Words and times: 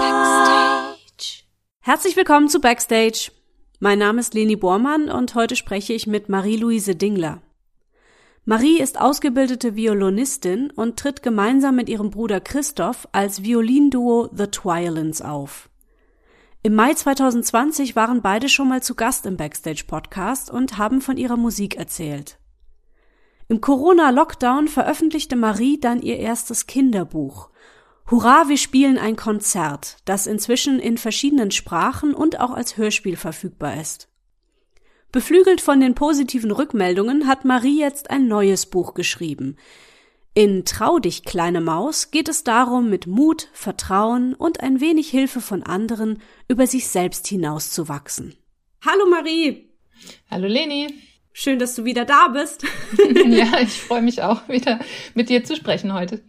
Backstage. 0.00 1.44
Herzlich 1.80 2.16
willkommen 2.16 2.48
zu 2.48 2.60
Backstage. 2.60 3.30
Mein 3.78 3.98
Name 3.98 4.20
ist 4.20 4.32
Leni 4.32 4.56
Bormann 4.56 5.10
und 5.10 5.34
heute 5.34 5.54
spreche 5.54 5.92
ich 5.92 6.06
mit 6.06 6.30
Marie-Louise 6.30 6.96
Dingler. 6.96 7.42
Marie 8.46 8.80
ist 8.80 8.98
ausgebildete 8.98 9.76
Violinistin 9.76 10.70
und 10.70 10.98
tritt 10.98 11.22
gemeinsam 11.22 11.76
mit 11.76 11.90
ihrem 11.90 12.08
Bruder 12.08 12.40
Christoph 12.40 13.06
als 13.12 13.42
Violinduo 13.42 14.30
The 14.34 14.46
Twilins 14.46 15.20
auf. 15.20 15.68
Im 16.62 16.74
Mai 16.74 16.94
2020 16.94 17.96
waren 17.96 18.22
beide 18.22 18.48
schon 18.48 18.70
mal 18.70 18.82
zu 18.82 18.94
Gast 18.94 19.26
im 19.26 19.36
Backstage 19.36 19.84
Podcast 19.86 20.50
und 20.50 20.78
haben 20.78 21.02
von 21.02 21.18
ihrer 21.18 21.36
Musik 21.36 21.76
erzählt. 21.76 22.37
Im 23.50 23.62
Corona-Lockdown 23.62 24.68
veröffentlichte 24.68 25.34
Marie 25.34 25.80
dann 25.80 26.02
ihr 26.02 26.18
erstes 26.18 26.66
Kinderbuch. 26.66 27.48
Hurra, 28.10 28.48
wir 28.48 28.58
spielen 28.58 28.98
ein 28.98 29.16
Konzert, 29.16 29.96
das 30.04 30.26
inzwischen 30.26 30.78
in 30.78 30.98
verschiedenen 30.98 31.50
Sprachen 31.50 32.12
und 32.12 32.40
auch 32.40 32.50
als 32.50 32.76
Hörspiel 32.76 33.16
verfügbar 33.16 33.80
ist. 33.80 34.08
Beflügelt 35.12 35.62
von 35.62 35.80
den 35.80 35.94
positiven 35.94 36.50
Rückmeldungen 36.50 37.26
hat 37.26 37.46
Marie 37.46 37.80
jetzt 37.80 38.10
ein 38.10 38.28
neues 38.28 38.66
Buch 38.66 38.92
geschrieben. 38.92 39.56
In 40.34 40.66
Trau 40.66 40.98
dich, 40.98 41.24
kleine 41.24 41.62
Maus 41.62 42.10
geht 42.10 42.28
es 42.28 42.44
darum, 42.44 42.90
mit 42.90 43.06
Mut, 43.06 43.48
Vertrauen 43.54 44.34
und 44.34 44.60
ein 44.60 44.82
wenig 44.82 45.08
Hilfe 45.08 45.40
von 45.40 45.62
anderen 45.62 46.20
über 46.48 46.66
sich 46.66 46.88
selbst 46.88 47.26
hinauszuwachsen. 47.26 48.36
Hallo 48.84 49.06
Marie! 49.08 49.70
Hallo 50.30 50.46
Leni! 50.46 51.07
Schön, 51.40 51.60
dass 51.60 51.76
du 51.76 51.84
wieder 51.84 52.04
da 52.04 52.26
bist. 52.26 52.64
ja, 53.28 53.60
ich 53.60 53.80
freue 53.80 54.02
mich 54.02 54.22
auch 54.22 54.48
wieder 54.48 54.80
mit 55.14 55.28
dir 55.28 55.44
zu 55.44 55.54
sprechen 55.54 55.94
heute. 55.94 56.20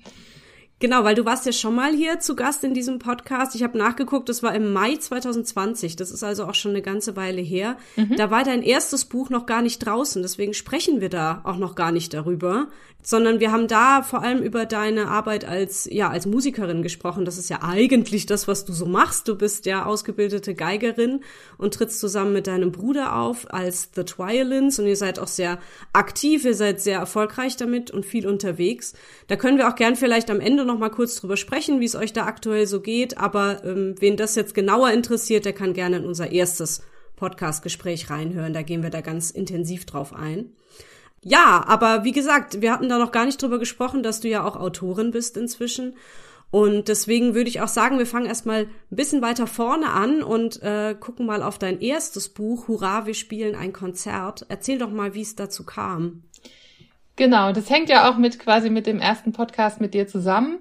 Genau, 0.79 1.03
weil 1.03 1.15
du 1.15 1.25
warst 1.25 1.45
ja 1.45 1.51
schon 1.51 1.75
mal 1.75 1.93
hier 1.93 2.21
zu 2.21 2.37
Gast 2.37 2.63
in 2.63 2.73
diesem 2.73 2.99
Podcast. 2.99 3.53
Ich 3.53 3.63
habe 3.63 3.77
nachgeguckt, 3.77 4.29
das 4.29 4.41
war 4.43 4.55
im 4.55 4.71
Mai 4.71 4.95
2020. 4.95 5.97
Das 5.97 6.09
ist 6.09 6.23
also 6.23 6.45
auch 6.45 6.55
schon 6.55 6.71
eine 6.71 6.81
ganze 6.81 7.17
Weile 7.17 7.41
her. 7.41 7.77
Mhm. 7.97 8.15
Da 8.15 8.31
war 8.31 8.45
dein 8.45 8.63
erstes 8.63 9.03
Buch 9.03 9.29
noch 9.29 9.45
gar 9.45 9.61
nicht 9.61 9.79
draußen, 9.79 10.21
deswegen 10.21 10.53
sprechen 10.53 11.01
wir 11.01 11.09
da 11.09 11.41
auch 11.43 11.57
noch 11.57 11.75
gar 11.75 11.91
nicht 11.91 12.13
darüber, 12.13 12.67
sondern 13.01 13.39
wir 13.39 13.51
haben 13.51 13.67
da 13.67 14.03
vor 14.03 14.21
allem 14.23 14.41
über 14.41 14.65
deine 14.65 15.07
Arbeit 15.07 15.45
als 15.45 15.87
ja, 15.91 16.09
als 16.09 16.25
Musikerin 16.25 16.81
gesprochen. 16.81 17.25
Das 17.25 17.37
ist 17.37 17.49
ja 17.49 17.59
eigentlich 17.61 18.25
das, 18.25 18.47
was 18.47 18.65
du 18.65 18.71
so 18.71 18.85
machst. 18.85 19.27
Du 19.27 19.35
bist 19.35 19.65
ja 19.65 19.85
ausgebildete 19.85 20.53
Geigerin 20.53 21.21
und 21.57 21.73
trittst 21.73 21.99
zusammen 21.99 22.33
mit 22.33 22.47
deinem 22.47 22.71
Bruder 22.71 23.17
auf 23.17 23.53
als 23.53 23.89
The 23.95 24.03
Twilins 24.03 24.79
und 24.79 24.87
ihr 24.87 24.97
seid 24.97 25.19
auch 25.19 25.27
sehr 25.27 25.59
aktiv, 25.91 26.45
ihr 26.45 26.55
seid 26.55 26.81
sehr 26.81 26.99
erfolgreich 26.99 27.57
damit 27.57 27.91
und 27.91 28.05
viel 28.05 28.27
unterwegs. 28.27 28.93
Da 29.27 29.35
können 29.35 29.57
wir 29.57 29.69
auch 29.69 29.75
gern 29.75 29.95
vielleicht 29.95 30.29
am 30.29 30.39
Ende 30.39 30.68
noch 30.69 30.79
mal 30.79 30.89
kurz 30.89 31.15
drüber 31.15 31.37
sprechen, 31.37 31.79
wie 31.79 31.85
es 31.85 31.95
euch 31.95 32.13
da 32.13 32.25
aktuell 32.25 32.67
so 32.67 32.81
geht. 32.81 33.17
Aber 33.17 33.63
ähm, 33.63 33.95
wen 33.99 34.17
das 34.17 34.35
jetzt 34.35 34.53
genauer 34.53 34.91
interessiert, 34.91 35.45
der 35.45 35.53
kann 35.53 35.73
gerne 35.73 35.97
in 35.97 36.05
unser 36.05 36.31
erstes 36.31 36.81
Podcast-Gespräch 37.17 38.09
reinhören. 38.09 38.53
Da 38.53 38.61
gehen 38.61 38.83
wir 38.83 38.89
da 38.89 39.01
ganz 39.01 39.31
intensiv 39.31 39.85
drauf 39.85 40.13
ein. 40.13 40.53
Ja, 41.21 41.63
aber 41.67 42.05
wie 42.05 42.13
gesagt, 42.13 42.61
wir 42.61 42.71
hatten 42.71 42.87
da 42.87 42.97
noch 42.97 43.11
gar 43.11 43.25
nicht 43.25 43.41
drüber 43.41 43.59
gesprochen, 43.59 44.03
dass 44.03 44.21
du 44.21 44.29
ja 44.29 44.45
auch 44.45 44.55
Autorin 44.55 45.11
bist 45.11 45.35
inzwischen. 45.35 45.95
Und 46.51 46.87
deswegen 46.87 47.35
würde 47.35 47.49
ich 47.49 47.61
auch 47.61 47.67
sagen, 47.67 47.99
wir 47.99 48.07
fangen 48.07 48.25
erstmal 48.25 48.63
ein 48.63 48.95
bisschen 48.95 49.21
weiter 49.21 49.45
vorne 49.45 49.91
an 49.91 50.23
und 50.23 50.61
äh, 50.63 50.95
gucken 50.99 51.27
mal 51.27 51.43
auf 51.43 51.59
dein 51.59 51.79
erstes 51.79 52.29
Buch, 52.29 52.67
Hurra, 52.67 53.05
wir 53.05 53.13
spielen 53.13 53.55
ein 53.55 53.73
Konzert. 53.73 54.45
Erzähl 54.49 54.79
doch 54.79 54.89
mal, 54.89 55.13
wie 55.13 55.21
es 55.21 55.35
dazu 55.35 55.63
kam. 55.63 56.23
Genau, 57.19 57.51
das 57.51 57.69
hängt 57.69 57.89
ja 57.89 58.09
auch 58.09 58.15
mit 58.15 58.39
quasi 58.39 58.69
mit 58.69 58.87
dem 58.87 59.01
ersten 59.01 59.33
Podcast 59.33 59.81
mit 59.81 59.93
dir 59.93 60.07
zusammen. 60.07 60.59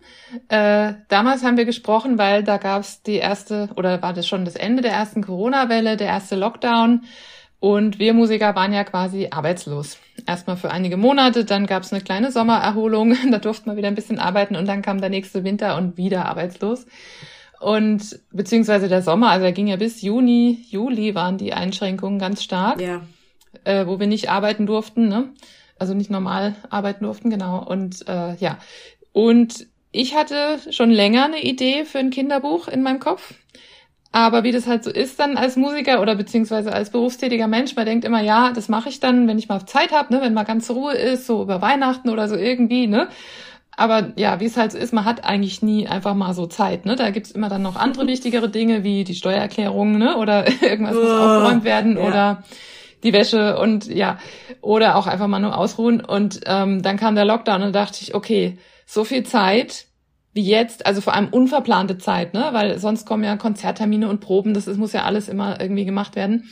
Äh, 0.48 0.94
damals 1.06 1.44
haben 1.44 1.56
wir 1.56 1.64
gesprochen, 1.64 2.18
weil 2.18 2.42
da 2.42 2.56
gab 2.56 2.82
es 2.82 3.00
die 3.04 3.14
erste, 3.14 3.68
oder 3.76 4.02
war 4.02 4.12
das 4.12 4.26
schon 4.26 4.44
das 4.44 4.56
Ende 4.56 4.82
der 4.82 4.90
ersten 4.90 5.22
Corona-Welle, 5.22 5.96
der 5.96 6.08
erste 6.08 6.34
Lockdown. 6.34 7.04
Und 7.60 8.00
wir 8.00 8.12
Musiker 8.12 8.56
waren 8.56 8.72
ja 8.72 8.82
quasi 8.82 9.28
arbeitslos. 9.30 9.98
Erstmal 10.26 10.56
für 10.56 10.72
einige 10.72 10.96
Monate, 10.96 11.44
dann 11.44 11.64
gab 11.66 11.84
es 11.84 11.92
eine 11.92 12.02
kleine 12.02 12.32
Sommererholung, 12.32 13.14
da 13.30 13.38
durften 13.38 13.70
wir 13.70 13.76
wieder 13.76 13.86
ein 13.86 13.94
bisschen 13.94 14.18
arbeiten 14.18 14.56
und 14.56 14.66
dann 14.66 14.82
kam 14.82 15.00
der 15.00 15.10
nächste 15.10 15.44
Winter 15.44 15.76
und 15.76 15.96
wieder 15.96 16.26
arbeitslos. 16.26 16.86
Und 17.60 18.18
beziehungsweise 18.32 18.88
der 18.88 19.02
Sommer, 19.02 19.30
also 19.30 19.46
er 19.46 19.52
ging 19.52 19.68
ja 19.68 19.76
bis 19.76 20.02
Juni, 20.02 20.64
Juli 20.70 21.14
waren 21.14 21.38
die 21.38 21.52
Einschränkungen 21.52 22.18
ganz 22.18 22.42
stark, 22.42 22.80
ja. 22.80 23.02
äh, 23.62 23.86
wo 23.86 24.00
wir 24.00 24.08
nicht 24.08 24.28
arbeiten 24.28 24.66
durften. 24.66 25.06
Ne? 25.06 25.28
Also 25.78 25.94
nicht 25.94 26.10
normal 26.10 26.54
arbeiten 26.70 27.04
durften, 27.04 27.30
genau. 27.30 27.64
Und 27.64 28.06
äh, 28.08 28.34
ja, 28.36 28.58
und 29.12 29.66
ich 29.90 30.14
hatte 30.14 30.58
schon 30.70 30.90
länger 30.90 31.24
eine 31.24 31.42
Idee 31.42 31.84
für 31.84 31.98
ein 31.98 32.10
Kinderbuch 32.10 32.68
in 32.68 32.82
meinem 32.82 33.00
Kopf. 33.00 33.34
Aber 34.10 34.42
wie 34.42 34.52
das 34.52 34.66
halt 34.66 34.84
so 34.84 34.90
ist 34.90 35.20
dann 35.20 35.36
als 35.36 35.56
Musiker 35.56 36.00
oder 36.00 36.14
beziehungsweise 36.14 36.72
als 36.72 36.90
berufstätiger 36.90 37.46
Mensch, 37.46 37.76
man 37.76 37.84
denkt 37.84 38.04
immer, 38.04 38.22
ja, 38.22 38.52
das 38.52 38.68
mache 38.68 38.88
ich 38.88 39.00
dann, 39.00 39.28
wenn 39.28 39.38
ich 39.38 39.48
mal 39.48 39.66
Zeit 39.66 39.92
habe, 39.92 40.14
ne, 40.14 40.22
wenn 40.22 40.32
mal 40.32 40.44
ganz 40.44 40.70
Ruhe 40.70 40.94
ist, 40.94 41.26
so 41.26 41.42
über 41.42 41.60
Weihnachten 41.60 42.08
oder 42.08 42.26
so 42.26 42.34
irgendwie, 42.34 42.86
ne. 42.86 43.08
Aber 43.76 44.12
ja, 44.16 44.40
wie 44.40 44.46
es 44.46 44.56
halt 44.56 44.72
so 44.72 44.78
ist, 44.78 44.92
man 44.92 45.04
hat 45.04 45.24
eigentlich 45.24 45.62
nie 45.62 45.86
einfach 45.86 46.14
mal 46.14 46.34
so 46.34 46.46
Zeit, 46.46 46.84
ne? 46.84 46.96
Da 46.96 47.10
gibt's 47.10 47.30
immer 47.30 47.48
dann 47.48 47.62
noch 47.62 47.76
andere 47.76 48.06
wichtigere 48.08 48.48
Dinge 48.48 48.82
wie 48.82 49.04
die 49.04 49.14
Steuererklärung, 49.14 49.98
ne? 49.98 50.16
Oder 50.16 50.46
irgendwas 50.62 50.96
muss 50.96 51.10
aufgeräumt 51.10 51.64
werden 51.64 51.96
ja. 51.96 52.02
oder 52.02 52.44
die 53.02 53.12
Wäsche 53.12 53.58
und 53.58 53.86
ja, 53.86 54.18
oder 54.60 54.96
auch 54.96 55.06
einfach 55.06 55.26
mal 55.26 55.38
nur 55.38 55.56
ausruhen. 55.56 56.00
Und 56.04 56.40
ähm, 56.46 56.82
dann 56.82 56.96
kam 56.96 57.14
der 57.14 57.24
Lockdown 57.24 57.62
und 57.62 57.74
dachte 57.74 57.98
ich, 58.02 58.14
okay, 58.14 58.58
so 58.86 59.04
viel 59.04 59.22
Zeit 59.24 59.86
wie 60.32 60.42
jetzt, 60.42 60.86
also 60.86 61.00
vor 61.00 61.14
allem 61.14 61.28
unverplante 61.28 61.98
Zeit, 61.98 62.34
ne? 62.34 62.48
Weil 62.52 62.78
sonst 62.78 63.06
kommen 63.06 63.24
ja 63.24 63.36
Konzerttermine 63.36 64.08
und 64.08 64.20
Proben, 64.20 64.54
das 64.54 64.66
ist, 64.66 64.78
muss 64.78 64.92
ja 64.92 65.04
alles 65.04 65.28
immer 65.28 65.60
irgendwie 65.60 65.84
gemacht 65.84 66.16
werden. 66.16 66.48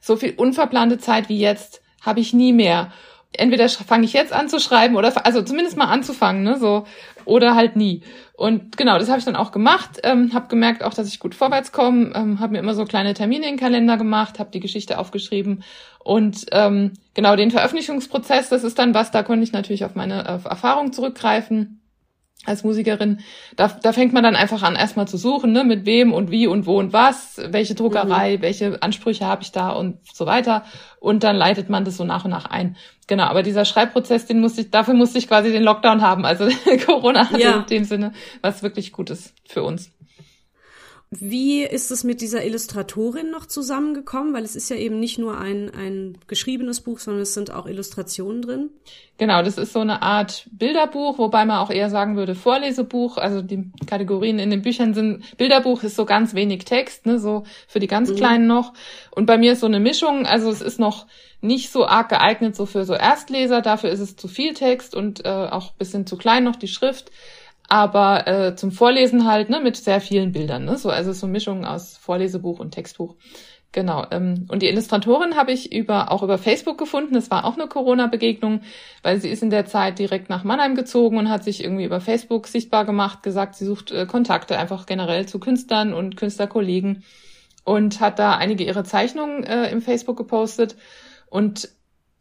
So 0.00 0.16
viel 0.16 0.34
unverplante 0.36 0.98
Zeit 0.98 1.28
wie 1.28 1.38
jetzt 1.38 1.82
habe 2.00 2.20
ich 2.20 2.32
nie 2.32 2.52
mehr. 2.52 2.92
Entweder 3.38 3.68
fange 3.68 4.04
ich 4.04 4.12
jetzt 4.12 4.32
an 4.32 4.48
zu 4.48 4.60
schreiben 4.60 4.96
oder 4.96 5.12
also 5.24 5.42
zumindest 5.42 5.76
mal 5.76 5.86
anzufangen, 5.86 6.42
ne? 6.42 6.58
So 6.58 6.84
oder 7.24 7.54
halt 7.54 7.76
nie. 7.76 8.02
Und 8.34 8.76
genau, 8.76 8.98
das 8.98 9.08
habe 9.08 9.18
ich 9.18 9.24
dann 9.24 9.36
auch 9.36 9.52
gemacht, 9.52 10.00
ähm, 10.04 10.32
habe 10.32 10.48
gemerkt 10.48 10.82
auch, 10.84 10.94
dass 10.94 11.08
ich 11.08 11.18
gut 11.18 11.34
vorwärts 11.34 11.72
komme, 11.72 12.12
ähm, 12.14 12.40
habe 12.40 12.52
mir 12.52 12.58
immer 12.58 12.74
so 12.74 12.84
kleine 12.84 13.14
Termine 13.14 13.46
in 13.46 13.52
den 13.52 13.60
Kalender 13.60 13.96
gemacht, 13.96 14.38
habe 14.38 14.50
die 14.52 14.60
Geschichte 14.60 14.98
aufgeschrieben 14.98 15.64
und 15.98 16.46
ähm, 16.52 16.92
genau 17.14 17.36
den 17.36 17.50
Veröffentlichungsprozess, 17.50 18.48
das 18.48 18.64
ist 18.64 18.78
dann 18.78 18.94
was, 18.94 19.10
da 19.10 19.22
konnte 19.22 19.44
ich 19.44 19.52
natürlich 19.52 19.84
auf 19.84 19.94
meine 19.94 20.28
auf 20.28 20.44
Erfahrung 20.44 20.92
zurückgreifen 20.92 21.80
als 22.44 22.64
Musikerin, 22.64 23.20
da, 23.56 23.68
da 23.68 23.92
fängt 23.92 24.12
man 24.12 24.22
dann 24.22 24.36
einfach 24.36 24.62
an, 24.62 24.76
erstmal 24.76 25.08
zu 25.08 25.16
suchen, 25.16 25.52
ne, 25.52 25.64
mit 25.64 25.86
wem 25.86 26.12
und 26.12 26.30
wie 26.30 26.46
und 26.46 26.66
wo 26.66 26.78
und 26.78 26.92
was, 26.92 27.40
welche 27.48 27.74
Druckerei, 27.74 28.36
mhm. 28.36 28.42
welche 28.42 28.82
Ansprüche 28.82 29.26
habe 29.26 29.42
ich 29.42 29.52
da 29.52 29.70
und 29.70 29.98
so 30.12 30.24
weiter. 30.24 30.64
Und 31.00 31.24
dann 31.24 31.36
leitet 31.36 31.68
man 31.68 31.84
das 31.84 31.96
so 31.96 32.04
nach 32.04 32.24
und 32.24 32.30
nach 32.30 32.46
ein. 32.46 32.76
Genau, 33.06 33.24
aber 33.24 33.42
dieser 33.42 33.64
Schreibprozess, 33.64 34.26
den 34.26 34.40
musste 34.40 34.62
ich, 34.62 34.70
dafür 34.70 34.94
musste 34.94 35.18
ich 35.18 35.28
quasi 35.28 35.50
den 35.50 35.62
Lockdown 35.62 36.02
haben. 36.02 36.24
Also 36.24 36.48
Corona 36.86 37.28
hatte 37.28 37.42
ja. 37.42 37.58
in 37.58 37.66
dem 37.66 37.84
Sinne 37.84 38.12
was 38.40 38.62
wirklich 38.62 38.92
Gutes 38.92 39.34
für 39.46 39.62
uns. 39.62 39.90
Wie 41.10 41.62
ist 41.62 41.90
es 41.90 42.04
mit 42.04 42.20
dieser 42.20 42.44
Illustratorin 42.44 43.30
noch 43.30 43.46
zusammengekommen? 43.46 44.34
Weil 44.34 44.44
es 44.44 44.54
ist 44.54 44.68
ja 44.68 44.76
eben 44.76 45.00
nicht 45.00 45.18
nur 45.18 45.38
ein, 45.38 45.70
ein 45.74 46.18
geschriebenes 46.26 46.82
Buch, 46.82 46.98
sondern 46.98 47.22
es 47.22 47.32
sind 47.32 47.50
auch 47.50 47.64
Illustrationen 47.66 48.42
drin. 48.42 48.70
Genau, 49.16 49.42
das 49.42 49.56
ist 49.56 49.72
so 49.72 49.80
eine 49.80 50.02
Art 50.02 50.46
Bilderbuch, 50.52 51.18
wobei 51.18 51.46
man 51.46 51.58
auch 51.58 51.70
eher 51.70 51.88
sagen 51.88 52.16
würde 52.16 52.34
Vorlesebuch. 52.34 53.16
Also 53.16 53.40
die 53.40 53.72
Kategorien 53.86 54.38
in 54.38 54.50
den 54.50 54.60
Büchern 54.60 54.92
sind, 54.92 55.24
Bilderbuch 55.38 55.82
ist 55.82 55.96
so 55.96 56.04
ganz 56.04 56.34
wenig 56.34 56.66
Text, 56.66 57.06
ne, 57.06 57.18
so 57.18 57.44
für 57.66 57.80
die 57.80 57.86
ganz 57.86 58.10
mhm. 58.10 58.16
Kleinen 58.16 58.46
noch. 58.46 58.74
Und 59.10 59.24
bei 59.24 59.38
mir 59.38 59.52
ist 59.52 59.60
so 59.60 59.66
eine 59.66 59.80
Mischung, 59.80 60.26
also 60.26 60.50
es 60.50 60.60
ist 60.60 60.78
noch 60.78 61.06
nicht 61.40 61.70
so 61.70 61.86
arg 61.86 62.10
geeignet 62.10 62.54
so 62.54 62.66
für 62.66 62.84
so 62.84 62.92
Erstleser, 62.92 63.62
dafür 63.62 63.90
ist 63.90 64.00
es 64.00 64.16
zu 64.16 64.28
viel 64.28 64.52
Text 64.52 64.94
und 64.94 65.24
äh, 65.24 65.28
auch 65.28 65.72
bisschen 65.72 66.06
zu 66.06 66.18
klein 66.18 66.44
noch 66.44 66.56
die 66.56 66.68
Schrift 66.68 67.10
aber 67.68 68.26
äh, 68.26 68.56
zum 68.56 68.72
Vorlesen 68.72 69.26
halt 69.26 69.50
ne, 69.50 69.60
mit 69.60 69.76
sehr 69.76 70.00
vielen 70.00 70.32
Bildern. 70.32 70.64
Ne? 70.64 70.78
So, 70.78 70.90
also 70.90 71.12
so 71.12 71.26
eine 71.26 71.32
Mischung 71.32 71.64
aus 71.64 71.96
Vorlesebuch 71.96 72.58
und 72.58 72.72
Textbuch. 72.72 73.14
Genau. 73.72 74.06
Ähm, 74.10 74.46
und 74.48 74.62
die 74.62 74.68
Illustratorin 74.68 75.36
habe 75.36 75.52
ich 75.52 75.72
über 75.72 76.10
auch 76.10 76.22
über 76.22 76.38
Facebook 76.38 76.78
gefunden. 76.78 77.12
Das 77.12 77.30
war 77.30 77.44
auch 77.44 77.54
eine 77.54 77.68
Corona-Begegnung, 77.68 78.62
weil 79.02 79.20
sie 79.20 79.28
ist 79.28 79.42
in 79.42 79.50
der 79.50 79.66
Zeit 79.66 79.98
direkt 79.98 80.30
nach 80.30 80.42
Mannheim 80.42 80.74
gezogen 80.74 81.18
und 81.18 81.28
hat 81.28 81.44
sich 81.44 81.62
irgendwie 81.62 81.84
über 81.84 82.00
Facebook 82.00 82.46
sichtbar 82.46 82.86
gemacht, 82.86 83.22
gesagt, 83.22 83.56
sie 83.56 83.66
sucht 83.66 83.90
äh, 83.90 84.06
Kontakte 84.06 84.58
einfach 84.58 84.86
generell 84.86 85.26
zu 85.26 85.38
Künstlern 85.38 85.92
und 85.92 86.16
Künstlerkollegen 86.16 87.04
und 87.64 88.00
hat 88.00 88.18
da 88.18 88.36
einige 88.36 88.64
ihre 88.64 88.84
Zeichnungen 88.84 89.44
äh, 89.44 89.70
im 89.70 89.82
Facebook 89.82 90.16
gepostet. 90.16 90.76
Und 91.28 91.68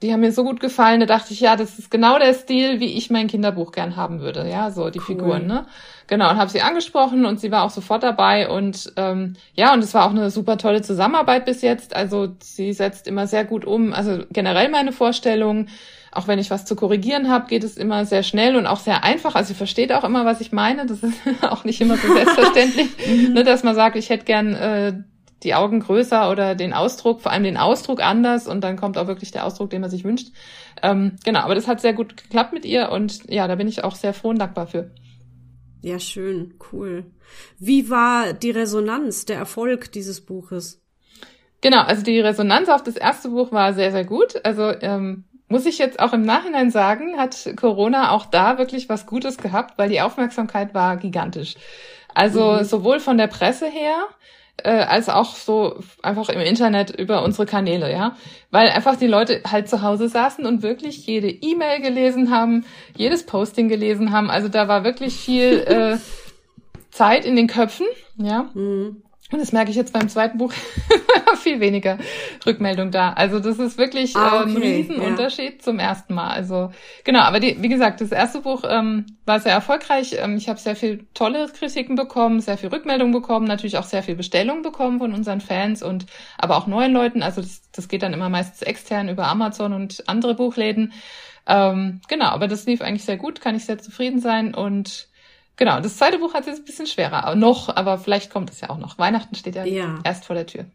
die 0.02 0.14
haben 0.14 0.20
mir 0.20 0.32
so 0.32 0.44
gut 0.44 0.60
gefallen, 0.60 1.00
da 1.00 1.06
dachte 1.08 1.34
ich, 1.34 1.40
ja, 1.40 1.56
das 1.56 1.80
ist 1.80 1.90
genau 1.90 2.20
der 2.20 2.34
Stil, 2.34 2.80
wie 2.80 2.98
ich 2.98 3.10
mein 3.10 3.28
Kinderbuch 3.28 3.72
gern 3.72 3.96
haben 3.96 4.20
würde, 4.20 4.48
ja, 4.48 4.70
so 4.70 4.90
die 4.90 5.00
cool. 5.00 5.06
Figuren, 5.06 5.48
ne? 5.48 5.66
Genau, 6.08 6.30
und 6.30 6.38
habe 6.38 6.50
sie 6.50 6.62
angesprochen 6.62 7.26
und 7.26 7.40
sie 7.40 7.52
war 7.52 7.64
auch 7.64 7.70
sofort 7.70 8.02
dabei 8.02 8.48
und 8.48 8.94
ähm, 8.96 9.36
ja, 9.54 9.74
und 9.74 9.84
es 9.84 9.94
war 9.94 10.06
auch 10.06 10.12
eine 10.12 10.30
super 10.30 10.58
tolle 10.58 10.82
Zusammenarbeit 10.82 11.46
bis 11.46 11.62
jetzt. 11.62 11.96
Also 11.96 12.30
sie 12.42 12.72
setzt 12.72 13.08
immer 13.08 13.28
sehr 13.28 13.44
gut 13.44 13.66
um, 13.66 13.92
also 13.92 14.24
generell 14.32 14.70
meine 14.70 14.94
Vorstellungen. 14.94 15.70
Auch 16.14 16.28
wenn 16.28 16.40
ich 16.40 16.50
was 16.50 16.64
zu 16.64 16.78
korrigieren 16.78 17.30
habe, 17.30 17.48
geht 17.48 17.66
es 17.66 17.76
immer 17.76 18.06
sehr 18.06 18.24
schnell 18.24 18.56
und 18.56 18.66
auch 18.66 18.80
sehr 18.80 19.04
einfach. 19.04 19.36
Also 19.36 19.50
sie 19.50 19.54
versteht 19.54 19.92
auch 19.92 20.06
immer, 20.06 20.24
was 20.26 20.40
ich 20.40 20.54
meine. 20.54 20.86
Das 20.86 21.04
ist 21.04 21.20
auch 21.42 21.66
nicht 21.66 21.82
immer 21.82 21.98
so 21.98 22.12
selbstverständlich, 22.12 22.88
mhm. 23.08 23.34
ne, 23.34 23.44
dass 23.44 23.64
man 23.64 23.76
sagt, 23.76 23.98
ich 23.98 24.10
hätte 24.10 24.24
gern 24.24 24.54
äh, 24.54 24.94
die 25.44 25.54
Augen 25.54 25.80
größer 25.80 26.32
oder 26.32 26.56
den 26.56 26.74
Ausdruck, 26.74 27.22
vor 27.22 27.32
allem 27.32 27.44
den 27.44 27.58
Ausdruck 27.58 28.02
anders 28.02 28.48
und 28.48 28.64
dann 28.64 28.76
kommt 28.76 28.98
auch 28.98 29.08
wirklich 29.08 29.32
der 29.32 29.46
Ausdruck, 29.46 29.70
den 29.70 29.82
man 29.82 29.90
sich 29.90 30.04
wünscht. 30.04 30.30
Ähm, 30.82 31.16
genau, 31.24 31.42
aber 31.42 31.56
das 31.56 31.68
hat 31.68 31.82
sehr 31.82 31.94
gut 31.94 32.18
geklappt 32.18 32.54
mit 32.54 32.66
ihr 32.66 32.90
und 32.90 33.30
ja, 33.30 33.48
da 33.48 33.56
bin 33.56 33.68
ich 33.68 33.84
auch 33.84 33.96
sehr 33.96 34.14
froh 34.14 34.30
und 34.30 34.40
dankbar 34.40 34.68
für. 34.68 34.92
Ja, 35.82 36.00
schön, 36.00 36.56
cool. 36.72 37.06
Wie 37.60 37.90
war 37.90 38.34
die 38.34 38.52
Resonanz, 38.52 39.26
der 39.26 39.38
Erfolg 39.38 39.92
dieses 39.92 40.22
Buches? 40.22 40.84
Genau, 41.62 41.82
also 41.82 42.04
die 42.04 42.20
Resonanz 42.20 42.70
auf 42.70 42.84
das 42.84 42.98
erste 42.98 43.30
Buch 43.30 43.52
war 43.52 43.74
sehr, 43.74 43.92
sehr 43.92 44.06
gut. 44.06 44.44
Also 44.44 44.72
ähm, 44.82 45.26
muss 45.48 45.66
ich 45.66 45.78
jetzt 45.78 46.00
auch 46.00 46.14
im 46.14 46.24
Nachhinein 46.24 46.72
sagen, 46.72 47.18
hat 47.18 47.54
Corona 47.56 48.12
auch 48.12 48.26
da 48.26 48.58
wirklich 48.58 48.90
was 48.90 49.06
Gutes 49.06 49.38
gehabt, 49.38 49.78
weil 49.78 49.90
die 49.90 50.02
Aufmerksamkeit 50.02 50.74
war 50.74 50.98
gigantisch. 50.98 51.56
Also 52.14 52.54
mhm. 52.54 52.64
sowohl 52.64 53.00
von 53.00 53.18
der 53.18 53.28
Presse 53.28 53.68
her, 53.68 54.08
äh, 54.64 54.70
als 54.70 55.10
auch 55.10 55.36
so 55.36 55.80
einfach 56.02 56.30
im 56.30 56.40
Internet 56.40 56.90
über 56.90 57.24
unsere 57.24 57.46
Kanäle, 57.46 57.92
ja. 57.92 58.16
Weil 58.52 58.70
einfach 58.70 58.96
die 58.96 59.08
Leute 59.08 59.42
halt 59.50 59.70
zu 59.70 59.82
Hause 59.82 60.10
saßen 60.10 60.46
und 60.46 60.64
wirklich 60.64 61.06
jede 61.06 61.30
E-Mail 61.30 61.82
gelesen 61.82 62.32
haben, 62.32 62.66
jedes 62.96 63.26
Posting 63.26 63.70
gelesen 63.70 64.12
haben. 64.12 64.30
Also 64.30 64.48
da 64.48 64.68
war 64.68 64.84
wirklich 64.84 65.16
viel 65.16 65.60
äh, 65.68 65.98
Zeit 66.92 67.26
in 67.26 67.36
den 67.36 67.48
Köpfen, 67.48 67.86
ja. 68.18 68.50
Mhm. 68.54 69.04
Und 69.30 69.40
das 69.40 69.52
merke 69.52 69.72
ich 69.72 69.76
jetzt 69.76 69.92
beim 69.92 70.08
zweiten 70.08 70.38
Buch 70.38 70.54
viel 71.42 71.60
weniger 71.60 71.98
Rückmeldung 72.46 72.92
da. 72.92 73.12
Also 73.12 73.40
das 73.40 73.60
ist 73.60 73.78
wirklich 73.78 74.16
ah, 74.16 74.42
okay. 74.42 74.50
äh, 74.50 74.56
ein 74.56 74.58
Riesenunterschied 74.58 75.54
ja. 75.56 75.60
zum 75.60 75.80
ersten 75.80 76.14
Mal. 76.14 76.30
Also 76.30 76.72
genau, 77.04 77.20
aber 77.20 77.42
die, 77.42 77.62
wie 77.62 77.68
gesagt, 77.68 78.00
das 78.00 78.14
erste 78.14 78.40
Buch 78.40 78.64
ähm, 78.68 79.06
war 79.26 79.42
sehr 79.42 79.52
erfolgreich. 79.52 80.16
Ähm, 80.18 80.38
ich 80.38 80.48
habe 80.48 80.60
sehr 80.60 80.78
viel 80.78 81.06
tolle 81.14 81.48
Kritiken 81.48 81.96
bekommen, 81.96 82.40
sehr 82.40 82.58
viel 82.58 82.70
Rückmeldung 82.70 83.12
bekommen, 83.12 83.48
natürlich 83.48 83.78
auch 83.78 83.84
sehr 83.84 84.02
viel 84.02 84.16
Bestellung 84.16 84.62
bekommen 84.62 85.00
von 85.00 85.14
unseren 85.14 85.42
Fans 85.42 85.84
und 85.84 86.06
aber 86.38 86.56
auch 86.56 86.68
neuen 86.68 86.94
Leuten. 86.94 87.22
Also 87.22 87.42
das, 87.42 87.70
das 87.74 87.90
geht 87.90 88.04
dann 88.04 88.14
immer 88.14 88.30
meistens 88.30 88.62
extern 88.62 89.10
über 89.10 89.28
Amazon 89.28 89.74
und 89.74 90.08
andere 90.08 90.36
Buchläden. 90.36 90.94
Ähm, 91.48 92.00
genau, 92.08 92.28
aber 92.28 92.48
das 92.48 92.66
lief 92.66 92.82
eigentlich 92.82 93.06
sehr 93.06 93.18
gut, 93.18 93.42
kann 93.42 93.56
ich 93.56 93.66
sehr 93.66 93.78
zufrieden 93.78 94.20
sein 94.20 94.54
und 94.54 95.10
Genau, 95.58 95.80
das 95.80 95.98
zweite 95.98 96.20
Buch 96.20 96.34
hat 96.34 96.46
jetzt 96.46 96.60
ein 96.60 96.66
bisschen 96.66 96.88
schwerer, 96.88 97.26
aber 97.26 97.36
noch, 97.36 97.76
aber 97.76 97.98
vielleicht 97.98 98.32
kommt 98.32 98.52
es 98.52 98.62
ja 98.62 98.70
auch 98.70 98.78
noch. 98.78 98.98
Weihnachten 98.98 99.36
steht 99.36 99.56
ja, 99.56 99.66
ja. 99.66 100.00
erst 100.04 100.26
vor 100.26 100.36
der 100.36 100.46
Tür. 100.46 100.66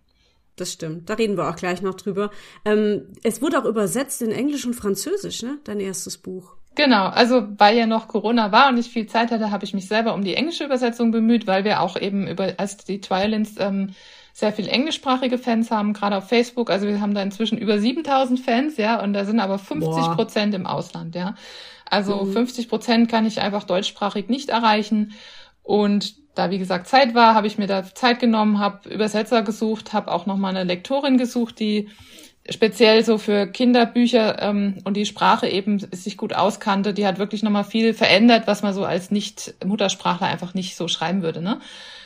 Das 0.57 0.73
stimmt. 0.73 1.09
Da 1.09 1.15
reden 1.15 1.37
wir 1.37 1.49
auch 1.49 1.57
gleich 1.57 1.81
noch 1.81 1.95
drüber. 1.95 2.31
Ähm, 2.65 3.09
es 3.23 3.41
wurde 3.41 3.59
auch 3.59 3.65
übersetzt 3.65 4.21
in 4.21 4.33
Englisch 4.33 4.67
und 4.67 4.75
Französisch, 4.75 5.43
ne? 5.43 5.59
Dein 5.65 5.81
erstes 5.81 6.19
Buch. 6.19 6.57
Genau, 6.75 7.07
also 7.07 7.47
weil 7.59 7.77
ja 7.77 7.87
noch 7.87 8.09
Corona 8.09 8.51
war 8.51 8.69
und 8.69 8.79
ich 8.79 8.89
viel 8.89 9.07
Zeit 9.07 9.31
hatte, 9.31 9.51
habe 9.51 9.65
ich 9.65 9.75
mich 9.75 9.89
selber 9.89 10.15
um 10.15 10.25
die 10.25 10.35
englische 10.35 10.65
Übersetzung 10.65 11.11
bemüht, 11.11 11.47
weil 11.47 11.65
wir 11.65 11.81
auch 11.81 11.97
eben 12.01 12.27
über 12.27 12.55
als 12.57 12.79
die 12.79 13.01
Twilins 13.01 13.57
ähm, 13.59 13.95
sehr 14.33 14.53
viel 14.53 14.69
englischsprachige 14.69 15.37
Fans 15.37 15.71
haben, 15.71 15.93
gerade 15.93 16.17
auf 16.17 16.29
Facebook. 16.29 16.71
Also 16.71 16.87
wir 16.87 17.01
haben 17.01 17.15
da 17.15 17.23
inzwischen 17.23 17.59
über 17.59 17.79
7000 17.79 18.41
Fans, 18.41 18.77
ja, 18.79 19.03
und 19.03 19.13
da 19.13 19.27
sind 19.27 19.41
aber 19.41 19.59
50 19.59 20.15
Prozent 20.15 20.55
im 20.55 20.67
Ausland, 20.67 21.15
ja. 21.15 21.35
Also 21.93 22.25
mhm. 22.25 22.33
50 22.33 22.71
Prozent 22.71 23.11
kann 23.11 23.27
ich 23.27 23.43
einfach 23.43 23.65
deutschsprachig 23.65 24.31
nicht 24.31 24.49
erreichen. 24.49 25.13
Und 25.63 26.15
da, 26.35 26.51
wie 26.51 26.59
gesagt, 26.59 26.89
Zeit 26.89 27.15
war, 27.15 27.35
habe 27.35 27.47
ich 27.47 27.59
mir 27.59 27.67
da 27.67 27.85
Zeit 27.85 28.19
genommen, 28.19 28.61
habe 28.61 28.89
Übersetzer 28.89 29.43
gesucht, 29.43 29.93
habe 29.93 30.11
auch 30.11 30.25
nochmal 30.25 30.57
eine 30.57 30.65
Lektorin 30.65 31.19
gesucht, 31.19 31.61
die 31.61 31.91
speziell 32.49 33.05
so 33.05 33.19
für 33.19 33.47
Kinderbücher 33.47 34.41
ähm, 34.41 34.79
und 34.85 34.97
die 34.97 35.05
Sprache 35.05 35.47
eben 35.49 35.79
sich 35.79 36.17
gut 36.17 36.35
auskannte. 36.35 36.95
Die 36.95 37.07
hat 37.07 37.19
wirklich 37.19 37.43
nochmal 37.43 37.65
viel 37.65 37.93
verändert, 37.93 38.47
was 38.47 38.63
man 38.63 38.73
so 38.73 38.87
als 38.87 39.11
Nicht-Muttersprachler 39.11 40.29
einfach 40.29 40.55
nicht 40.55 40.77
so 40.77 40.89
schreiben 40.89 41.23
würde. 41.23 41.43
Ne? 41.43 41.61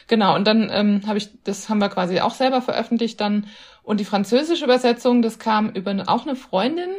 Genau, 0.08 0.34
und 0.34 0.48
dann 0.48 0.68
ähm, 0.72 1.02
habe 1.06 1.18
ich, 1.18 1.28
das 1.44 1.68
haben 1.68 1.78
wir 1.78 1.90
quasi 1.90 2.18
auch 2.18 2.34
selber 2.34 2.60
veröffentlicht 2.60 3.20
dann. 3.20 3.46
Und 3.84 4.00
die 4.00 4.04
französische 4.04 4.64
Übersetzung, 4.64 5.22
das 5.22 5.38
kam 5.38 5.70
über 5.70 5.92
eine, 5.92 6.08
auch 6.08 6.26
eine 6.26 6.34
Freundin, 6.34 6.90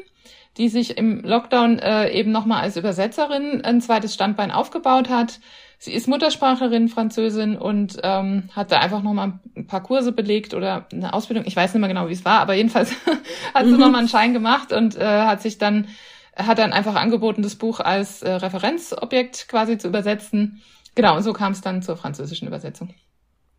die 0.57 0.69
sich 0.69 0.97
im 0.97 1.21
Lockdown 1.21 1.79
äh, 1.79 2.11
eben 2.11 2.31
nochmal 2.31 2.63
als 2.63 2.77
Übersetzerin 2.77 3.63
ein 3.63 3.81
zweites 3.81 4.13
Standbein 4.13 4.51
aufgebaut 4.51 5.09
hat. 5.09 5.39
Sie 5.79 5.93
ist 5.93 6.07
Muttersprachlerin, 6.07 6.87
Französin 6.87 7.55
und 7.55 7.97
ähm, 8.01 8.49
hat 8.55 8.71
da 8.71 8.79
einfach 8.79 9.03
nochmal 9.03 9.39
ein 9.55 9.67
paar 9.67 9.83
Kurse 9.83 10.11
belegt 10.11 10.55
oder 10.55 10.87
eine 10.91 11.13
Ausbildung. 11.13 11.45
Ich 11.45 11.55
weiß 11.55 11.73
nicht 11.73 11.81
mehr 11.81 11.89
genau, 11.89 12.09
wie 12.09 12.13
es 12.13 12.25
war, 12.25 12.39
aber 12.39 12.55
jedenfalls 12.55 12.91
hat 13.53 13.65
sie 13.65 13.73
mhm. 13.73 13.79
nochmal 13.79 13.99
einen 13.99 14.09
Schein 14.09 14.33
gemacht 14.33 14.73
und 14.73 14.95
äh, 14.95 15.05
hat 15.05 15.43
sich 15.43 15.59
dann, 15.59 15.87
hat 16.35 16.57
dann 16.57 16.73
einfach 16.73 16.95
angeboten, 16.95 17.43
das 17.43 17.55
Buch 17.55 17.79
als 17.79 18.23
äh, 18.23 18.31
Referenzobjekt 18.31 19.47
quasi 19.47 19.77
zu 19.77 19.87
übersetzen. 19.87 20.63
Genau, 20.95 21.15
und 21.15 21.21
so 21.21 21.33
kam 21.33 21.51
es 21.51 21.61
dann 21.61 21.83
zur 21.83 21.95
französischen 21.95 22.47
Übersetzung. 22.47 22.95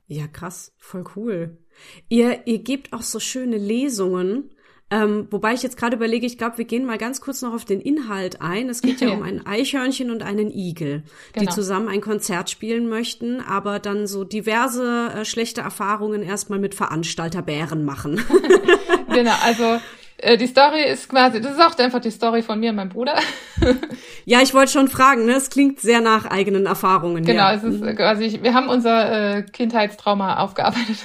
Ja, 0.08 0.26
krass, 0.26 0.72
voll 0.78 1.04
cool. 1.14 1.58
Ihr, 2.08 2.48
ihr 2.48 2.64
gebt 2.64 2.92
auch 2.92 3.02
so 3.02 3.20
schöne 3.20 3.58
Lesungen 3.58 4.50
ähm, 4.90 5.28
wobei 5.30 5.52
ich 5.52 5.62
jetzt 5.62 5.76
gerade 5.76 5.96
überlege, 5.96 6.24
ich 6.24 6.38
glaube, 6.38 6.56
wir 6.58 6.64
gehen 6.64 6.86
mal 6.86 6.96
ganz 6.96 7.20
kurz 7.20 7.42
noch 7.42 7.52
auf 7.52 7.66
den 7.66 7.80
Inhalt 7.80 8.40
ein. 8.40 8.70
Es 8.70 8.80
geht 8.80 9.00
ja, 9.00 9.08
ja. 9.08 9.14
um 9.16 9.22
ein 9.22 9.46
Eichhörnchen 9.46 10.10
und 10.10 10.22
einen 10.22 10.50
Igel, 10.50 11.02
genau. 11.32 11.46
die 11.46 11.54
zusammen 11.54 11.88
ein 11.88 12.00
Konzert 12.00 12.48
spielen 12.48 12.88
möchten, 12.88 13.40
aber 13.40 13.80
dann 13.80 14.06
so 14.06 14.24
diverse 14.24 15.12
äh, 15.14 15.24
schlechte 15.24 15.60
Erfahrungen 15.60 16.22
erstmal 16.22 16.58
mit 16.58 16.74
Veranstalterbären 16.74 17.84
machen. 17.84 18.20
genau, 19.12 19.34
also 19.44 19.78
äh, 20.20 20.36
die 20.36 20.46
Story 20.46 20.82
ist 20.82 21.08
quasi, 21.08 21.40
das 21.40 21.52
ist 21.52 21.60
auch 21.60 21.78
einfach 21.78 22.00
die 22.00 22.10
Story 22.10 22.42
von 22.42 22.58
mir 22.58 22.70
und 22.70 22.76
meinem 22.76 22.88
Bruder. 22.88 23.14
ja, 24.24 24.40
ich 24.40 24.52
wollte 24.52 24.72
schon 24.72 24.88
fragen, 24.88 25.26
ne? 25.26 25.32
Es 25.32 25.48
klingt 25.48 25.80
sehr 25.80 26.00
nach 26.00 26.24
eigenen 26.24 26.66
Erfahrungen. 26.66 27.24
Genau, 27.24 27.42
ja. 27.42 27.54
es 27.54 27.62
ist 27.62 27.80
mhm. 27.80 27.94
quasi, 27.94 28.40
wir 28.42 28.54
haben 28.54 28.68
unser 28.68 29.36
äh, 29.36 29.42
Kindheitstrauma 29.42 30.38
aufgearbeitet. 30.38 30.96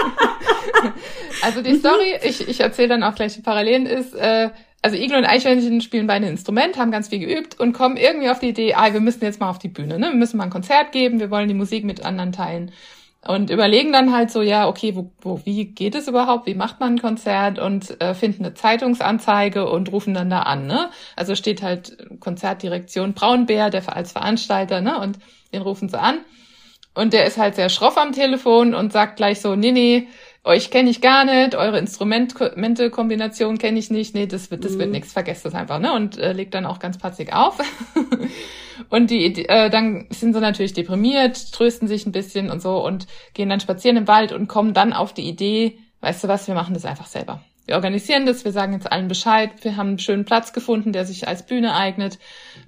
also 1.42 1.62
die 1.62 1.76
Story, 1.76 2.18
ich, 2.22 2.48
ich 2.48 2.60
erzähle 2.60 2.88
dann 2.88 3.02
auch 3.02 3.14
gleich 3.14 3.34
die 3.34 3.42
Parallelen, 3.42 3.86
ist, 3.86 4.14
äh, 4.14 4.50
also 4.82 4.96
Igel 4.96 5.18
und 5.18 5.24
Eichhörnchen 5.24 5.80
spielen 5.80 6.06
beide 6.06 6.26
ein 6.26 6.32
Instrument, 6.32 6.76
haben 6.76 6.90
ganz 6.90 7.08
viel 7.08 7.20
geübt 7.20 7.58
und 7.60 7.72
kommen 7.72 7.96
irgendwie 7.96 8.30
auf 8.30 8.40
die 8.40 8.48
Idee, 8.48 8.74
ah, 8.74 8.92
wir 8.92 9.00
müssen 9.00 9.24
jetzt 9.24 9.40
mal 9.40 9.48
auf 9.48 9.58
die 9.58 9.68
Bühne, 9.68 9.98
ne? 9.98 10.08
Wir 10.08 10.16
müssen 10.16 10.36
mal 10.36 10.44
ein 10.44 10.50
Konzert 10.50 10.92
geben, 10.92 11.20
wir 11.20 11.30
wollen 11.30 11.48
die 11.48 11.54
Musik 11.54 11.84
mit 11.84 12.04
anderen 12.04 12.32
teilen. 12.32 12.72
Und 13.24 13.50
überlegen 13.50 13.92
dann 13.92 14.12
halt 14.12 14.32
so, 14.32 14.42
ja, 14.42 14.66
okay, 14.66 14.96
wo, 14.96 15.12
wo, 15.20 15.40
wie 15.44 15.66
geht 15.66 15.94
es 15.94 16.08
überhaupt? 16.08 16.46
Wie 16.46 16.54
macht 16.54 16.80
man 16.80 16.94
ein 16.94 17.00
Konzert? 17.00 17.60
Und 17.60 18.00
äh, 18.00 18.14
finden 18.14 18.44
eine 18.44 18.54
Zeitungsanzeige 18.54 19.70
und 19.70 19.92
rufen 19.92 20.12
dann 20.12 20.28
da 20.28 20.40
an, 20.40 20.66
ne? 20.66 20.90
Also 21.14 21.36
steht 21.36 21.62
halt 21.62 21.96
Konzertdirektion 22.18 23.14
Braunbär, 23.14 23.70
der 23.70 23.94
als 23.94 24.10
Veranstalter, 24.10 24.80
ne? 24.80 24.98
Und 24.98 25.20
den 25.52 25.62
rufen 25.62 25.88
sie 25.88 26.00
an. 26.00 26.18
Und 26.94 27.12
der 27.12 27.24
ist 27.26 27.38
halt 27.38 27.54
sehr 27.54 27.68
schroff 27.68 27.96
am 27.96 28.12
Telefon 28.12 28.74
und 28.74 28.92
sagt 28.92 29.16
gleich 29.16 29.40
so, 29.40 29.56
nee, 29.56 29.72
nee, 29.72 30.08
euch 30.44 30.70
kenne 30.70 30.90
ich 30.90 31.00
gar 31.00 31.24
nicht, 31.24 31.54
eure 31.54 31.78
Instrumente-Kombination 31.78 33.58
kenne 33.58 33.78
ich 33.78 33.90
nicht, 33.90 34.14
nee, 34.14 34.26
das 34.26 34.50
wird, 34.50 34.64
das 34.64 34.72
mhm. 34.72 34.78
wird 34.80 34.90
nichts, 34.90 35.12
vergesst 35.12 35.44
das 35.44 35.54
einfach, 35.54 35.78
ne? 35.78 35.92
Und 35.92 36.18
äh, 36.18 36.32
legt 36.32 36.54
dann 36.54 36.66
auch 36.66 36.80
ganz 36.80 36.98
patzig 36.98 37.32
auf. 37.32 37.58
und 38.88 39.10
die, 39.10 39.48
äh, 39.48 39.70
dann 39.70 40.06
sind 40.10 40.34
sie 40.34 40.40
natürlich 40.40 40.72
deprimiert, 40.72 41.52
trösten 41.52 41.86
sich 41.86 42.06
ein 42.06 42.12
bisschen 42.12 42.50
und 42.50 42.60
so 42.60 42.84
und 42.84 43.06
gehen 43.34 43.48
dann 43.48 43.60
spazieren 43.60 43.96
im 43.96 44.08
Wald 44.08 44.32
und 44.32 44.48
kommen 44.48 44.74
dann 44.74 44.92
auf 44.92 45.14
die 45.14 45.28
Idee, 45.28 45.78
weißt 46.00 46.24
du 46.24 46.28
was, 46.28 46.48
wir 46.48 46.54
machen 46.54 46.74
das 46.74 46.84
einfach 46.84 47.06
selber. 47.06 47.40
Wir 47.66 47.76
organisieren 47.76 48.26
das, 48.26 48.44
wir 48.44 48.52
sagen 48.52 48.72
jetzt 48.72 48.90
allen 48.90 49.08
Bescheid, 49.08 49.50
wir 49.62 49.76
haben 49.76 49.90
einen 49.90 49.98
schönen 49.98 50.24
Platz 50.24 50.52
gefunden, 50.52 50.92
der 50.92 51.04
sich 51.04 51.28
als 51.28 51.46
Bühne 51.46 51.74
eignet. 51.74 52.18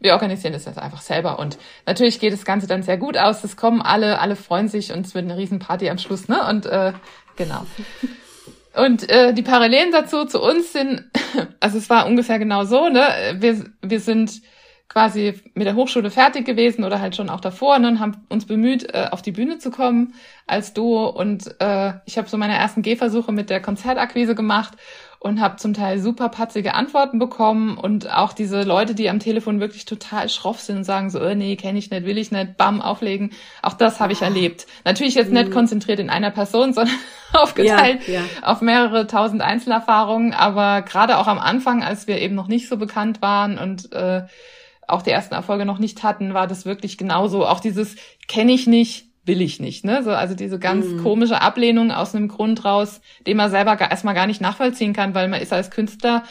Wir 0.01 0.13
organisieren 0.13 0.53
das 0.53 0.67
jetzt 0.67 0.79
einfach 0.79 1.01
selber. 1.01 1.39
Und 1.39 1.59
natürlich 1.85 2.21
geht 2.21 2.33
das 2.33 2.45
Ganze 2.45 2.67
dann 2.67 2.83
sehr 2.83 2.97
gut 2.97 3.19
aus. 3.19 3.43
Es 3.43 3.57
kommen 3.57 3.83
alle, 3.83 4.21
alle 4.21 4.37
freuen 4.37 4.69
sich 4.69 4.93
und 4.93 5.05
es 5.05 5.15
wird 5.15 5.25
eine 5.25 5.37
Riesenparty 5.37 5.91
am 5.91 5.99
Schluss, 5.99 6.29
ne? 6.29 6.47
Und 6.49 6.67
äh, 6.67 6.93
Genau. 7.37 7.67
Und 8.77 9.09
äh, 9.09 9.33
die 9.33 9.43
Parallelen 9.43 9.93
dazu 9.93 10.25
zu 10.25 10.43
uns 10.43 10.73
sind, 10.73 11.05
also 11.61 11.79
es 11.79 11.89
war 11.91 12.07
ungefähr 12.07 12.41
genau 12.41 12.65
so, 12.65 12.89
ne? 12.89 13.07
Wir, 13.39 13.65
wir 13.83 14.01
sind 14.01 14.43
quasi 14.95 15.35
mit 15.55 15.67
der 15.67 15.75
Hochschule 15.75 16.09
fertig 16.09 16.47
gewesen 16.47 16.85
oder 16.85 17.01
halt 17.01 17.17
schon 17.17 17.29
auch 17.29 17.41
davor 17.41 17.75
und 17.75 17.99
haben 17.99 18.25
uns 18.29 18.47
bemüht, 18.47 18.95
äh, 18.95 19.09
auf 19.11 19.23
die 19.23 19.33
Bühne 19.33 19.59
zu 19.59 19.73
kommen 19.73 20.15
als 20.47 20.73
Duo. 20.73 21.09
Und 21.09 21.61
äh, 21.61 21.95
ich 22.07 22.17
habe 22.17 22.29
so 22.29 22.37
meine 22.37 22.55
ersten 22.55 22.83
Gehversuche 22.83 23.33
mit 23.33 23.51
der 23.51 23.61
Konzertakquise 23.61 24.37
gemacht 24.37 24.75
und 25.19 25.41
habe 25.41 25.57
zum 25.57 25.75
Teil 25.75 25.99
super 25.99 26.29
patzige 26.29 26.75
Antworten 26.75 27.19
bekommen 27.19 27.77
und 27.77 28.09
auch 28.09 28.33
diese 28.33 28.63
Leute, 28.63 28.95
die 28.95 29.11
am 29.11 29.19
Telefon 29.19 29.59
wirklich 29.59 29.85
total 29.85 30.29
schroff 30.29 30.61
sind 30.61 30.77
und 30.77 30.85
sagen 30.85 31.11
so, 31.11 31.21
oh, 31.21 31.35
nee, 31.35 31.57
kenne 31.57 31.81
ich 31.81 31.91
nicht, 31.91 32.05
will 32.05 32.19
ich 32.19 32.31
nicht, 32.31 32.57
bam, 32.57 32.81
auflegen. 32.81 33.33
Auch 33.63 33.73
das 33.73 33.99
habe 33.99 34.13
ich 34.13 34.23
ah. 34.23 34.27
erlebt. 34.27 34.67
Natürlich 34.85 35.17
jetzt 35.17 35.33
nicht 35.33 35.49
mhm. 35.49 35.53
konzentriert 35.53 35.99
in 35.99 36.09
einer 36.09 36.31
Person, 36.31 36.73
sondern 36.73 36.95
aufgeteilt 37.33 38.07
ja, 38.07 38.21
ja. 38.21 38.21
auf 38.43 38.61
mehrere 38.61 39.09
tausend 39.09 39.43
Einzelerfahrungen. 39.43 40.35
Aber 40.35 40.83
gerade 40.83 41.19
auch 41.19 41.27
am 41.27 41.41
Anfang, 41.41 41.83
als 41.83 42.07
wir 42.07 42.21
eben 42.21 42.37
noch 42.37 42.47
nicht 42.47 42.69
so 42.69 42.77
bekannt 42.77 43.23
waren 43.23 43.59
und 43.59 43.93
äh, 43.93 44.23
auch 44.89 45.03
die 45.03 45.11
ersten 45.11 45.35
Erfolge 45.35 45.65
noch 45.65 45.79
nicht 45.79 46.03
hatten, 46.03 46.35
war 46.35 46.47
das 46.47 46.65
wirklich 46.65 46.99
genauso. 46.99 47.47
Auch 47.47 47.61
dieses 47.61 47.97
kenne 48.29 48.53
ich 48.53 48.67
nicht, 48.67 49.07
will 49.25 49.41
ich 49.41 49.61
nicht. 49.61 49.85
Ne? 49.85 50.03
So, 50.03 50.11
also 50.11 50.35
diese 50.35 50.59
ganz 50.59 50.87
mhm. 50.87 51.03
komische 51.03 51.41
Ablehnung 51.41 51.91
aus 51.91 52.15
einem 52.15 52.29
Grund 52.29 52.65
raus, 52.65 53.01
den 53.27 53.37
man 53.37 53.51
selber 53.51 53.77
gar, 53.77 53.91
erstmal 53.91 54.15
gar 54.15 54.27
nicht 54.27 54.41
nachvollziehen 54.41 54.93
kann, 54.93 55.15
weil 55.15 55.29
man 55.29 55.41
ist 55.41 55.53
als 55.53 55.71
Künstler 55.71 56.25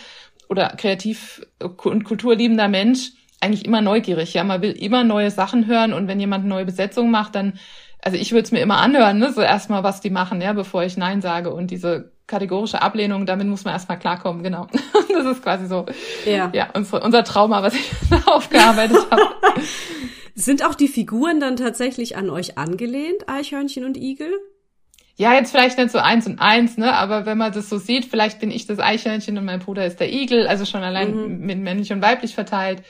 oder 0.50 0.69
kreativ 0.77 1.41
und 1.60 2.03
kulturliebender 2.03 2.67
Mensch 2.67 3.12
eigentlich 3.41 3.65
immer 3.65 3.81
neugierig. 3.81 4.33
Ja, 4.33 4.43
man 4.43 4.62
will 4.62 4.72
immer 4.72 5.03
neue 5.03 5.31
Sachen 5.31 5.67
hören 5.67 5.93
und 5.93 6.07
wenn 6.07 6.19
jemand 6.19 6.45
neue 6.45 6.65
Besetzung 6.65 7.12
macht, 7.12 7.36
dann, 7.36 7.60
also 8.01 8.17
ich 8.17 8.31
würde 8.31 8.43
es 8.43 8.51
mir 8.51 8.62
immer 8.62 8.77
anhören, 8.77 9.17
ne? 9.19 9.33
so 9.33 9.41
erstmal, 9.41 9.83
was 9.83 10.01
die 10.01 10.10
machen, 10.10 10.41
ja, 10.41 10.53
bevor 10.53 10.83
ich 10.83 10.98
Nein 10.98 11.22
sage. 11.22 11.53
Und 11.53 11.72
diese 11.72 12.13
kategorische 12.33 12.81
Ablehnung, 12.81 13.27
damit 13.27 13.47
muss 13.47 13.63
man 13.63 13.75
erstmal 13.75 13.99
klarkommen, 13.99 14.41
genau. 14.41 14.65
das 15.09 15.25
ist 15.25 15.43
quasi 15.43 15.67
so 15.67 15.85
ja, 16.25 16.49
ja 16.51 16.69
unser, 16.73 17.03
unser 17.03 17.23
Trauma, 17.23 17.61
was 17.61 17.75
ich 17.75 17.91
aufgearbeitet 18.25 19.05
habe. 19.11 19.21
Sind 20.35 20.65
auch 20.65 20.73
die 20.73 20.87
Figuren 20.87 21.39
dann 21.39 21.57
tatsächlich 21.57 22.17
an 22.17 22.31
euch 22.31 22.57
angelehnt, 22.57 23.29
Eichhörnchen 23.29 23.85
und 23.85 23.97
Igel? 23.97 24.31
Ja, 25.15 25.35
jetzt 25.35 25.51
vielleicht 25.51 25.77
nicht 25.77 25.91
so 25.91 25.99
eins 25.99 26.25
und 26.25 26.39
eins, 26.39 26.75
ne? 26.75 26.91
Aber 26.91 27.27
wenn 27.27 27.37
man 27.37 27.51
das 27.51 27.69
so 27.69 27.77
sieht, 27.77 28.05
vielleicht 28.05 28.39
bin 28.39 28.49
ich 28.49 28.65
das 28.65 28.79
Eichhörnchen 28.79 29.37
und 29.37 29.45
mein 29.45 29.59
Bruder 29.59 29.85
ist 29.85 29.99
der 29.99 30.11
Igel, 30.11 30.47
also 30.47 30.65
schon 30.65 30.81
allein 30.81 31.15
mhm. 31.15 31.45
mit 31.45 31.59
männlich 31.59 31.93
und 31.93 32.01
weiblich 32.01 32.33
verteilt. 32.33 32.81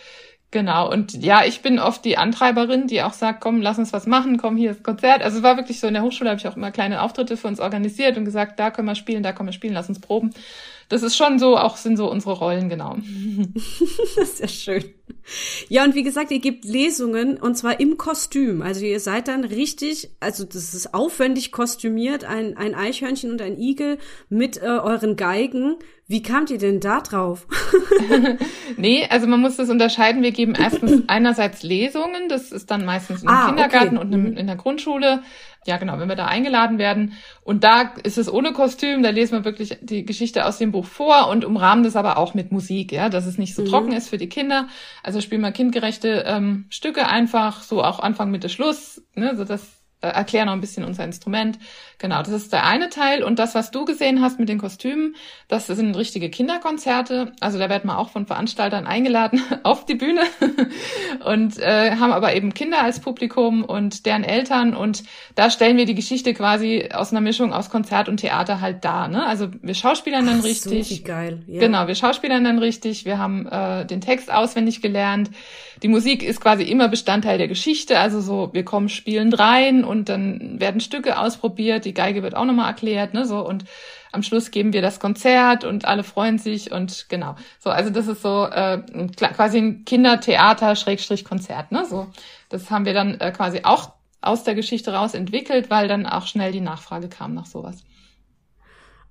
Genau. 0.54 0.92
Und 0.92 1.16
ja, 1.16 1.44
ich 1.44 1.64
bin 1.64 1.80
oft 1.80 2.06
die 2.06 2.16
Antreiberin, 2.16 2.86
die 2.86 3.02
auch 3.02 3.14
sagt, 3.14 3.42
komm, 3.42 3.60
lass 3.60 3.80
uns 3.80 3.92
was 3.92 4.06
machen, 4.06 4.38
komm, 4.38 4.56
hier 4.56 4.70
ist 4.70 4.84
Konzert. 4.84 5.24
Also 5.24 5.38
es 5.38 5.44
war 5.44 5.58
wirklich 5.58 5.80
so, 5.80 5.88
in 5.88 5.96
der 5.96 6.04
Hochschule 6.04 6.30
habe 6.30 6.40
ich 6.40 6.48
auch 6.48 6.56
immer 6.56 6.70
kleine 6.70 7.02
Auftritte 7.02 7.38
für 7.38 7.48
uns 7.48 7.60
organisiert 7.60 8.18
und 8.18 8.26
gesagt, 8.26 8.60
da 8.60 8.70
können 8.70 8.88
wir 8.88 8.94
spielen, 8.94 9.24
da 9.24 9.34
können 9.34 9.50
wir 9.50 9.54
spielen, 9.54 9.74
lass 9.74 9.90
uns 9.90 10.00
proben 10.00 10.30
das 10.94 11.04
ist 11.04 11.18
schon 11.18 11.40
so, 11.40 11.58
auch 11.58 11.78
sind 11.78 11.98
so 11.98 12.10
unsere 12.10 12.34
Rollen, 12.34 12.70
genau. 12.70 12.98
das 14.16 14.30
ist 14.30 14.40
ja 14.40 14.48
schön. 14.48 14.84
Ja, 15.70 15.84
und 15.86 15.96
wie 15.96 16.04
gesagt, 16.04 16.32
ihr 16.32 16.40
gebt 16.40 16.66
Lesungen 16.66 17.38
und 17.38 17.56
zwar 17.56 17.80
im 17.80 17.98
Kostüm. 17.98 18.62
Also 18.62 18.86
ihr 18.86 19.00
seid 19.00 19.28
dann 19.28 19.44
richtig, 19.44 20.12
also 20.20 20.44
das 20.44 20.74
ist 20.74 20.94
aufwendig 20.94 21.52
kostümiert, 21.52 22.26
ein, 22.26 22.58
ein 22.58 22.76
Eichhörnchen 22.76 23.32
und 23.32 23.42
ein 23.42 23.58
Igel 23.58 23.98
mit 24.30 24.58
äh, 24.58 24.66
euren 24.66 25.16
Geigen. 25.16 25.78
Wie 26.08 26.22
kamt 26.22 26.50
ihr 26.50 26.58
denn 26.58 26.80
da 26.80 27.02
drauf? 27.02 27.48
nee, 28.78 29.08
also 29.10 29.28
man 29.28 29.40
muss 29.40 29.56
das 29.56 29.70
unterscheiden. 29.70 30.22
Wir 30.22 30.32
geben 30.32 30.54
erstens 30.56 31.04
einerseits 31.08 31.64
Lesungen, 31.64 32.28
das 32.30 32.52
ist 32.52 32.70
dann 32.72 32.86
meistens 32.86 33.24
im 33.24 33.30
ah, 33.30 33.48
Kindergarten 33.48 33.98
okay. 33.98 34.06
und 34.06 34.12
mhm. 34.12 34.38
in 34.38 34.48
der 34.48 34.58
Grundschule 34.58 35.24
ja 35.66 35.78
genau, 35.78 36.00
wenn 36.00 36.10
wir 36.10 36.16
da 36.16 36.26
eingeladen 36.26 36.78
werden. 36.78 37.14
Und 37.42 37.64
da 37.64 37.94
ist 38.04 38.18
es 38.18 38.32
ohne 38.32 38.54
Kostüm, 38.54 39.04
da 39.04 39.10
lesen 39.10 39.34
wir 39.38 39.46
wirklich 39.46 39.78
die 39.82 40.06
Geschichte 40.06 40.46
aus 40.46 40.58
dem 40.58 40.72
Buch 40.72 40.86
vor 40.86 41.30
und 41.30 41.46
umrahmen 41.46 41.84
das 41.84 41.96
aber 41.96 42.18
auch 42.18 42.34
mit 42.34 42.52
Musik, 42.52 42.92
ja, 42.92 43.10
dass 43.10 43.26
es 43.26 43.38
nicht 43.38 43.56
so 43.56 43.64
mhm. 43.64 43.68
trocken 43.68 43.92
ist 43.94 44.10
für 44.10 44.18
die 44.18 44.30
Kinder. 44.30 44.68
Also 45.02 45.22
spielen 45.22 45.42
wir 45.42 45.52
kindgerechte 45.52 46.24
ähm, 46.28 46.66
Stücke 46.70 47.08
einfach, 47.08 47.62
so 47.64 47.84
auch 47.84 48.00
Anfang, 48.00 48.32
Mitte, 48.32 48.50
Schluss, 48.50 49.02
ne, 49.16 49.36
so 49.36 49.46
dass 49.46 49.83
äh, 50.04 50.08
erklären 50.08 50.48
noch 50.48 50.54
ein 50.54 50.62
bisschen 50.62 50.84
unser 50.84 51.06
Instrument. 51.06 51.58
Genau, 51.98 52.20
das 52.20 52.34
ist 52.34 52.52
der 52.52 52.66
eine 52.66 52.90
Teil. 52.90 53.24
Und 53.24 53.40
das, 53.40 53.56
was 53.56 53.72
du 53.72 53.86
gesehen 53.86 54.22
hast 54.22 54.38
mit 54.38 54.50
den 54.50 54.58
Kostümen, 54.58 55.16
das 55.48 55.68
sind 55.68 55.96
richtige 55.96 56.30
Kinderkonzerte. 56.30 57.32
Also 57.40 57.58
da 57.58 57.70
werden 57.70 57.88
wir 57.88 57.98
auch 57.98 58.10
von 58.10 58.26
Veranstaltern 58.26 58.86
eingeladen 58.86 59.42
auf 59.64 59.86
die 59.86 59.96
Bühne 59.96 60.22
und 61.26 61.58
äh, 61.60 61.92
haben 61.92 62.12
aber 62.12 62.36
eben 62.36 62.54
Kinder 62.54 62.82
als 62.82 63.00
Publikum 63.00 63.64
und 63.64 64.06
deren 64.06 64.26
Eltern. 64.26 64.76
Und 64.76 65.04
da 65.36 65.50
stellen 65.50 65.78
wir 65.78 65.86
die 65.86 65.96
Geschichte 65.96 66.34
quasi 66.34 66.90
aus 66.94 67.12
einer 67.12 67.22
Mischung 67.22 67.54
aus 67.54 67.70
Konzert 67.70 68.10
und 68.10 68.18
Theater 68.18 68.60
halt 68.60 68.84
da. 68.84 69.08
Ne? 69.08 69.26
Also 69.26 69.48
wir 69.62 69.74
schauspielern 69.74 70.26
dann 70.26 70.40
Ach, 70.42 70.44
richtig. 70.44 70.90
So, 70.90 70.96
wie 70.96 71.04
geil. 71.04 71.44
Ja. 71.48 71.62
Genau, 71.62 71.88
wir 71.88 71.96
schauspielern 71.96 72.44
dann 72.44 72.60
richtig. 72.60 73.06
Wir 73.06 73.18
haben 73.18 73.48
äh, 73.48 73.86
den 73.86 74.02
Text 74.02 74.30
auswendig 74.30 74.82
gelernt. 74.82 75.30
Die 75.84 75.90
Musik 75.90 76.24
ist 76.24 76.40
quasi 76.40 76.64
immer 76.64 76.88
Bestandteil 76.88 77.38
der 77.38 77.50
Geschichte. 77.50 78.00
Also 78.00 78.22
so, 78.22 78.50
wir 78.54 78.64
kommen 78.64 78.88
spielend 78.88 79.38
rein 79.38 79.84
und 79.84 80.08
dann 80.08 80.60
werden 80.62 80.80
Stücke 80.80 81.20
ausprobiert. 81.20 81.84
Die 81.84 81.94
Geige 81.94 82.24
wird 82.24 82.36
auch 82.36 82.46
nochmal 82.46 82.70
erklärt, 82.70 83.14
ne, 83.14 83.26
so 83.26 83.46
und 83.46 83.66
am 84.14 84.24
Schluss 84.24 84.52
geben 84.52 84.74
wir 84.74 84.82
das 84.82 85.00
Konzert 85.00 85.66
und 85.66 85.86
alle 85.86 86.04
freuen 86.04 86.38
sich 86.38 86.72
und 86.72 87.08
genau. 87.10 87.36
So, 87.60 87.70
also 87.70 87.90
das 87.90 88.08
ist 88.08 88.22
so 88.22 88.46
äh, 88.46 88.82
quasi 89.18 89.58
ein 89.58 89.86
Kindertheater 89.86 90.76
Schrägstrich 90.76 91.26
Konzert, 91.26 91.72
ne? 91.72 91.86
So, 91.86 92.08
das 92.50 92.70
haben 92.70 92.86
wir 92.86 92.94
dann 92.94 93.20
äh, 93.20 93.32
quasi 93.32 93.62
auch 93.64 93.92
aus 94.22 94.44
der 94.44 94.56
Geschichte 94.56 94.94
raus 94.94 95.16
entwickelt, 95.16 95.70
weil 95.70 95.88
dann 95.88 96.06
auch 96.06 96.28
schnell 96.28 96.52
die 96.52 96.62
Nachfrage 96.62 97.10
kam 97.10 97.34
nach 97.34 97.48
sowas. 97.48 97.84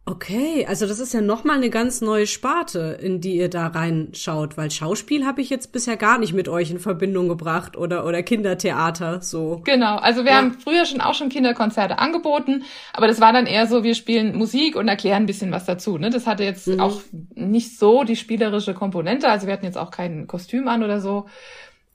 Okay, 0.05 0.67
also 0.69 0.89
das 0.89 0.99
ist 0.99 1.15
ja 1.15 1.21
nochmal 1.21 1.59
eine 1.59 1.71
ganz 1.71 2.01
neue 2.01 2.27
Sparte, 2.27 2.99
in 3.01 3.21
die 3.21 3.37
ihr 3.37 3.49
da 3.49 3.69
reinschaut, 3.69 4.57
weil 4.57 4.69
Schauspiel 4.69 5.25
habe 5.25 5.41
ich 5.41 5.49
jetzt 5.49 5.71
bisher 5.71 5.97
gar 5.97 6.19
nicht 6.19 6.33
mit 6.33 6.49
euch 6.49 6.73
in 6.73 6.81
Verbindung 6.81 7.29
gebracht 7.29 7.77
oder, 7.77 8.05
oder 8.05 8.21
Kindertheater, 8.25 9.21
so. 9.21 9.61
Genau, 9.63 9.99
also 9.99 10.25
wir 10.25 10.33
ja. 10.33 10.39
haben 10.39 10.55
früher 10.55 10.87
schon 10.87 11.01
auch 11.01 11.15
schon 11.15 11.29
Kinderkonzerte 11.29 12.01
angeboten, 12.01 12.65
aber 12.93 13.07
das 13.07 13.21
war 13.21 13.33
dann 13.33 13.47
eher 13.47 13.69
so, 13.69 13.85
wir 13.85 13.95
spielen 13.95 14.37
Musik 14.37 14.75
und 14.75 14.89
erklären 14.89 15.23
ein 15.23 15.27
bisschen 15.27 15.53
was 15.53 15.67
dazu. 15.67 15.99
Ne? 15.99 16.11
Das 16.11 16.27
hatte 16.27 16.43
jetzt 16.43 16.67
mhm. 16.67 16.81
auch 16.81 17.01
nicht 17.37 17.79
so 17.79 18.03
die 18.03 18.17
spielerische 18.17 18.75
Komponente, 18.75 19.29
also 19.29 19.47
wir 19.47 19.53
hatten 19.53 19.67
jetzt 19.67 19.79
auch 19.79 19.93
kein 19.93 20.27
Kostüm 20.27 20.67
an 20.67 20.83
oder 20.83 21.01
so. 21.01 21.27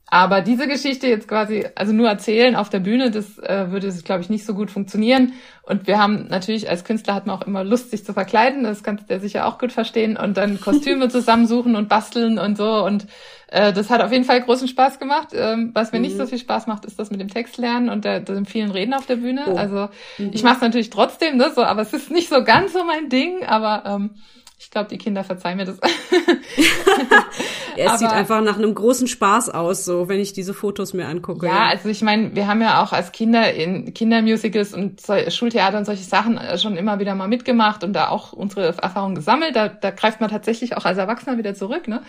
Aber 0.10 0.40
diese 0.40 0.68
Geschichte 0.70 1.08
jetzt 1.08 1.28
quasi, 1.28 1.66
also 1.76 1.92
nur 1.92 2.08
erzählen 2.08 2.56
auf 2.56 2.70
der 2.70 2.80
Bühne, 2.80 3.12
das 3.12 3.38
äh, 3.40 3.72
würde, 3.72 3.92
glaube 4.06 4.22
ich, 4.22 4.30
nicht 4.30 4.46
so 4.46 4.54
gut 4.54 4.72
funktionieren. 4.72 5.34
Und 5.64 5.86
wir 5.86 6.00
haben 6.00 6.28
natürlich, 6.30 6.70
als 6.70 6.86
Künstler 6.86 7.14
hat 7.14 7.28
man 7.28 7.36
auch 7.36 7.46
immer 7.46 7.66
Lust, 7.66 7.92
sich 7.92 8.06
zu 8.06 8.14
verkleiden. 8.14 8.64
Das 8.64 8.84
kannst 8.84 9.10
du 9.10 9.20
sicher 9.20 9.46
auch 9.46 9.60
gut 9.60 9.74
verstehen. 9.74 10.16
Und 10.16 10.38
dann 10.38 10.62
Kostüme 10.62 11.10
zusammensuchen 11.10 11.76
und 11.76 11.90
basteln 11.90 12.40
und 12.40 12.56
so. 12.56 12.86
Und 12.86 13.06
äh, 13.48 13.74
das 13.74 13.90
hat 13.90 14.02
auf 14.02 14.14
jeden 14.14 14.24
Fall 14.24 14.42
großen 14.42 14.70
Spaß 14.70 14.98
gemacht. 15.00 15.30
Ähm, 15.34 15.72
was 15.74 15.92
mir 15.92 16.00
mhm. 16.00 16.06
nicht 16.06 16.18
so 16.18 16.26
viel 16.26 16.40
Spaß 16.40 16.68
macht, 16.68 16.86
ist 16.86 16.98
das 16.98 17.12
mit 17.12 17.20
dem 17.20 17.28
Text 17.28 17.58
lernen 17.58 17.90
und 17.90 18.06
der, 18.06 18.22
dem 18.22 18.46
vielen 18.46 18.72
Reden 18.72 18.94
auf 18.94 19.06
der 19.08 19.18
Bühne. 19.18 19.44
Oh. 19.48 19.56
Also 19.58 19.90
mhm. 20.18 20.32
ich 20.32 20.42
mache 20.42 20.56
es 20.56 20.62
natürlich 20.62 20.90
trotzdem, 20.90 21.36
ne, 21.36 21.52
so, 21.54 21.66
aber 21.66 21.82
es 21.82 21.92
ist 21.92 22.12
nicht 22.12 22.30
so 22.30 22.46
ganz 22.46 22.72
so 22.72 22.86
mein 22.86 23.10
Ding. 23.10 23.44
Aber 23.46 23.84
ähm, 23.86 24.12
ich 24.60 24.72
glaube, 24.72 24.90
die 24.90 24.98
Kinder 24.98 25.24
verzeihen 25.24 25.58
mir 25.58 25.66
das. 25.66 25.78
es 27.78 28.00
sieht 28.00 28.10
einfach 28.10 28.42
nach 28.42 28.58
einem 28.58 28.74
großen 28.74 29.08
Spaß 29.08 29.50
aus, 29.50 29.86
so 29.86 30.10
wenn 30.10 30.20
ich 30.20 30.34
diese 30.34 30.56
Fotos 30.56 30.94
mir 30.94 31.08
angucke. 31.08 31.46
Ja, 31.46 31.54
ja. 31.54 31.66
also 31.68 31.90
ich 31.90 32.02
meine, 32.02 32.36
wir 32.36 32.48
haben 32.48 32.62
ja 32.62 32.82
auch 32.82 32.92
als 32.92 33.12
Kinder 33.12 33.54
in 33.54 33.94
Kindermusicals 33.94 34.74
und 34.74 35.02
Schultheater 35.30 35.78
und 35.78 35.86
solche 35.86 36.04
Sachen 36.04 36.38
äh, 36.38 36.58
schon 36.58 36.76
immer 36.76 36.98
wieder 37.00 37.14
mal 37.14 37.28
mitgemacht 37.28 37.84
und 37.84 37.94
da 37.94 38.10
auch 38.10 38.34
unsere 38.34 38.68
Erfahrungen 38.68 39.16
gesammelt. 39.16 39.56
Da, 39.56 39.68
da 39.68 39.92
greift 39.92 40.22
man 40.22 40.32
tatsächlich 40.32 40.76
auch 40.76 40.86
als 40.86 40.98
Erwachsener 40.98 41.38
wieder 41.38 41.54
zurück. 41.54 41.88
Ne? 41.88 42.02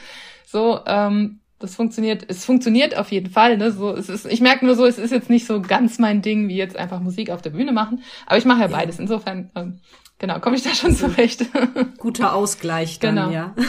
So, 0.46 0.80
ähm, 0.86 1.40
das 1.58 1.74
funktioniert, 1.74 2.24
es 2.28 2.46
funktioniert 2.46 2.96
auf 2.96 3.12
jeden 3.12 3.30
Fall. 3.30 3.58
Ne? 3.58 3.72
So, 3.72 3.94
es 3.94 4.08
ist, 4.08 4.24
ich 4.24 4.40
merke 4.40 4.64
nur 4.64 4.74
so, 4.74 4.86
es 4.86 4.96
ist 4.96 5.10
jetzt 5.10 5.28
nicht 5.28 5.46
so 5.46 5.60
ganz 5.60 5.98
mein 5.98 6.22
Ding, 6.22 6.48
wie 6.48 6.56
jetzt 6.56 6.76
einfach 6.76 7.00
Musik 7.00 7.30
auf 7.30 7.42
der 7.42 7.50
Bühne 7.50 7.72
machen. 7.72 8.02
Aber 8.26 8.38
ich 8.38 8.46
mache 8.46 8.62
ja 8.62 8.68
beides. 8.68 8.98
Insofern 8.98 9.50
ähm, 9.54 9.80
Genau, 10.18 10.40
komme 10.40 10.56
ich 10.56 10.62
da 10.62 10.74
schon 10.74 10.90
also, 10.90 11.08
zurecht. 11.08 11.46
Guter 11.98 12.34
Ausgleich 12.34 12.98
dann, 12.98 13.16
genau. 13.16 13.30
ja. 13.30 13.54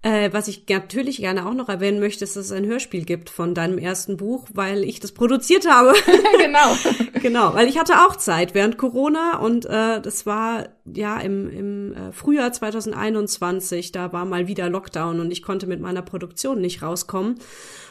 Äh, 0.00 0.32
was 0.32 0.46
ich 0.46 0.62
natürlich 0.68 1.16
gerne 1.16 1.44
auch 1.44 1.54
noch 1.54 1.68
erwähnen 1.68 1.98
möchte, 1.98 2.22
ist, 2.22 2.36
dass 2.36 2.44
es 2.44 2.52
ein 2.52 2.66
Hörspiel 2.66 3.04
gibt 3.04 3.30
von 3.30 3.52
deinem 3.52 3.78
ersten 3.78 4.16
Buch, 4.16 4.46
weil 4.54 4.84
ich 4.84 5.00
das 5.00 5.10
produziert 5.10 5.68
habe. 5.68 5.92
genau. 6.38 6.76
genau, 7.20 7.54
weil 7.54 7.66
ich 7.66 7.80
hatte 7.80 8.06
auch 8.06 8.14
Zeit 8.14 8.54
während 8.54 8.78
Corona 8.78 9.38
und 9.38 9.66
äh, 9.66 10.00
das 10.00 10.24
war 10.24 10.68
ja 10.84 11.18
im, 11.18 11.50
im 11.50 11.94
äh, 11.94 12.12
Frühjahr 12.12 12.52
2021, 12.52 13.90
da 13.90 14.12
war 14.12 14.24
mal 14.24 14.46
wieder 14.46 14.70
Lockdown 14.70 15.18
und 15.18 15.32
ich 15.32 15.42
konnte 15.42 15.66
mit 15.66 15.80
meiner 15.80 16.02
Produktion 16.02 16.60
nicht 16.60 16.80
rauskommen. 16.80 17.40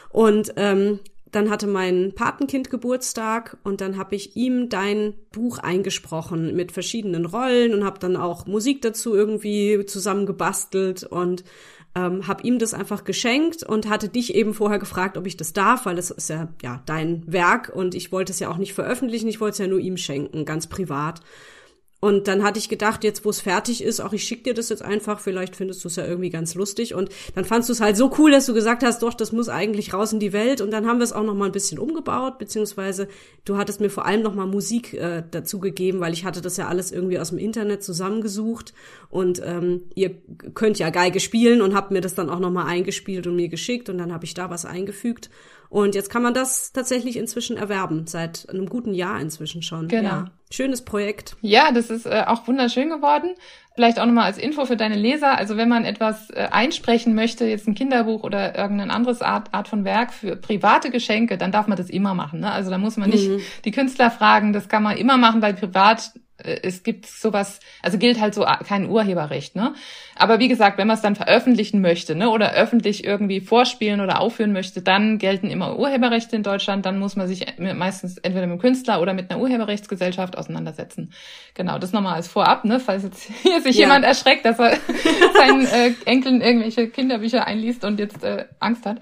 Und 0.08 0.54
ähm, 0.56 1.00
dann 1.30 1.50
hatte 1.50 1.66
mein 1.66 2.12
Patenkind 2.14 2.70
Geburtstag 2.70 3.58
und 3.64 3.80
dann 3.80 3.98
habe 3.98 4.14
ich 4.14 4.36
ihm 4.36 4.68
dein 4.68 5.14
Buch 5.32 5.58
eingesprochen 5.58 6.56
mit 6.56 6.72
verschiedenen 6.72 7.26
Rollen 7.26 7.74
und 7.74 7.84
habe 7.84 7.98
dann 7.98 8.16
auch 8.16 8.46
Musik 8.46 8.82
dazu 8.82 9.14
irgendwie 9.14 9.84
zusammengebastelt 9.84 11.04
und 11.04 11.44
ähm, 11.94 12.26
habe 12.26 12.42
ihm 12.44 12.58
das 12.58 12.74
einfach 12.74 13.04
geschenkt 13.04 13.62
und 13.62 13.88
hatte 13.88 14.08
dich 14.08 14.34
eben 14.34 14.54
vorher 14.54 14.78
gefragt, 14.78 15.16
ob 15.16 15.26
ich 15.26 15.36
das 15.36 15.52
darf, 15.52 15.86
weil 15.86 15.96
das 15.96 16.10
ist 16.10 16.28
ja 16.30 16.48
ja 16.62 16.82
dein 16.86 17.24
Werk 17.26 17.70
und 17.74 17.94
ich 17.94 18.12
wollte 18.12 18.32
es 18.32 18.40
ja 18.40 18.50
auch 18.50 18.58
nicht 18.58 18.74
veröffentlichen, 18.74 19.28
ich 19.28 19.40
wollte 19.40 19.52
es 19.52 19.58
ja 19.58 19.66
nur 19.66 19.80
ihm 19.80 19.96
schenken, 19.96 20.44
ganz 20.44 20.66
privat. 20.66 21.20
Und 22.00 22.28
dann 22.28 22.44
hatte 22.44 22.60
ich 22.60 22.68
gedacht, 22.68 23.02
jetzt 23.02 23.24
wo 23.24 23.30
es 23.30 23.40
fertig 23.40 23.82
ist, 23.82 23.98
auch 23.98 24.12
ich 24.12 24.22
schick 24.22 24.44
dir 24.44 24.54
das 24.54 24.68
jetzt 24.68 24.82
einfach, 24.82 25.18
vielleicht 25.18 25.56
findest 25.56 25.82
du 25.82 25.88
es 25.88 25.96
ja 25.96 26.06
irgendwie 26.06 26.30
ganz 26.30 26.54
lustig. 26.54 26.94
Und 26.94 27.08
dann 27.34 27.44
fandst 27.44 27.68
du 27.68 27.72
es 27.72 27.80
halt 27.80 27.96
so 27.96 28.12
cool, 28.18 28.30
dass 28.30 28.46
du 28.46 28.54
gesagt 28.54 28.84
hast, 28.84 29.02
doch, 29.02 29.14
das 29.14 29.32
muss 29.32 29.48
eigentlich 29.48 29.92
raus 29.92 30.12
in 30.12 30.20
die 30.20 30.32
Welt. 30.32 30.60
Und 30.60 30.70
dann 30.70 30.86
haben 30.86 30.98
wir 30.98 31.04
es 31.04 31.12
auch 31.12 31.24
noch 31.24 31.34
mal 31.34 31.46
ein 31.46 31.52
bisschen 31.52 31.80
umgebaut, 31.80 32.38
beziehungsweise 32.38 33.08
du 33.44 33.56
hattest 33.56 33.80
mir 33.80 33.90
vor 33.90 34.06
allem 34.06 34.22
noch 34.22 34.34
mal 34.34 34.46
Musik 34.46 34.94
äh, 34.94 35.24
dazu 35.28 35.58
gegeben, 35.58 35.98
weil 35.98 36.12
ich 36.12 36.24
hatte 36.24 36.40
das 36.40 36.56
ja 36.56 36.68
alles 36.68 36.92
irgendwie 36.92 37.18
aus 37.18 37.30
dem 37.30 37.38
Internet 37.38 37.82
zusammengesucht. 37.82 38.74
Und 39.10 39.42
ähm, 39.44 39.82
ihr 39.96 40.14
könnt 40.54 40.78
ja 40.78 40.90
Geige 40.90 41.18
spielen 41.18 41.60
und 41.60 41.74
habt 41.74 41.90
mir 41.90 42.00
das 42.00 42.14
dann 42.14 42.30
auch 42.30 42.38
noch 42.38 42.52
mal 42.52 42.66
eingespielt 42.66 43.26
und 43.26 43.34
mir 43.34 43.48
geschickt. 43.48 43.88
Und 43.88 43.98
dann 43.98 44.12
habe 44.12 44.24
ich 44.24 44.34
da 44.34 44.50
was 44.50 44.64
eingefügt. 44.64 45.30
Und 45.68 45.96
jetzt 45.96 46.10
kann 46.10 46.22
man 46.22 46.32
das 46.32 46.72
tatsächlich 46.72 47.16
inzwischen 47.16 47.56
erwerben, 47.56 48.06
seit 48.06 48.48
einem 48.48 48.68
guten 48.68 48.94
Jahr 48.94 49.20
inzwischen 49.20 49.62
schon. 49.62 49.88
Genau. 49.88 50.08
Ja. 50.08 50.30
Schönes 50.50 50.84
Projekt. 50.84 51.36
Ja, 51.42 51.72
das 51.72 51.90
ist 51.90 52.06
äh, 52.06 52.24
auch 52.26 52.46
wunderschön 52.46 52.88
geworden. 52.88 53.34
Vielleicht 53.78 54.00
auch 54.00 54.06
nochmal 54.06 54.24
als 54.24 54.38
Info 54.38 54.64
für 54.64 54.76
deine 54.76 54.96
Leser. 54.96 55.38
Also 55.38 55.56
wenn 55.56 55.68
man 55.68 55.84
etwas 55.84 56.30
äh, 56.30 56.48
einsprechen 56.50 57.14
möchte, 57.14 57.44
jetzt 57.44 57.68
ein 57.68 57.76
Kinderbuch 57.76 58.24
oder 58.24 58.58
irgendein 58.58 58.90
anderes 58.90 59.22
Art, 59.22 59.54
Art 59.54 59.68
von 59.68 59.84
Werk 59.84 60.12
für 60.12 60.34
private 60.34 60.90
Geschenke, 60.90 61.38
dann 61.38 61.52
darf 61.52 61.68
man 61.68 61.78
das 61.78 61.88
immer 61.88 62.12
machen. 62.12 62.40
Ne? 62.40 62.50
Also 62.50 62.70
da 62.70 62.78
muss 62.78 62.96
man 62.96 63.08
nicht 63.08 63.28
mhm. 63.28 63.40
die 63.64 63.70
Künstler 63.70 64.10
fragen, 64.10 64.52
das 64.52 64.68
kann 64.68 64.82
man 64.82 64.96
immer 64.96 65.16
machen, 65.16 65.42
weil 65.42 65.54
privat 65.54 66.10
äh, 66.42 66.60
es 66.62 66.82
gibt 66.82 67.06
sowas, 67.06 67.60
also 67.82 67.98
gilt 67.98 68.20
halt 68.20 68.34
so 68.34 68.44
kein 68.66 68.88
Urheberrecht, 68.88 69.56
ne? 69.56 69.74
Aber 70.14 70.40
wie 70.40 70.48
gesagt, 70.48 70.78
wenn 70.78 70.88
man 70.88 70.96
es 70.96 71.02
dann 71.02 71.14
veröffentlichen 71.14 71.80
möchte, 71.80 72.14
ne, 72.14 72.30
oder 72.30 72.52
öffentlich 72.52 73.04
irgendwie 73.04 73.40
vorspielen 73.40 74.00
oder 74.00 74.20
aufführen 74.20 74.52
möchte, 74.52 74.82
dann 74.82 75.18
gelten 75.18 75.48
immer 75.48 75.78
Urheberrechte 75.78 76.34
in 76.34 76.42
Deutschland. 76.42 76.86
Dann 76.86 76.98
muss 76.98 77.14
man 77.14 77.28
sich 77.28 77.46
meistens 77.58 78.18
entweder 78.18 78.46
mit 78.46 78.58
dem 78.58 78.60
Künstler 78.60 79.00
oder 79.00 79.14
mit 79.14 79.30
einer 79.30 79.40
Urheberrechtsgesellschaft 79.40 80.36
auseinandersetzen. 80.36 81.12
Genau, 81.54 81.78
das 81.78 81.92
nochmal 81.92 82.14
als 82.14 82.28
Vorab, 82.28 82.64
ne, 82.64 82.80
falls 82.80 83.04
jetzt 83.04 83.30
hier 83.42 83.60
sich 83.68 83.80
ja. 83.80 83.86
jemand 83.86 84.04
erschreckt, 84.04 84.44
dass 84.44 84.58
er 84.58 84.78
seinen 85.34 85.66
äh, 85.66 85.92
Enkeln 86.04 86.40
irgendwelche 86.40 86.88
Kinderbücher 86.88 87.46
einliest 87.46 87.84
und 87.84 87.98
jetzt 87.98 88.24
äh, 88.24 88.46
Angst 88.58 88.86
hat. 88.86 88.98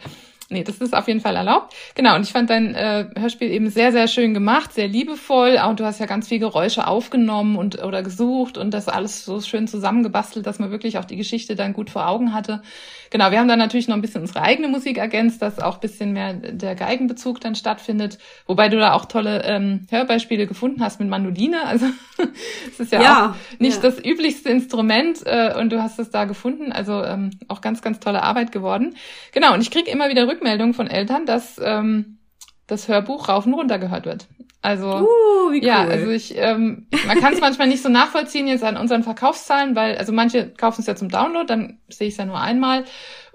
Nee, 0.49 0.63
das 0.63 0.79
ist 0.79 0.95
auf 0.95 1.09
jeden 1.09 1.21
Fall 1.21 1.35
erlaubt. 1.35 1.75
Genau, 1.97 2.15
und 2.15 2.23
ich 2.23 2.31
fand 2.31 2.51
dein 2.51 2.73
äh, 2.73 3.07
Hörspiel 3.17 3.51
eben 3.51 3.69
sehr, 3.69 3.91
sehr 3.91 4.07
schön 4.07 4.33
gemacht, 4.33 4.73
sehr 4.73 4.87
liebevoll. 4.87 5.59
Und 5.69 5.81
du 5.81 5.85
hast 5.85 5.99
ja 5.99 6.07
ganz 6.07 6.29
viel 6.29 6.39
Geräusche 6.39 6.87
aufgenommen 6.87 7.57
und 7.57 7.83
oder 7.83 8.05
gesucht 8.05 8.57
und 8.57 8.73
das 8.73 8.87
alles 8.87 9.25
so 9.25 9.41
schön 9.41 9.67
zusammengebastelt, 9.67 10.47
dass 10.47 10.61
man 10.61 10.71
wirklich 10.71 10.99
auch 10.99 11.05
die 11.05 11.17
Geschichte 11.17 11.57
dann 11.57 11.73
gut 11.73 11.91
vor 11.91 12.09
Augen 12.09 12.33
hatte. 12.33 12.63
Genau, 13.11 13.31
wir 13.31 13.41
haben 13.41 13.49
dann 13.49 13.59
natürlich 13.59 13.89
noch 13.89 13.97
ein 13.97 14.03
bisschen 14.03 14.21
unsere 14.21 14.43
eigene 14.43 14.69
Musik 14.69 14.99
ergänzt, 14.99 15.43
dass 15.43 15.59
auch 15.59 15.75
ein 15.75 15.81
bisschen 15.81 16.13
mehr 16.13 16.35
der 16.35 16.75
Geigenbezug 16.75 17.41
dann 17.41 17.55
stattfindet. 17.55 18.19
Wobei 18.47 18.69
du 18.69 18.79
da 18.79 18.93
auch 18.93 19.07
tolle 19.07 19.43
ähm, 19.45 19.87
Hörbeispiele 19.91 20.47
gefunden 20.47 20.83
hast 20.83 21.01
mit 21.01 21.09
Mandoline. 21.09 21.65
Also 21.67 21.87
es 22.71 22.79
ist 22.79 22.93
ja, 22.93 23.03
ja, 23.03 23.31
auch 23.31 23.61
nicht 23.61 23.83
ja. 23.83 23.91
das 23.91 24.05
üblichste 24.05 24.51
Instrument 24.51 25.23
äh, 25.25 25.55
und 25.59 25.71
du 25.71 25.83
hast 25.83 25.99
es 25.99 26.11
da 26.11 26.25
gefunden. 26.25 26.71
Also 26.73 27.03
ähm, 27.03 27.31
auch 27.49 27.61
ganz, 27.61 27.83
ganz 27.83 27.99
tolle 28.01 28.23
Arbeit 28.23 28.53
geworden. 28.53 28.95
Genau, 29.33 29.55
und 29.55 29.61
ich 29.61 29.71
kriege 29.71 29.91
immer 29.91 30.09
wieder 30.09 30.27
Rückmeldungen 30.37 30.75
von 30.75 30.87
Eltern, 30.87 31.27
dass 31.27 31.61
ähm, 31.63 32.19
das 32.67 32.89
Hörbuch 32.89 33.29
rauf 33.29 33.47
und 33.47 33.55
runter 33.55 33.79
gehört 33.79 34.07
wird. 34.07 34.27
Also 34.63 34.89
uh, 34.89 35.07
cool. 35.47 35.57
ja, 35.63 35.85
also 35.85 36.11
ich, 36.11 36.37
ähm, 36.37 36.89
man 37.07 37.21
kann 37.21 37.33
es 37.33 37.41
manchmal 37.41 37.69
nicht 37.69 37.83
so 37.83 37.89
nachvollziehen 37.89 38.49
jetzt 38.49 38.65
an 38.65 38.77
unseren 38.77 39.05
Verkaufszahlen, 39.05 39.77
weil 39.77 39.97
also 39.97 40.13
manche 40.13 40.49
kaufen 40.51 40.81
es 40.81 40.89
ja 40.89 40.97
zum 40.97 41.09
Download, 41.09 41.47
dann 41.47 41.79
sehe 41.89 42.09
ich 42.09 42.15
es 42.15 42.19
ja 42.19 42.25
nur 42.25 42.41
einmal 42.41 42.85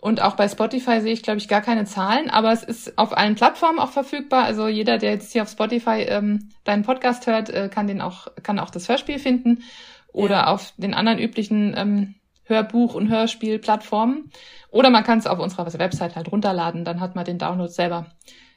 und 0.01 0.21
auch 0.21 0.35
bei 0.35 0.49
Spotify 0.49 0.99
sehe 0.99 1.13
ich 1.13 1.23
glaube 1.23 1.37
ich 1.37 1.47
gar 1.47 1.61
keine 1.61 1.85
Zahlen, 1.85 2.29
aber 2.29 2.51
es 2.51 2.63
ist 2.63 2.97
auf 2.97 3.17
allen 3.17 3.35
Plattformen 3.35 3.79
auch 3.79 3.91
verfügbar. 3.91 4.43
Also 4.43 4.67
jeder, 4.67 4.97
der 4.97 5.11
jetzt 5.11 5.31
hier 5.31 5.43
auf 5.43 5.49
Spotify 5.49 6.01
ähm, 6.01 6.49
deinen 6.65 6.83
Podcast 6.83 7.27
hört, 7.27 7.49
äh, 7.49 7.69
kann 7.69 7.87
den 7.87 8.01
auch 8.01 8.27
kann 8.43 8.59
auch 8.59 8.69
das 8.69 8.89
Hörspiel 8.89 9.19
finden 9.19 9.63
oder 10.11 10.35
ja. 10.35 10.47
auf 10.47 10.73
den 10.75 10.93
anderen 10.93 11.19
üblichen 11.19 11.73
ähm, 11.77 12.15
Hörbuch- 12.51 12.93
und 12.93 13.09
Hörspielplattformen. 13.09 14.31
Oder 14.69 14.89
man 14.89 15.03
kann 15.03 15.19
es 15.19 15.27
auf 15.27 15.39
unserer 15.39 15.71
Website 15.79 16.15
halt 16.15 16.31
runterladen, 16.31 16.85
dann 16.85 16.99
hat 16.99 17.15
man 17.15 17.25
den 17.25 17.37
Download 17.37 17.71
selber 17.71 18.07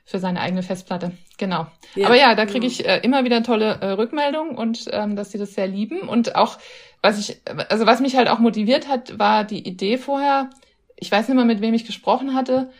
für 0.04 0.18
seine 0.18 0.40
eigene 0.40 0.62
Festplatte. 0.62 1.12
Genau. 1.38 1.66
Ja, 1.94 2.06
Aber 2.06 2.16
ja, 2.16 2.34
da 2.34 2.44
kriege 2.44 2.66
ich 2.66 2.86
äh, 2.86 2.98
immer 2.98 3.24
wieder 3.24 3.42
tolle 3.42 3.78
äh, 3.80 3.90
Rückmeldungen 3.92 4.56
und 4.56 4.84
ähm, 4.92 5.16
dass 5.16 5.30
sie 5.30 5.38
das 5.38 5.54
sehr 5.54 5.66
lieben. 5.66 6.00
Und 6.00 6.36
auch, 6.36 6.58
was 7.00 7.18
ich, 7.18 7.40
also 7.70 7.86
was 7.86 8.00
mich 8.00 8.16
halt 8.16 8.28
auch 8.28 8.38
motiviert 8.38 8.88
hat, 8.88 9.18
war 9.18 9.44
die 9.44 9.66
Idee 9.66 9.96
vorher, 9.96 10.50
ich 10.96 11.10
weiß 11.10 11.28
nicht 11.28 11.36
mal, 11.36 11.46
mit 11.46 11.60
wem 11.60 11.74
ich 11.74 11.86
gesprochen 11.86 12.34
hatte, 12.34 12.70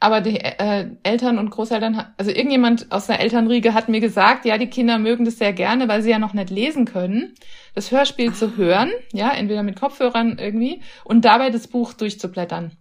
aber 0.00 0.20
die 0.20 0.38
äh, 0.38 0.86
Eltern 1.02 1.38
und 1.38 1.50
Großeltern, 1.50 2.06
also 2.16 2.30
irgendjemand 2.30 2.92
aus 2.92 3.08
der 3.08 3.18
Elternriege 3.18 3.74
hat 3.74 3.88
mir 3.88 4.00
gesagt, 4.00 4.44
ja, 4.44 4.56
die 4.56 4.68
Kinder 4.68 4.98
mögen 4.98 5.24
das 5.24 5.38
sehr 5.38 5.52
gerne, 5.52 5.88
weil 5.88 6.02
sie 6.02 6.10
ja 6.10 6.20
noch 6.20 6.34
nicht 6.34 6.50
lesen 6.50 6.84
können, 6.84 7.34
das 7.78 7.92
Hörspiel 7.92 8.34
zu 8.34 8.56
hören, 8.56 8.90
ja, 9.12 9.30
entweder 9.30 9.62
mit 9.62 9.78
Kopfhörern 9.78 10.38
irgendwie 10.40 10.82
und 11.04 11.24
dabei 11.24 11.50
das 11.50 11.68
Buch 11.68 11.92
durchzublättern. 11.92 12.72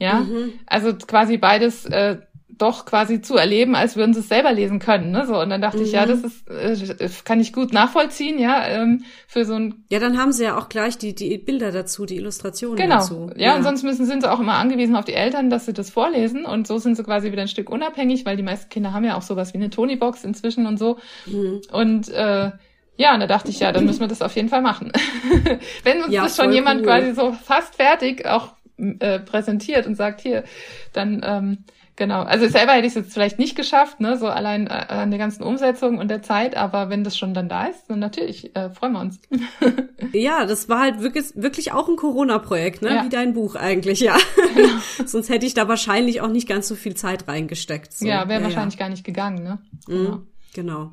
Ja, 0.00 0.20
mhm. 0.20 0.54
also 0.66 0.92
quasi 0.92 1.36
beides 1.36 1.86
äh, 1.86 2.16
doch 2.48 2.84
quasi 2.84 3.20
zu 3.20 3.36
erleben, 3.36 3.76
als 3.76 3.94
würden 3.94 4.12
sie 4.12 4.20
es 4.20 4.28
selber 4.28 4.52
lesen 4.52 4.80
können. 4.80 5.12
Ne? 5.12 5.24
So, 5.24 5.40
und 5.40 5.50
dann 5.50 5.60
dachte 5.60 5.78
mhm. 5.78 5.84
ich, 5.84 5.92
ja, 5.92 6.04
mhm. 6.04 6.08
das 6.08 6.80
ist, 6.80 7.00
äh, 7.00 7.08
kann 7.24 7.38
ich 7.38 7.52
gut 7.52 7.72
nachvollziehen, 7.72 8.40
ja, 8.40 8.66
ähm, 8.66 9.04
für 9.28 9.44
so 9.44 9.54
ein. 9.54 9.84
Ja, 9.88 10.00
dann 10.00 10.18
haben 10.18 10.32
sie 10.32 10.42
ja 10.42 10.58
auch 10.58 10.68
gleich 10.68 10.98
die, 10.98 11.14
die 11.14 11.38
Bilder 11.38 11.70
dazu, 11.70 12.06
die 12.06 12.16
Illustrationen 12.16 12.76
genau. 12.76 12.96
dazu. 12.96 13.30
Ja, 13.36 13.50
ja, 13.50 13.56
und 13.56 13.62
sonst 13.62 13.84
müssen, 13.84 14.04
sind 14.04 14.22
sie 14.22 14.32
auch 14.32 14.40
immer 14.40 14.54
angewiesen 14.54 14.96
auf 14.96 15.04
die 15.04 15.14
Eltern, 15.14 15.48
dass 15.48 15.66
sie 15.66 15.72
das 15.72 15.90
vorlesen. 15.90 16.44
Und 16.44 16.66
so 16.66 16.78
sind 16.78 16.96
sie 16.96 17.04
quasi 17.04 17.30
wieder 17.30 17.42
ein 17.42 17.48
Stück 17.48 17.70
unabhängig, 17.70 18.26
weil 18.26 18.36
die 18.36 18.42
meisten 18.42 18.68
Kinder 18.68 18.92
haben 18.92 19.04
ja 19.04 19.16
auch 19.16 19.22
sowas 19.22 19.54
wie 19.54 19.58
eine 19.58 19.70
Tony-Box 19.70 20.24
inzwischen 20.24 20.66
und 20.66 20.76
so. 20.76 20.98
Mhm. 21.26 21.62
Und 21.70 22.08
äh, 22.08 22.50
ja, 22.96 23.14
und 23.14 23.20
da 23.20 23.26
dachte 23.26 23.50
ich, 23.50 23.60
ja, 23.60 23.72
dann 23.72 23.86
müssen 23.86 24.00
wir 24.00 24.08
das 24.08 24.22
auf 24.22 24.36
jeden 24.36 24.48
Fall 24.48 24.62
machen. 24.62 24.92
Wenn 25.82 26.02
uns 26.02 26.12
ja, 26.12 26.24
das 26.24 26.36
schon 26.36 26.52
jemand 26.52 26.80
cool. 26.80 26.86
quasi 26.86 27.14
so 27.14 27.32
fast 27.32 27.76
fertig 27.76 28.26
auch 28.26 28.54
äh, 28.76 29.18
präsentiert 29.20 29.86
und 29.86 29.96
sagt, 29.96 30.20
hier, 30.20 30.44
dann 30.92 31.22
ähm, 31.24 31.64
Genau. 31.96 32.22
Also 32.22 32.48
selber 32.48 32.72
hätte 32.72 32.86
ich 32.86 32.96
es 32.96 32.96
jetzt 32.96 33.12
vielleicht 33.12 33.38
nicht 33.38 33.56
geschafft, 33.56 34.00
ne, 34.00 34.18
so 34.18 34.26
allein 34.26 34.66
äh, 34.66 34.70
an 34.88 35.10
der 35.10 35.18
ganzen 35.18 35.44
Umsetzung 35.44 35.98
und 35.98 36.08
der 36.08 36.22
Zeit, 36.22 36.56
aber 36.56 36.90
wenn 36.90 37.04
das 37.04 37.16
schon 37.16 37.34
dann 37.34 37.48
da 37.48 37.66
ist, 37.66 37.88
dann 37.88 38.00
natürlich 38.00 38.54
äh, 38.56 38.70
freuen 38.70 38.94
wir 38.94 39.00
uns. 39.00 39.20
ja, 40.12 40.44
das 40.44 40.68
war 40.68 40.80
halt 40.80 41.00
wirklich, 41.00 41.26
wirklich 41.36 41.72
auch 41.72 41.88
ein 41.88 41.94
Corona-Projekt, 41.94 42.82
ne, 42.82 42.96
ja. 42.96 43.04
wie 43.04 43.10
dein 43.10 43.32
Buch 43.32 43.54
eigentlich, 43.54 44.00
ja. 44.00 44.16
Genau. 44.54 44.68
Sonst 45.06 45.28
hätte 45.28 45.46
ich 45.46 45.54
da 45.54 45.68
wahrscheinlich 45.68 46.20
auch 46.20 46.30
nicht 46.30 46.48
ganz 46.48 46.66
so 46.66 46.74
viel 46.74 46.96
Zeit 46.96 47.28
reingesteckt. 47.28 47.92
So. 47.92 48.06
Ja, 48.06 48.28
wäre 48.28 48.40
ja, 48.40 48.46
wahrscheinlich 48.46 48.74
ja. 48.74 48.80
gar 48.80 48.88
nicht 48.88 49.04
gegangen, 49.04 49.44
ne? 49.44 49.58
Mhm. 49.86 49.94
Genau. 49.94 50.22
Genau. 50.52 50.90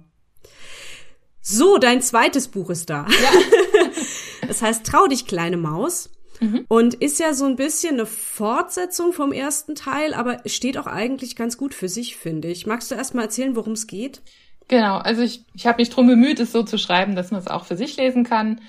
So, 1.41 1.77
dein 1.77 2.01
zweites 2.01 2.47
Buch 2.47 2.69
ist 2.69 2.89
da. 2.89 3.07
Ja. 3.07 3.89
das 4.47 4.61
heißt, 4.61 4.85
trau 4.85 5.07
dich, 5.07 5.25
kleine 5.25 5.57
Maus. 5.57 6.09
Mhm. 6.39 6.65
Und 6.67 6.95
ist 6.95 7.19
ja 7.19 7.33
so 7.33 7.45
ein 7.45 7.55
bisschen 7.55 7.95
eine 7.95 8.05
Fortsetzung 8.05 9.13
vom 9.13 9.31
ersten 9.31 9.75
Teil, 9.75 10.13
aber 10.13 10.41
steht 10.47 10.77
auch 10.77 10.87
eigentlich 10.87 11.35
ganz 11.35 11.57
gut 11.57 11.73
für 11.73 11.87
sich, 11.87 12.17
finde 12.17 12.47
ich. 12.47 12.65
Magst 12.65 12.89
du 12.89 12.95
erst 12.95 13.13
mal 13.13 13.23
erzählen, 13.23 13.55
worum 13.55 13.73
es 13.73 13.87
geht? 13.87 14.21
Genau, 14.67 14.97
also 14.97 15.21
ich, 15.21 15.45
ich 15.53 15.67
habe 15.67 15.81
mich 15.81 15.89
drum 15.89 16.07
bemüht, 16.07 16.39
es 16.39 16.51
so 16.51 16.63
zu 16.63 16.77
schreiben, 16.77 17.15
dass 17.15 17.29
man 17.31 17.41
es 17.41 17.47
auch 17.47 17.65
für 17.65 17.75
sich 17.75 17.97
lesen 17.97 18.23
kann, 18.23 18.61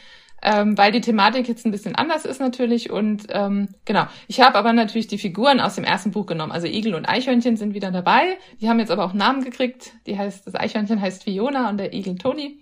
ähm, 0.43 0.77
weil 0.77 0.93
die 0.93 1.01
Thematik 1.01 1.49
jetzt 1.49 1.65
ein 1.65 1.71
bisschen 1.71 1.95
anders 1.95 2.25
ist 2.25 2.41
natürlich. 2.41 2.91
Und 2.91 3.27
ähm, 3.31 3.69
genau, 3.85 4.07
ich 4.29 4.41
habe 4.41 4.59
aber 4.59 4.73
natürlich 4.73 5.07
die 5.07 5.19
Figuren 5.19 5.61
aus 5.61 5.77
dem 5.77 5.85
ersten 5.85 6.11
Buch 6.11 6.27
genommen. 6.27 6.53
Also 6.53 6.67
Igel 6.67 6.95
und 6.95 7.09
Eichhörnchen 7.09 7.57
sind 7.57 7.75
wieder 7.75 7.91
dabei. 7.91 8.39
Die 8.61 8.69
haben 8.69 8.79
jetzt 8.79 8.91
aber 8.91 9.05
auch 9.05 9.15
Namen 9.15 9.45
gekriegt. 9.45 9.93
Die 10.07 10.19
heißt, 10.19 10.47
das 10.47 10.55
Eichhörnchen 10.55 11.01
heißt 11.01 11.25
Fiona 11.25 11.71
und 11.71 11.79
der 11.79 11.95
Igel 11.95 12.17
Toni. 12.17 12.59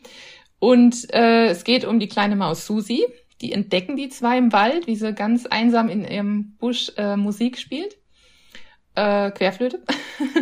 Und 0.58 1.12
äh, 1.12 1.46
es 1.46 1.64
geht 1.64 1.84
um 1.84 1.98
die 1.98 2.08
kleine 2.08 2.36
Maus 2.36 2.66
Susi 2.66 3.06
die 3.40 3.52
entdecken 3.52 3.96
die 3.96 4.08
zwei 4.08 4.38
im 4.38 4.52
Wald, 4.52 4.86
wie 4.86 4.96
sie 4.96 5.14
ganz 5.14 5.46
einsam 5.46 5.88
in 5.88 6.04
ihrem 6.04 6.56
Busch 6.58 6.92
äh, 6.96 7.16
Musik 7.16 7.58
spielt. 7.58 7.96
Äh, 9.00 9.30
Querflöte. 9.30 9.80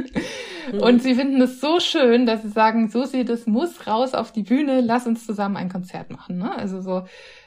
mhm. 0.72 0.80
Und 0.80 1.00
sie 1.00 1.14
finden 1.14 1.40
es 1.40 1.60
so 1.60 1.78
schön, 1.78 2.26
dass 2.26 2.42
sie 2.42 2.48
sagen, 2.48 2.88
Susi, 2.88 3.24
das 3.24 3.46
muss 3.46 3.86
raus 3.86 4.14
auf 4.14 4.32
die 4.32 4.42
Bühne, 4.42 4.80
lass 4.80 5.06
uns 5.06 5.24
zusammen 5.24 5.56
ein 5.56 5.68
Konzert 5.68 6.10
machen. 6.10 6.38
Ne? 6.38 6.56
Also 6.56 6.80
so 6.80 7.04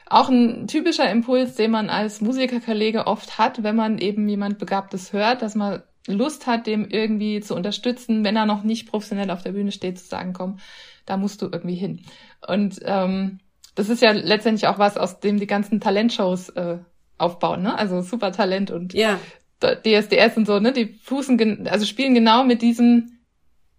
auch 0.08 0.30
ein 0.30 0.66
typischer 0.68 1.10
Impuls, 1.10 1.54
den 1.54 1.70
man 1.70 1.90
als 1.90 2.22
Musikerkollege 2.22 3.06
oft 3.06 3.36
hat, 3.36 3.62
wenn 3.62 3.76
man 3.76 3.98
eben 3.98 4.26
jemand 4.26 4.58
Begabtes 4.58 5.12
hört, 5.12 5.42
dass 5.42 5.54
man 5.54 5.82
Lust 6.06 6.46
hat, 6.46 6.66
dem 6.66 6.88
irgendwie 6.88 7.40
zu 7.40 7.54
unterstützen, 7.54 8.24
wenn 8.24 8.36
er 8.36 8.46
noch 8.46 8.62
nicht 8.62 8.90
professionell 8.90 9.30
auf 9.30 9.42
der 9.42 9.52
Bühne 9.52 9.72
steht, 9.72 9.98
zu 9.98 10.06
sagen, 10.06 10.32
komm, 10.32 10.58
da 11.04 11.18
musst 11.18 11.42
du 11.42 11.46
irgendwie 11.46 11.76
hin. 11.76 12.06
Und 12.46 12.80
ähm, 12.84 13.38
das 13.74 13.90
ist 13.90 14.02
ja 14.02 14.12
letztendlich 14.12 14.66
auch 14.66 14.78
was, 14.78 14.96
aus 14.96 15.20
dem 15.20 15.38
die 15.38 15.46
ganzen 15.46 15.80
Talentshows 15.80 16.48
äh, 16.50 16.78
aufbauen, 17.18 17.62
ne? 17.62 17.78
Also 17.78 18.00
Supertalent 18.00 18.70
und 18.70 18.94
ja. 18.94 19.18
DSDS 19.62 20.36
und 20.36 20.46
so, 20.46 20.58
ne? 20.58 20.72
Die 20.72 20.86
fußen, 21.02 21.66
also 21.68 21.86
spielen 21.86 22.14
genau 22.14 22.44
mit 22.44 22.62
diesem 22.62 23.18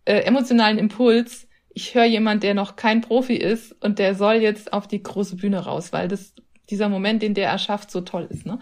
äh, 0.06 0.19
emotionalen 0.22 0.78
Impuls. 0.78 1.48
Ich 1.74 1.96
höre 1.96 2.06
jemand, 2.06 2.43
der 2.43 2.54
noch 2.54 2.76
kein 2.76 3.02
Profi 3.02 3.36
ist 3.36 3.72
und 3.84 4.00
der 4.00 4.15
soll 4.15 4.36
jetzt 4.36 4.74
auf 4.74 4.88
die 4.88 5.02
große 5.02 5.38
Bühne 5.38 5.60
raus, 5.60 5.93
weil 5.93 6.08
das 6.08 6.34
dieser 6.69 6.89
Moment, 6.89 7.22
den 7.22 7.34
der 7.34 7.50
erschafft, 7.50 7.91
so 7.91 8.02
toll 8.02 8.28
ist, 8.30 8.46
ne? 8.46 8.60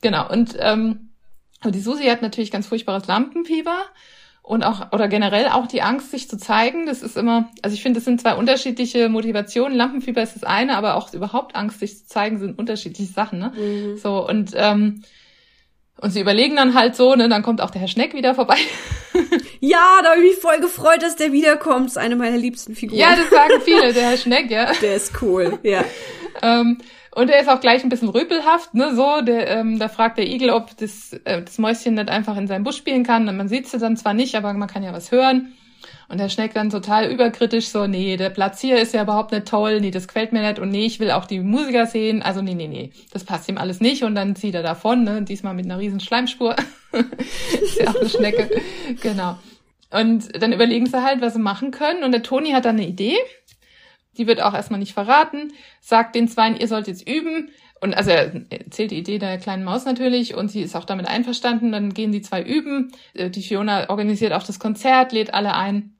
Genau. 0.00 0.30
Und 0.30 0.56
ähm, 0.58 1.10
die 1.64 1.80
Susi 1.80 2.04
hat 2.04 2.22
natürlich 2.22 2.50
ganz 2.50 2.66
furchtbares 2.66 3.06
Lampenfieber 3.06 3.78
und 4.42 4.62
auch 4.62 4.92
oder 4.92 5.08
generell 5.08 5.48
auch 5.48 5.66
die 5.66 5.82
Angst, 5.82 6.12
sich 6.12 6.28
zu 6.28 6.38
zeigen. 6.38 6.86
Das 6.86 7.02
ist 7.02 7.16
immer, 7.16 7.50
also 7.62 7.74
ich 7.74 7.82
finde, 7.82 7.98
das 7.98 8.04
sind 8.04 8.20
zwei 8.20 8.34
unterschiedliche 8.34 9.08
Motivationen. 9.08 9.76
Lampenfieber 9.76 10.22
ist 10.22 10.36
das 10.36 10.44
eine, 10.44 10.76
aber 10.76 10.94
auch 10.94 11.12
überhaupt 11.12 11.56
Angst, 11.56 11.80
sich 11.80 11.98
zu 11.98 12.06
zeigen, 12.06 12.38
sind 12.38 12.58
unterschiedliche 12.58 13.12
Sachen. 13.12 13.40
Ne? 13.40 13.52
Mhm. 13.56 13.96
So 13.96 14.26
und 14.26 14.52
ähm, 14.54 15.02
und 15.98 16.10
sie 16.10 16.20
überlegen 16.20 16.56
dann 16.56 16.74
halt 16.74 16.94
so, 16.94 17.14
ne, 17.14 17.28
dann 17.28 17.42
kommt 17.42 17.60
auch 17.60 17.70
der 17.70 17.80
Herr 17.80 17.88
Schneck 17.88 18.14
wieder 18.14 18.34
vorbei. 18.34 18.56
Ja, 19.60 20.00
da 20.02 20.10
habe 20.10 20.20
ich 20.20 20.32
mich 20.32 20.40
voll 20.40 20.60
gefreut, 20.60 21.02
dass 21.02 21.16
der 21.16 21.32
wiederkommt. 21.32 21.86
Das 21.86 21.92
ist 21.92 21.96
eine 21.96 22.16
meiner 22.16 22.36
liebsten 22.36 22.74
Figuren. 22.74 23.00
Ja, 23.00 23.16
das 23.16 23.30
sagen 23.30 23.62
viele, 23.64 23.94
der 23.94 24.10
Herr 24.10 24.16
Schneck, 24.18 24.50
ja. 24.50 24.70
Der 24.82 24.96
ist 24.96 25.22
cool, 25.22 25.58
ja. 25.62 25.82
ähm, 26.42 26.78
und 27.12 27.30
er 27.30 27.40
ist 27.40 27.48
auch 27.48 27.60
gleich 27.60 27.82
ein 27.82 27.88
bisschen 27.88 28.10
rüpelhaft, 28.10 28.74
ne, 28.74 28.94
so, 28.94 29.22
der, 29.22 29.48
ähm, 29.48 29.78
da 29.78 29.88
fragt 29.88 30.18
der 30.18 30.26
Igel, 30.26 30.50
ob 30.50 30.76
das, 30.76 31.14
äh, 31.24 31.42
das 31.42 31.56
Mäuschen 31.56 31.94
nicht 31.94 32.10
einfach 32.10 32.36
in 32.36 32.46
seinem 32.46 32.62
Busch 32.62 32.76
spielen 32.76 33.04
kann. 33.04 33.26
Und 33.26 33.38
man 33.38 33.48
sieht 33.48 33.68
sie 33.68 33.78
dann 33.78 33.96
zwar 33.96 34.12
nicht, 34.12 34.34
aber 34.34 34.52
man 34.52 34.68
kann 34.68 34.82
ja 34.82 34.92
was 34.92 35.10
hören. 35.10 35.54
Und 36.08 36.18
der 36.18 36.28
Schneck 36.28 36.54
dann 36.54 36.70
total 36.70 37.10
überkritisch 37.10 37.68
so, 37.68 37.86
nee, 37.86 38.16
der 38.16 38.30
Platz 38.30 38.60
hier 38.60 38.80
ist 38.80 38.94
ja 38.94 39.02
überhaupt 39.02 39.32
nicht 39.32 39.48
toll, 39.48 39.80
nee, 39.80 39.90
das 39.90 40.06
gefällt 40.06 40.32
mir 40.32 40.46
nicht 40.46 40.58
und 40.58 40.70
nee, 40.70 40.86
ich 40.86 41.00
will 41.00 41.10
auch 41.10 41.24
die 41.24 41.40
Musiker 41.40 41.86
sehen. 41.86 42.22
Also 42.22 42.42
nee, 42.42 42.54
nee, 42.54 42.68
nee, 42.68 42.92
das 43.12 43.24
passt 43.24 43.48
ihm 43.48 43.58
alles 43.58 43.80
nicht 43.80 44.04
und 44.04 44.14
dann 44.14 44.36
zieht 44.36 44.54
er 44.54 44.62
davon, 44.62 45.04
ne, 45.04 45.22
diesmal 45.22 45.54
mit 45.54 45.64
einer 45.64 45.78
riesen 45.78 46.00
Schleimspur. 46.00 46.54
ist 46.92 47.80
ja 47.80 47.88
auch 47.88 48.00
eine 48.00 48.08
Schnecke. 48.08 48.50
genau. 49.02 49.36
Und 49.90 50.40
dann 50.40 50.52
überlegen 50.52 50.86
sie 50.86 51.02
halt, 51.02 51.20
was 51.20 51.34
sie 51.34 51.40
machen 51.40 51.70
können 51.70 52.04
und 52.04 52.12
der 52.12 52.22
Toni 52.22 52.50
hat 52.50 52.64
dann 52.64 52.76
eine 52.76 52.86
Idee 52.86 53.16
die 54.18 54.26
wird 54.26 54.42
auch 54.42 54.54
erstmal 54.54 54.80
nicht 54.80 54.94
verraten, 54.94 55.52
sagt 55.80 56.14
den 56.14 56.28
Zweien, 56.28 56.56
ihr 56.56 56.68
sollt 56.68 56.88
jetzt 56.88 57.08
üben. 57.08 57.50
Und 57.80 57.94
also 57.94 58.10
er 58.10 58.32
erzählt 58.50 58.90
die 58.90 58.98
Idee 58.98 59.18
der 59.18 59.38
kleinen 59.38 59.64
Maus 59.64 59.84
natürlich 59.84 60.34
und 60.34 60.50
sie 60.50 60.62
ist 60.62 60.74
auch 60.74 60.84
damit 60.84 61.06
einverstanden. 61.06 61.72
Dann 61.72 61.92
gehen 61.92 62.10
die 62.10 62.22
zwei 62.22 62.42
üben. 62.42 62.90
Äh, 63.12 63.28
die 63.30 63.42
Fiona 63.42 63.90
organisiert 63.90 64.32
auch 64.32 64.42
das 64.42 64.58
Konzert, 64.58 65.12
lädt 65.12 65.34
alle 65.34 65.54
ein. 65.54 65.95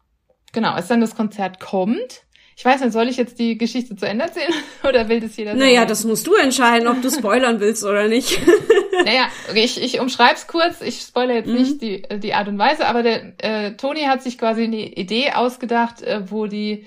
Genau, 0.57 0.73
als 0.73 0.89
dann 0.89 1.03
das 1.03 1.15
Konzert 1.15 1.61
kommt, 1.61 2.23
ich 2.57 2.65
weiß 2.65 2.81
nicht, 2.81 2.95
soll 2.95 3.11
ich 3.11 3.19
jetzt 3.19 3.39
die 3.39 3.59
Geschichte 3.59 3.95
zu 3.95 4.09
Ende 4.09 4.25
erzählen 4.25 4.55
oder 4.89 5.11
will 5.11 5.21
das 5.21 5.37
jeder 5.37 5.51
sagen? 5.51 5.61
Naja, 5.61 5.85
das 5.85 6.05
musst 6.05 6.27
du 6.27 6.35
entscheiden, 6.35 6.89
ob 6.89 7.03
du 7.03 7.11
spoilern 7.11 7.61
willst 7.61 7.85
oder 7.85 8.09
nicht. 8.09 8.41
naja, 9.05 9.27
okay, 9.51 9.65
ich, 9.65 9.83
ich 9.83 10.01
umschreib's 10.01 10.47
kurz. 10.47 10.81
Ich 10.81 11.03
spoilere 11.03 11.37
jetzt 11.37 11.49
mhm. 11.49 11.55
nicht 11.57 11.83
die, 11.83 12.03
die 12.21 12.33
Art 12.33 12.49
und 12.49 12.57
Weise, 12.57 12.87
aber 12.87 13.03
der 13.03 13.35
äh, 13.37 13.77
Toni 13.77 14.05
hat 14.05 14.23
sich 14.23 14.39
quasi 14.39 14.65
eine 14.65 14.95
Idee 14.95 15.33
ausgedacht, 15.33 16.01
äh, 16.01 16.23
wo 16.31 16.47
die 16.47 16.87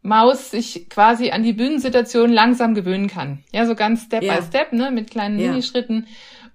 Maus 0.00 0.52
sich 0.52 0.88
quasi 0.88 1.32
an 1.32 1.42
die 1.42 1.54
Bühnensituation 1.54 2.32
langsam 2.32 2.76
gewöhnen 2.76 3.08
kann. 3.08 3.42
Ja, 3.50 3.66
so 3.66 3.74
ganz 3.74 4.04
Step 4.04 4.22
ja. 4.22 4.36
by 4.36 4.42
Step, 4.46 4.72
ne, 4.72 4.92
mit 4.92 5.10
kleinen 5.10 5.40
ja. 5.40 5.48
Minischritten 5.48 6.06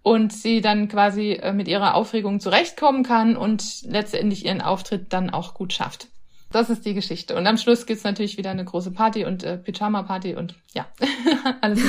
und 0.02 0.32
sie 0.32 0.62
dann 0.62 0.88
quasi 0.88 1.34
äh, 1.34 1.52
mit 1.52 1.68
ihrer 1.68 1.96
Aufregung 1.96 2.40
zurechtkommen 2.40 3.04
kann 3.04 3.36
und 3.36 3.82
letztendlich 3.84 4.46
ihren 4.46 4.62
Auftritt 4.62 5.12
dann 5.12 5.30
auch 5.30 5.56
gut 5.56 5.74
schafft. 5.74 6.08
Das 6.54 6.70
ist 6.70 6.86
die 6.86 6.94
Geschichte. 6.94 7.36
Und 7.36 7.48
am 7.48 7.58
Schluss 7.58 7.88
gibt's 7.88 8.04
natürlich 8.04 8.38
wieder 8.38 8.52
eine 8.52 8.64
große 8.64 8.92
Party 8.92 9.26
und 9.26 9.44
äh, 9.44 9.58
Pyjama-Party 9.58 10.36
und 10.36 10.56
ja, 10.76 10.86
alles. 11.62 11.82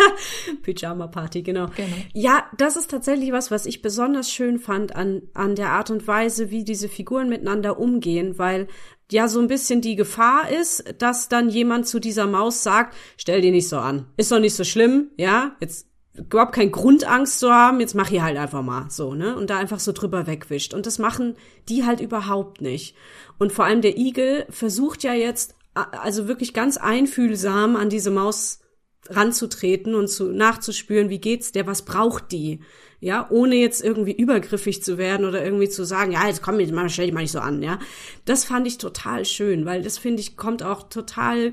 Pyjama-Party, 0.62 1.42
genau. 1.42 1.66
genau. 1.74 1.96
Ja, 2.12 2.44
das 2.56 2.76
ist 2.76 2.92
tatsächlich 2.92 3.32
was, 3.32 3.50
was 3.50 3.66
ich 3.66 3.82
besonders 3.82 4.30
schön 4.30 4.60
fand 4.60 4.94
an, 4.94 5.22
an 5.34 5.56
der 5.56 5.70
Art 5.70 5.90
und 5.90 6.06
Weise, 6.06 6.52
wie 6.52 6.62
diese 6.62 6.88
Figuren 6.88 7.28
miteinander 7.28 7.80
umgehen, 7.80 8.38
weil 8.38 8.68
ja 9.10 9.26
so 9.26 9.40
ein 9.40 9.48
bisschen 9.48 9.80
die 9.80 9.96
Gefahr 9.96 10.48
ist, 10.48 10.94
dass 10.98 11.28
dann 11.28 11.48
jemand 11.48 11.88
zu 11.88 11.98
dieser 11.98 12.28
Maus 12.28 12.62
sagt, 12.62 12.94
stell 13.16 13.40
dir 13.40 13.50
nicht 13.50 13.68
so 13.68 13.78
an. 13.78 14.06
Ist 14.16 14.30
doch 14.30 14.38
nicht 14.38 14.54
so 14.54 14.62
schlimm, 14.62 15.10
ja? 15.16 15.56
Jetzt 15.60 15.88
überhaupt 16.16 16.54
kein 16.54 16.70
Grund 16.70 17.04
Angst 17.04 17.40
zu 17.40 17.52
haben, 17.52 17.80
jetzt 17.80 17.94
mach 17.94 18.10
ich 18.10 18.20
halt 18.20 18.36
einfach 18.36 18.62
mal 18.62 18.86
so, 18.88 19.14
ne? 19.14 19.36
Und 19.36 19.50
da 19.50 19.58
einfach 19.58 19.80
so 19.80 19.92
drüber 19.92 20.26
wegwischt. 20.26 20.72
Und 20.72 20.86
das 20.86 20.98
machen 20.98 21.36
die 21.68 21.84
halt 21.84 22.00
überhaupt 22.00 22.60
nicht. 22.60 22.94
Und 23.38 23.52
vor 23.52 23.64
allem 23.64 23.82
der 23.82 23.98
Igel 23.98 24.46
versucht 24.48 25.02
ja 25.02 25.12
jetzt, 25.12 25.56
also 25.74 26.28
wirklich 26.28 26.54
ganz 26.54 26.76
einfühlsam 26.76 27.74
an 27.74 27.90
diese 27.90 28.12
Maus 28.12 28.60
ranzutreten 29.08 29.94
und 29.94 30.08
zu, 30.08 30.32
nachzuspüren, 30.32 31.10
wie 31.10 31.20
geht's 31.20 31.52
der, 31.52 31.66
was 31.66 31.82
braucht 31.82 32.32
die? 32.32 32.60
Ja, 33.00 33.26
ohne 33.30 33.56
jetzt 33.56 33.84
irgendwie 33.84 34.16
übergriffig 34.16 34.82
zu 34.82 34.96
werden 34.96 35.26
oder 35.26 35.44
irgendwie 35.44 35.68
zu 35.68 35.84
sagen, 35.84 36.12
ja, 36.12 36.26
jetzt 36.26 36.42
komm, 36.42 36.58
jetzt 36.58 36.72
stell 36.92 37.06
dich 37.06 37.14
mal 37.14 37.20
nicht 37.20 37.32
so 37.32 37.40
an, 37.40 37.62
ja. 37.62 37.78
Das 38.24 38.44
fand 38.44 38.66
ich 38.66 38.78
total 38.78 39.24
schön, 39.24 39.66
weil 39.66 39.82
das 39.82 39.98
finde 39.98 40.20
ich, 40.20 40.36
kommt 40.36 40.62
auch 40.62 40.88
total 40.88 41.52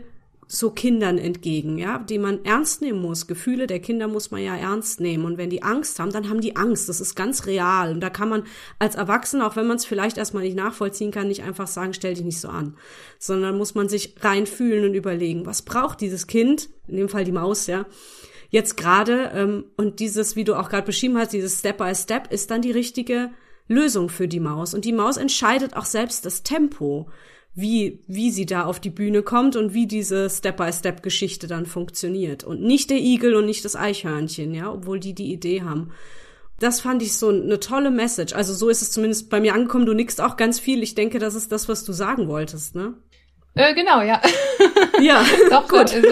so 0.53 0.69
Kindern 0.69 1.17
entgegen, 1.17 1.77
ja, 1.77 1.99
die 1.99 2.19
man 2.19 2.43
ernst 2.43 2.81
nehmen 2.81 3.01
muss. 3.01 3.25
Gefühle 3.25 3.67
der 3.67 3.79
Kinder 3.79 4.09
muss 4.09 4.31
man 4.31 4.43
ja 4.43 4.53
ernst 4.57 4.99
nehmen. 4.99 5.23
Und 5.23 5.37
wenn 5.37 5.49
die 5.49 5.63
Angst 5.63 5.97
haben, 5.97 6.11
dann 6.11 6.29
haben 6.29 6.41
die 6.41 6.57
Angst. 6.57 6.89
Das 6.89 6.99
ist 6.99 7.15
ganz 7.15 7.45
real. 7.45 7.93
Und 7.93 8.01
da 8.01 8.09
kann 8.09 8.27
man 8.27 8.43
als 8.77 8.95
Erwachsener, 8.95 9.47
auch 9.47 9.55
wenn 9.55 9.65
man 9.65 9.77
es 9.77 9.85
vielleicht 9.85 10.17
erstmal 10.17 10.43
nicht 10.43 10.57
nachvollziehen 10.57 11.11
kann, 11.11 11.29
nicht 11.29 11.43
einfach 11.43 11.67
sagen, 11.67 11.93
stell 11.93 12.15
dich 12.15 12.25
nicht 12.25 12.41
so 12.41 12.49
an. 12.49 12.75
Sondern 13.17 13.57
muss 13.57 13.75
man 13.75 13.87
sich 13.87 14.15
reinfühlen 14.19 14.83
und 14.83 14.93
überlegen, 14.93 15.45
was 15.45 15.61
braucht 15.61 16.01
dieses 16.01 16.27
Kind, 16.27 16.69
in 16.85 16.97
dem 16.97 17.07
Fall 17.07 17.23
die 17.23 17.31
Maus, 17.31 17.67
ja, 17.67 17.85
jetzt 18.49 18.75
gerade. 18.75 19.31
Ähm, 19.33 19.63
und 19.77 20.01
dieses, 20.01 20.35
wie 20.35 20.43
du 20.43 20.55
auch 20.55 20.67
gerade 20.67 20.85
beschrieben 20.85 21.17
hast, 21.17 21.31
dieses 21.31 21.59
Step 21.59 21.77
by 21.77 21.95
Step, 21.95 22.29
ist 22.29 22.51
dann 22.51 22.61
die 22.61 22.71
richtige 22.71 23.29
Lösung 23.69 24.09
für 24.09 24.27
die 24.27 24.41
Maus. 24.41 24.73
Und 24.73 24.83
die 24.83 24.91
Maus 24.91 25.15
entscheidet 25.15 25.77
auch 25.77 25.85
selbst 25.85 26.25
das 26.25 26.43
Tempo 26.43 27.07
wie, 27.53 27.99
wie 28.07 28.31
sie 28.31 28.45
da 28.45 28.65
auf 28.65 28.79
die 28.79 28.89
Bühne 28.89 29.23
kommt 29.23 29.55
und 29.55 29.73
wie 29.73 29.87
diese 29.87 30.29
Step-by-Step-Geschichte 30.29 31.47
dann 31.47 31.65
funktioniert. 31.65 32.43
Und 32.43 32.61
nicht 32.61 32.89
der 32.89 32.99
Igel 32.99 33.35
und 33.35 33.45
nicht 33.45 33.65
das 33.65 33.75
Eichhörnchen, 33.75 34.53
ja, 34.53 34.71
obwohl 34.71 34.99
die 34.99 35.13
die 35.13 35.33
Idee 35.33 35.61
haben. 35.61 35.91
Das 36.59 36.79
fand 36.79 37.01
ich 37.01 37.17
so 37.17 37.29
eine 37.29 37.59
tolle 37.59 37.91
Message. 37.91 38.33
Also 38.33 38.53
so 38.53 38.69
ist 38.69 38.81
es 38.81 38.91
zumindest 38.91 39.29
bei 39.29 39.41
mir 39.41 39.53
angekommen. 39.53 39.85
Du 39.85 39.93
nickst 39.93 40.21
auch 40.21 40.37
ganz 40.37 40.59
viel. 40.59 40.83
Ich 40.83 40.95
denke, 40.95 41.19
das 41.19 41.35
ist 41.35 41.51
das, 41.51 41.67
was 41.67 41.83
du 41.83 41.91
sagen 41.91 42.27
wolltest, 42.27 42.75
ne? 42.75 42.93
Äh, 43.55 43.73
genau, 43.73 44.01
ja. 44.01 44.21
Ja, 45.01 45.25
doch 45.49 45.67
gut. 45.67 45.79
Also, 45.79 46.07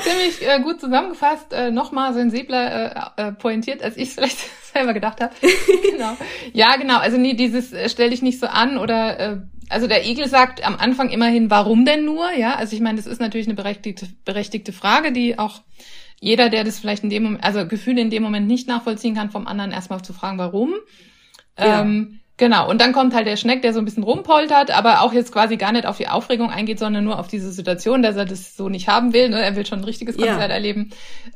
ziemlich 0.00 0.46
äh, 0.46 0.60
gut 0.60 0.80
zusammengefasst, 0.80 1.52
äh, 1.52 1.70
nochmal 1.70 2.14
sensibler 2.14 3.12
äh, 3.16 3.28
äh, 3.28 3.32
pointiert, 3.32 3.82
als 3.82 3.96
ich 3.96 4.08
es 4.08 4.14
vielleicht 4.14 4.38
selber 4.72 4.94
gedacht 4.94 5.20
habe. 5.20 5.34
genau. 5.90 6.16
Ja, 6.52 6.76
genau. 6.76 6.98
Also 6.98 7.18
nee, 7.18 7.34
dieses 7.34 7.72
äh, 7.72 7.88
stell 7.88 8.10
dich 8.10 8.22
nicht 8.22 8.40
so 8.40 8.46
an 8.46 8.78
oder 8.78 9.18
äh, 9.18 9.36
also 9.70 9.86
der 9.86 10.06
Igel 10.06 10.28
sagt 10.28 10.64
am 10.66 10.76
Anfang 10.76 11.10
immerhin, 11.10 11.50
warum 11.50 11.84
denn 11.84 12.04
nur? 12.04 12.32
Ja, 12.32 12.56
also 12.56 12.74
ich 12.74 12.82
meine, 12.82 12.96
das 12.96 13.06
ist 13.06 13.20
natürlich 13.20 13.46
eine 13.46 13.54
berechtigte, 13.54 14.08
berechtigte 14.24 14.72
Frage, 14.72 15.12
die 15.12 15.38
auch 15.38 15.62
jeder, 16.20 16.50
der 16.50 16.64
das 16.64 16.78
vielleicht 16.78 17.02
in 17.04 17.10
dem 17.10 17.22
Moment, 17.22 17.44
also 17.44 17.66
Gefühle 17.66 18.02
in 18.02 18.10
dem 18.10 18.22
Moment 18.22 18.46
nicht 18.46 18.68
nachvollziehen 18.68 19.14
kann, 19.14 19.30
vom 19.30 19.46
anderen 19.46 19.72
erstmal 19.72 20.02
zu 20.02 20.12
fragen, 20.12 20.38
warum. 20.38 20.74
Ja. 21.58 21.80
Ähm, 21.80 22.20
Genau, 22.40 22.70
und 22.70 22.80
dann 22.80 22.94
kommt 22.94 23.14
halt 23.14 23.26
der 23.26 23.36
Schneck, 23.36 23.60
der 23.60 23.74
so 23.74 23.80
ein 23.80 23.84
bisschen 23.84 24.02
rumpoltert, 24.02 24.70
aber 24.70 25.02
auch 25.02 25.12
jetzt 25.12 25.30
quasi 25.30 25.58
gar 25.58 25.72
nicht 25.72 25.84
auf 25.84 25.98
die 25.98 26.08
Aufregung 26.08 26.48
eingeht, 26.48 26.78
sondern 26.78 27.04
nur 27.04 27.18
auf 27.18 27.28
diese 27.28 27.52
Situation, 27.52 28.02
dass 28.02 28.16
er 28.16 28.24
das 28.24 28.56
so 28.56 28.70
nicht 28.70 28.88
haben 28.88 29.12
will. 29.12 29.28
Ne? 29.28 29.42
Er 29.42 29.56
will 29.56 29.66
schon 29.66 29.80
ein 29.80 29.84
richtiges 29.84 30.16
Konzert 30.16 30.48
ja. 30.48 30.54
erleben, 30.54 30.88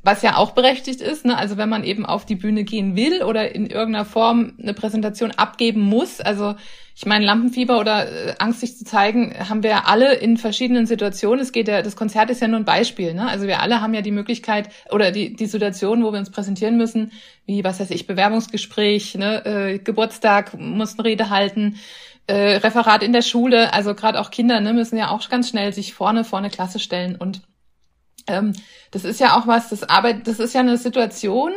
was 0.03 0.23
ja 0.23 0.37
auch 0.39 0.53
berechtigt 0.53 1.03
ist. 1.03 1.27
Ne? 1.27 1.37
Also 1.37 1.59
wenn 1.59 1.69
man 1.69 1.85
eben 1.85 2.07
auf 2.07 2.25
die 2.25 2.37
Bühne 2.37 2.65
gehen 2.65 2.97
will 2.97 3.23
oder 3.23 3.55
in 3.55 3.67
irgendeiner 3.67 4.07
Form 4.07 4.55
eine 4.59 4.73
Präsentation 4.73 5.31
abgeben 5.33 5.83
muss, 5.83 6.23
also 6.23 6.55
ich 6.97 7.07
meine, 7.07 7.25
Lampenfieber 7.25 7.81
oder 7.81 8.07
äh, 8.09 8.35
Angst, 8.39 8.61
sich 8.61 8.77
zu 8.79 8.85
zeigen, 8.85 9.35
haben 9.49 9.65
wir 9.65 9.89
alle 9.89 10.15
in 10.15 10.37
verschiedenen 10.37 10.87
Situationen. 10.87 11.41
Es 11.41 11.51
geht 11.51 11.67
ja, 11.67 11.83
das 11.83 11.97
Konzert 11.97 12.31
ist 12.31 12.41
ja 12.41 12.47
nur 12.47 12.61
ein 12.61 12.65
Beispiel. 12.65 13.15
Ne? 13.15 13.27
Also 13.27 13.49
wir 13.49 13.61
alle 13.61 13.81
haben 13.81 13.95
ja 13.95 14.01
die 14.01 14.13
Möglichkeit 14.13 14.69
oder 14.91 15.11
die, 15.11 15.35
die 15.35 15.47
Situation, 15.47 16.05
wo 16.05 16.13
wir 16.13 16.21
uns 16.21 16.31
präsentieren 16.31 16.77
müssen, 16.77 17.11
wie, 17.47 17.65
was 17.65 17.81
weiß 17.81 17.91
ich, 17.91 18.07
Bewerbungsgespräch, 18.07 19.17
ne? 19.17 19.45
äh, 19.45 19.79
Geburtstag, 19.79 20.57
mussten 20.57 21.01
Rede 21.01 21.31
halten, 21.31 21.81
äh, 22.29 22.57
Referat 22.57 23.03
in 23.03 23.13
der 23.13 23.23
Schule. 23.23 23.73
Also 23.73 23.97
gerade 23.97 24.21
auch 24.21 24.31
Kinder 24.31 24.61
ne, 24.61 24.73
müssen 24.73 24.97
ja 24.97 25.11
auch 25.11 25.29
ganz 25.29 25.49
schnell 25.49 25.73
sich 25.73 25.95
vorne, 25.95 26.23
vorne 26.23 26.49
Klasse 26.49 26.79
stellen. 26.79 27.17
Und 27.17 27.41
ähm, 28.29 28.53
das 28.93 29.05
ist 29.05 29.19
ja 29.19 29.37
auch 29.37 29.49
was, 29.49 29.69
das 29.69 29.83
Arbeit, 29.83 30.29
das 30.29 30.39
ist 30.39 30.55
ja 30.55 30.61
eine 30.61 30.79
Situation, 30.79 31.53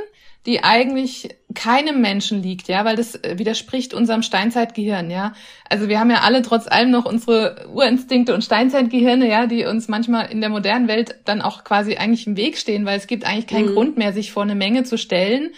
die 0.48 0.64
eigentlich 0.64 1.36
keinem 1.54 2.00
Menschen 2.00 2.42
liegt, 2.42 2.70
ja, 2.70 2.86
weil 2.86 2.96
das 2.96 3.16
äh, 3.16 3.38
widerspricht 3.38 3.94
unserem 3.94 4.24
Steinzeitgehirn, 4.24 5.12
ja. 5.12 5.34
Also 5.70 5.90
wir 5.90 6.00
haben 6.00 6.10
ja 6.10 6.22
alle 6.22 6.42
trotz 6.42 6.68
allem 6.68 6.90
noch 6.90 7.06
unsere 7.06 7.68
Urinstinkte 7.68 8.34
und 8.34 8.44
Steinzeitgehirne, 8.44 9.30
ja, 9.30 9.46
die 9.46 9.66
uns 9.66 9.90
manchmal 9.90 10.32
in 10.32 10.40
der 10.40 10.50
modernen 10.50 10.88
Welt 10.88 11.16
dann 11.26 11.42
auch 11.42 11.66
quasi 11.66 11.98
eigentlich 11.98 12.28
im 12.28 12.38
Weg 12.38 12.58
stehen, 12.58 12.86
weil 12.86 12.98
es 12.98 13.08
gibt 13.08 13.26
eigentlich 13.26 13.48
keinen 13.48 13.72
mhm. 13.72 13.74
Grund 13.74 13.98
mehr, 13.98 14.14
sich 14.14 14.32
vor 14.32 14.44
eine 14.44 14.56
Menge 14.56 14.84
zu 14.84 14.98
stellen 14.98 15.50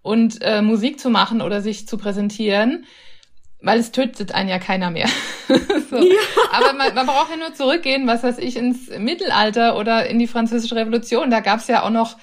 und 0.00 0.38
äh, 0.40 0.62
Musik 0.62 0.98
zu 0.98 1.10
machen 1.10 1.42
oder 1.42 1.60
sich 1.60 1.86
zu 1.86 1.98
präsentieren, 1.98 2.86
weil 3.60 3.78
es 3.78 3.92
tötet 3.92 4.32
einen 4.32 4.48
ja 4.48 4.58
keiner 4.58 4.90
mehr. 4.90 5.08
so. 5.90 5.96
ja. 5.96 6.20
Aber 6.52 6.72
man, 6.72 6.94
man 6.94 7.06
braucht 7.06 7.30
ja 7.30 7.36
nur 7.36 7.52
zurückgehen, 7.52 8.06
was 8.06 8.22
weiß 8.22 8.38
ich, 8.38 8.56
ins 8.56 8.88
Mittelalter 8.98 9.76
oder 9.76 10.06
in 10.06 10.18
die 10.18 10.28
Französische 10.28 10.76
Revolution. 10.76 11.30
Da 11.30 11.40
gab's 11.40 11.68
ja 11.68 11.82
auch 11.82 11.90
noch 11.90 12.16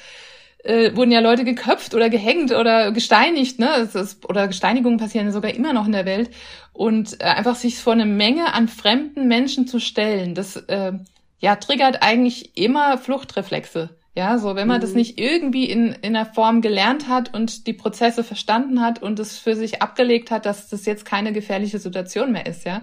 äh, 0.63 0.95
wurden 0.95 1.11
ja 1.11 1.19
Leute 1.19 1.43
geköpft 1.43 1.93
oder 1.93 2.09
gehängt 2.09 2.51
oder 2.51 2.91
gesteinigt, 2.91 3.59
ne? 3.59 3.69
Es 3.77 3.95
ist, 3.95 4.27
oder 4.29 4.47
Gesteinigungen 4.47 4.99
passieren 4.99 5.31
sogar 5.31 5.53
immer 5.53 5.73
noch 5.73 5.85
in 5.85 5.91
der 5.93 6.05
Welt. 6.05 6.31
Und 6.73 7.19
äh, 7.21 7.25
einfach 7.25 7.55
sich 7.55 7.79
vor 7.79 7.93
eine 7.93 8.05
Menge 8.05 8.53
an 8.53 8.67
fremden 8.67 9.27
Menschen 9.27 9.67
zu 9.67 9.79
stellen, 9.79 10.35
das 10.35 10.55
äh, 10.55 10.93
ja 11.39 11.55
triggert 11.55 12.01
eigentlich 12.01 12.57
immer 12.57 12.97
Fluchtreflexe. 12.97 13.96
Ja, 14.17 14.39
so 14.39 14.55
wenn 14.55 14.67
man 14.67 14.77
mhm. 14.77 14.81
das 14.81 14.95
nicht 14.95 15.19
irgendwie 15.19 15.65
in, 15.65 15.91
in 16.01 16.15
einer 16.15 16.25
Form 16.25 16.61
gelernt 16.61 17.07
hat 17.07 17.35
und 17.35 17.67
die 17.67 17.73
Prozesse 17.73 18.23
verstanden 18.23 18.81
hat 18.81 18.99
und 18.99 19.19
es 19.19 19.37
für 19.37 19.55
sich 19.55 19.83
abgelegt 19.83 20.31
hat, 20.31 20.47
dass 20.47 20.69
das 20.69 20.87
jetzt 20.87 21.05
keine 21.05 21.33
gefährliche 21.33 21.77
Situation 21.77 22.31
mehr 22.31 22.47
ist, 22.47 22.65
ja. 22.65 22.81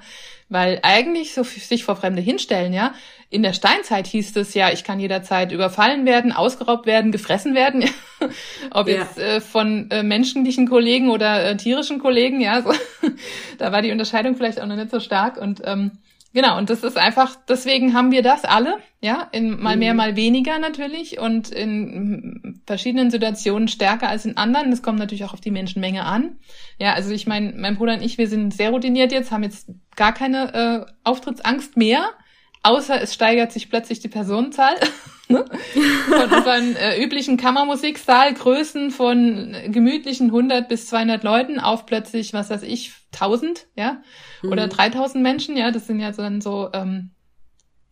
Weil 0.49 0.79
eigentlich 0.85 1.35
so 1.35 1.43
sich 1.43 1.83
vor 1.83 1.97
Fremde 1.97 2.23
hinstellen, 2.23 2.73
ja. 2.73 2.95
In 3.31 3.43
der 3.43 3.53
Steinzeit 3.53 4.07
hieß 4.07 4.37
es 4.37 4.55
ja, 4.55 4.71
ich 4.71 4.85
kann 4.85 5.01
jederzeit 5.01 5.51
überfallen 5.51 6.07
werden, 6.07 6.31
ausgeraubt 6.31 6.87
werden, 6.87 7.11
gefressen 7.11 7.57
werden, 7.57 7.83
ja. 7.83 7.89
ob 8.71 8.87
ja. 8.87 8.99
jetzt 8.99 9.19
äh, 9.19 9.41
von 9.41 9.91
äh, 9.91 10.05
menschlichen 10.05 10.69
Kollegen 10.69 11.11
oder 11.11 11.51
äh, 11.51 11.57
tierischen 11.57 11.99
Kollegen, 11.99 12.41
ja. 12.43 12.63
So. 12.63 12.73
da 13.59 13.73
war 13.73 13.83
die 13.83 13.91
Unterscheidung 13.91 14.37
vielleicht 14.37 14.61
auch 14.61 14.67
noch 14.67 14.77
nicht 14.77 14.93
so 14.93 15.01
stark 15.01 15.37
und 15.37 15.63
ähm, 15.65 15.99
Genau, 16.35 16.59
und 16.59 16.69
das 16.69 16.83
ist 16.83 16.99
einfach, 16.99 17.37
deswegen 17.49 17.95
haben 17.95 18.11
wir 18.11 18.21
das 18.21 18.45
alle, 18.45 18.79
ja, 19.01 19.29
in 19.31 19.63
mal 19.63 19.77
mehr, 19.77 19.93
mhm. 19.93 19.99
mal 19.99 20.17
weniger 20.17 20.59
natürlich 20.59 21.21
und 21.21 21.51
in 21.51 22.61
verschiedenen 22.67 23.13
Situationen 23.13 23.69
stärker 23.69 24.09
als 24.09 24.27
in 24.27 24.37
anderen. 24.37 24.73
Das 24.73 24.83
kommt 24.83 24.99
natürlich 24.99 25.25
auch 25.25 25.33
auf 25.33 25.41
die 25.41 25.53
Menschenmenge 25.53 26.05
an. 26.05 26.41
Ja, 26.81 26.95
also 26.95 27.13
ich 27.13 27.29
meine, 27.29 27.53
mein 27.57 27.77
Bruder 27.77 27.95
und 27.95 28.03
ich, 28.03 28.19
wir 28.19 28.29
sind 28.29 28.53
sehr 28.53 28.71
routiniert 28.71 29.13
jetzt, 29.13 29.31
haben 29.31 29.45
jetzt 29.45 29.69
gar 29.95 30.13
keine 30.13 30.87
äh, 30.89 30.93
Auftrittsangst 31.05 31.77
mehr, 31.77 32.11
außer 32.65 33.01
es 33.01 33.15
steigert 33.15 33.53
sich 33.53 33.71
plötzlich 33.71 34.01
die 34.01 34.09
Personenzahl. 34.09 34.75
ne? 35.29 35.45
Von 36.09 36.33
unseren 36.33 36.77
äh, 36.77 37.03
üblichen 37.03 37.37
Kammermusiksaal, 37.37 38.35
von 38.91 39.57
gemütlichen 39.69 40.27
100 40.27 40.69
bis 40.69 40.89
200 40.89 41.23
Leuten 41.23 41.61
auf 41.61 41.87
plötzlich, 41.87 42.33
was 42.33 42.51
weiß 42.51 42.63
ich, 42.63 42.93
1000, 43.13 43.67
ja, 43.77 44.03
oder 44.43 44.67
3000 44.67 45.17
mhm. 45.17 45.23
Menschen, 45.23 45.57
ja, 45.57 45.71
das 45.71 45.87
sind 45.87 46.01
ja 46.01 46.11
dann 46.11 46.41
so 46.41 46.71
ähm, 46.73 47.14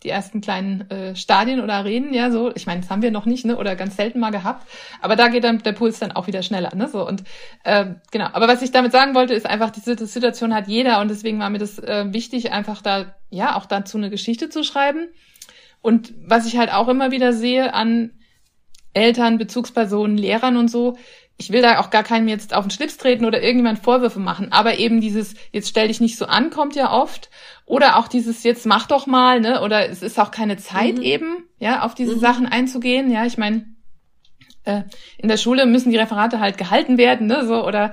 die 0.03 0.09
ersten 0.09 0.41
kleinen 0.41 0.91
äh, 0.91 1.15
Stadien 1.17 1.61
oder 1.61 1.75
Arenen, 1.75 2.13
ja, 2.13 2.31
so. 2.31 2.53
Ich 2.55 2.67
meine, 2.67 2.81
das 2.81 2.91
haben 2.91 3.03
wir 3.03 3.11
noch 3.11 3.27
nicht, 3.27 3.45
ne, 3.45 3.57
oder 3.57 3.77
ganz 3.77 3.97
selten 3.97 4.21
mal 4.21 4.31
gehabt. 4.31 4.67
Aber 5.01 5.17
da 5.17 5.29
geht 5.29 5.45
dann 5.45 5.59
der 5.59 5.73
Puls 5.73 5.99
dann 5.99 6.13
auch 6.13 6.27
wieder 6.27 6.43
schneller, 6.43 6.75
ne, 6.75 6.89
so. 6.89 7.07
Und 7.07 7.25
äh, 7.65 7.87
genau. 8.11 8.29
Aber 8.33 8.49
was 8.49 8.63
ich 8.63 8.73
damit 8.73 8.93
sagen 8.93 9.15
wollte, 9.15 9.35
ist 9.35 9.47
einfach, 9.47 9.71
diese 9.71 9.97
Situation 10.07 10.55
hat 10.55 10.69
jeder 10.69 11.01
und 11.01 11.09
deswegen 11.09 11.39
war 11.39 11.51
mir 11.51 11.59
das 11.59 11.79
äh, 11.79 12.13
wichtig, 12.13 12.53
einfach 12.53 12.83
da, 12.83 13.15
ja, 13.31 13.57
auch 13.57 13.67
dazu 13.67 13.99
eine 13.99 14.11
Geschichte 14.11 14.49
zu 14.49 14.65
schreiben. 14.65 15.09
Und 15.81 16.15
was 16.27 16.47
ich 16.47 16.57
halt 16.57 16.73
auch 16.73 16.89
immer 16.89 17.11
wieder 17.11 17.33
sehe 17.33 17.75
an 17.75 18.13
Eltern, 18.95 19.39
Bezugspersonen, 19.39 20.19
Lehrern 20.19 20.57
und 20.57 20.69
so, 20.69 20.97
ich 21.43 21.51
will 21.51 21.61
da 21.61 21.81
auch 21.81 21.91
gar 21.91 22.05
keinem 22.05 22.29
jetzt 22.29 22.55
auf 22.55 22.65
den 22.65 22.71
Schlips 22.71 22.99
treten 22.99 23.25
oder 23.25 23.43
irgendjemand 23.43 23.81
Vorwürfe 23.81 24.21
machen, 24.21 24.53
aber 24.53 24.79
eben 24.79 25.01
dieses, 25.01 25.35
jetzt 25.51 25.69
stell 25.69 25.89
dich 25.89 26.01
nicht 26.01 26.17
so 26.17 26.27
an, 26.27 26.51
kommt 26.51 26.77
ja 26.77 26.93
oft. 26.93 27.31
Oder 27.67 27.97
auch 27.97 28.07
dieses, 28.07 28.45
jetzt 28.45 28.65
mach 28.65 28.87
doch 28.87 29.07
mal, 29.09 29.41
ne? 29.41 29.61
Oder 29.63 29.89
es 29.89 30.03
ist 30.03 30.21
auch 30.21 30.31
keine 30.31 30.57
Zeit 30.57 30.99
mhm. 30.99 31.03
eben, 31.03 31.45
ja, 31.59 31.83
auf 31.83 31.95
diese 31.95 32.15
mhm. 32.15 32.21
Sachen 32.21 32.47
einzugehen. 32.47 33.11
Ja, 33.11 33.27
ich 33.27 33.39
meine, 33.39 33.67
äh, 34.65 34.83
in 35.19 35.29
der 35.29 35.37
Schule 35.37 35.67
müssen 35.67 35.91
die 35.91 35.97
Referate 35.97 36.39
halt 36.39 36.59
gehalten 36.59 36.97
werden, 36.97 37.27
ne? 37.27 37.45
So, 37.45 37.67
oder 37.67 37.93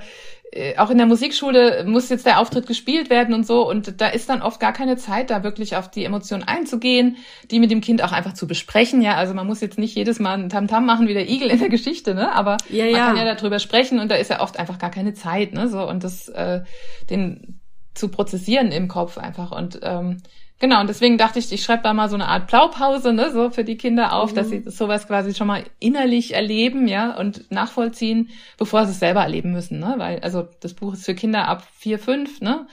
auch 0.76 0.90
in 0.90 0.98
der 0.98 1.06
Musikschule 1.06 1.84
muss 1.86 2.08
jetzt 2.08 2.26
der 2.26 2.40
Auftritt 2.40 2.66
gespielt 2.66 3.08
werden 3.08 3.34
und 3.34 3.46
so 3.46 3.68
und 3.68 4.00
da 4.00 4.08
ist 4.08 4.28
dann 4.28 4.42
oft 4.42 4.58
gar 4.58 4.72
keine 4.72 4.96
Zeit, 4.96 5.30
da 5.30 5.44
wirklich 5.44 5.76
auf 5.76 5.88
die 5.88 6.04
Emotionen 6.04 6.42
einzugehen, 6.42 7.18
die 7.50 7.60
mit 7.60 7.70
dem 7.70 7.80
Kind 7.80 8.02
auch 8.02 8.10
einfach 8.10 8.34
zu 8.34 8.48
besprechen. 8.48 9.00
Ja, 9.00 9.14
also 9.14 9.32
man 9.32 9.46
muss 9.46 9.60
jetzt 9.60 9.78
nicht 9.78 9.94
jedes 9.94 10.18
Mal 10.18 10.34
ein 10.34 10.48
Tamtam 10.48 10.86
machen 10.86 11.06
wie 11.06 11.14
der 11.14 11.28
Igel 11.28 11.50
in 11.50 11.60
der 11.60 11.68
Geschichte, 11.68 12.14
ne? 12.14 12.32
Aber 12.32 12.56
ja, 12.68 12.84
ja. 12.86 12.98
man 12.98 13.16
kann 13.16 13.26
ja 13.26 13.34
darüber 13.34 13.60
sprechen 13.60 14.00
und 14.00 14.10
da 14.10 14.16
ist 14.16 14.30
ja 14.30 14.40
oft 14.40 14.58
einfach 14.58 14.78
gar 14.78 14.90
keine 14.90 15.14
Zeit, 15.14 15.52
ne? 15.52 15.68
So 15.68 15.88
und 15.88 16.02
das 16.02 16.28
äh, 16.28 16.62
den 17.10 17.59
zu 18.00 18.08
prozessieren 18.08 18.72
im 18.72 18.88
Kopf 18.88 19.16
einfach 19.18 19.52
und 19.52 19.78
ähm, 19.82 20.16
Genau, 20.60 20.78
und 20.82 20.88
deswegen 20.88 21.16
dachte 21.16 21.38
ich, 21.38 21.50
ich 21.50 21.62
schreibe 21.62 21.84
da 21.84 21.94
mal 21.94 22.10
so 22.10 22.16
eine 22.16 22.28
Art 22.28 22.46
Blaupause, 22.46 23.14
ne, 23.14 23.32
so 23.32 23.48
für 23.48 23.64
die 23.64 23.78
Kinder 23.78 24.12
auf, 24.12 24.32
mhm. 24.32 24.34
dass 24.36 24.50
sie 24.50 24.62
sowas 24.66 25.06
quasi 25.06 25.34
schon 25.34 25.46
mal 25.46 25.64
innerlich 25.78 26.34
erleben, 26.34 26.86
ja, 26.86 27.16
und 27.18 27.50
nachvollziehen, 27.50 28.28
bevor 28.58 28.84
sie 28.84 28.92
es 28.92 29.00
selber 29.00 29.22
erleben 29.22 29.52
müssen, 29.52 29.78
ne? 29.78 29.94
Weil, 29.96 30.20
also 30.20 30.46
das 30.60 30.74
Buch 30.74 30.92
ist 30.92 31.06
für 31.06 31.14
Kinder 31.14 31.48
ab 31.48 31.66
vier, 31.72 31.98
fünf, 31.98 32.42
ne, 32.42 32.66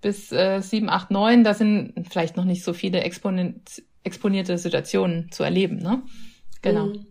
bis 0.00 0.32
äh, 0.32 0.62
sieben, 0.62 0.88
acht, 0.88 1.10
neun, 1.10 1.44
da 1.44 1.52
sind 1.52 1.92
vielleicht 2.08 2.38
noch 2.38 2.46
nicht 2.46 2.64
so 2.64 2.72
viele 2.72 3.02
exponierte 3.02 4.56
Situationen 4.56 5.30
zu 5.30 5.42
erleben, 5.42 5.76
ne? 5.76 6.02
Genau. 6.62 6.86
Mhm. 6.86 7.06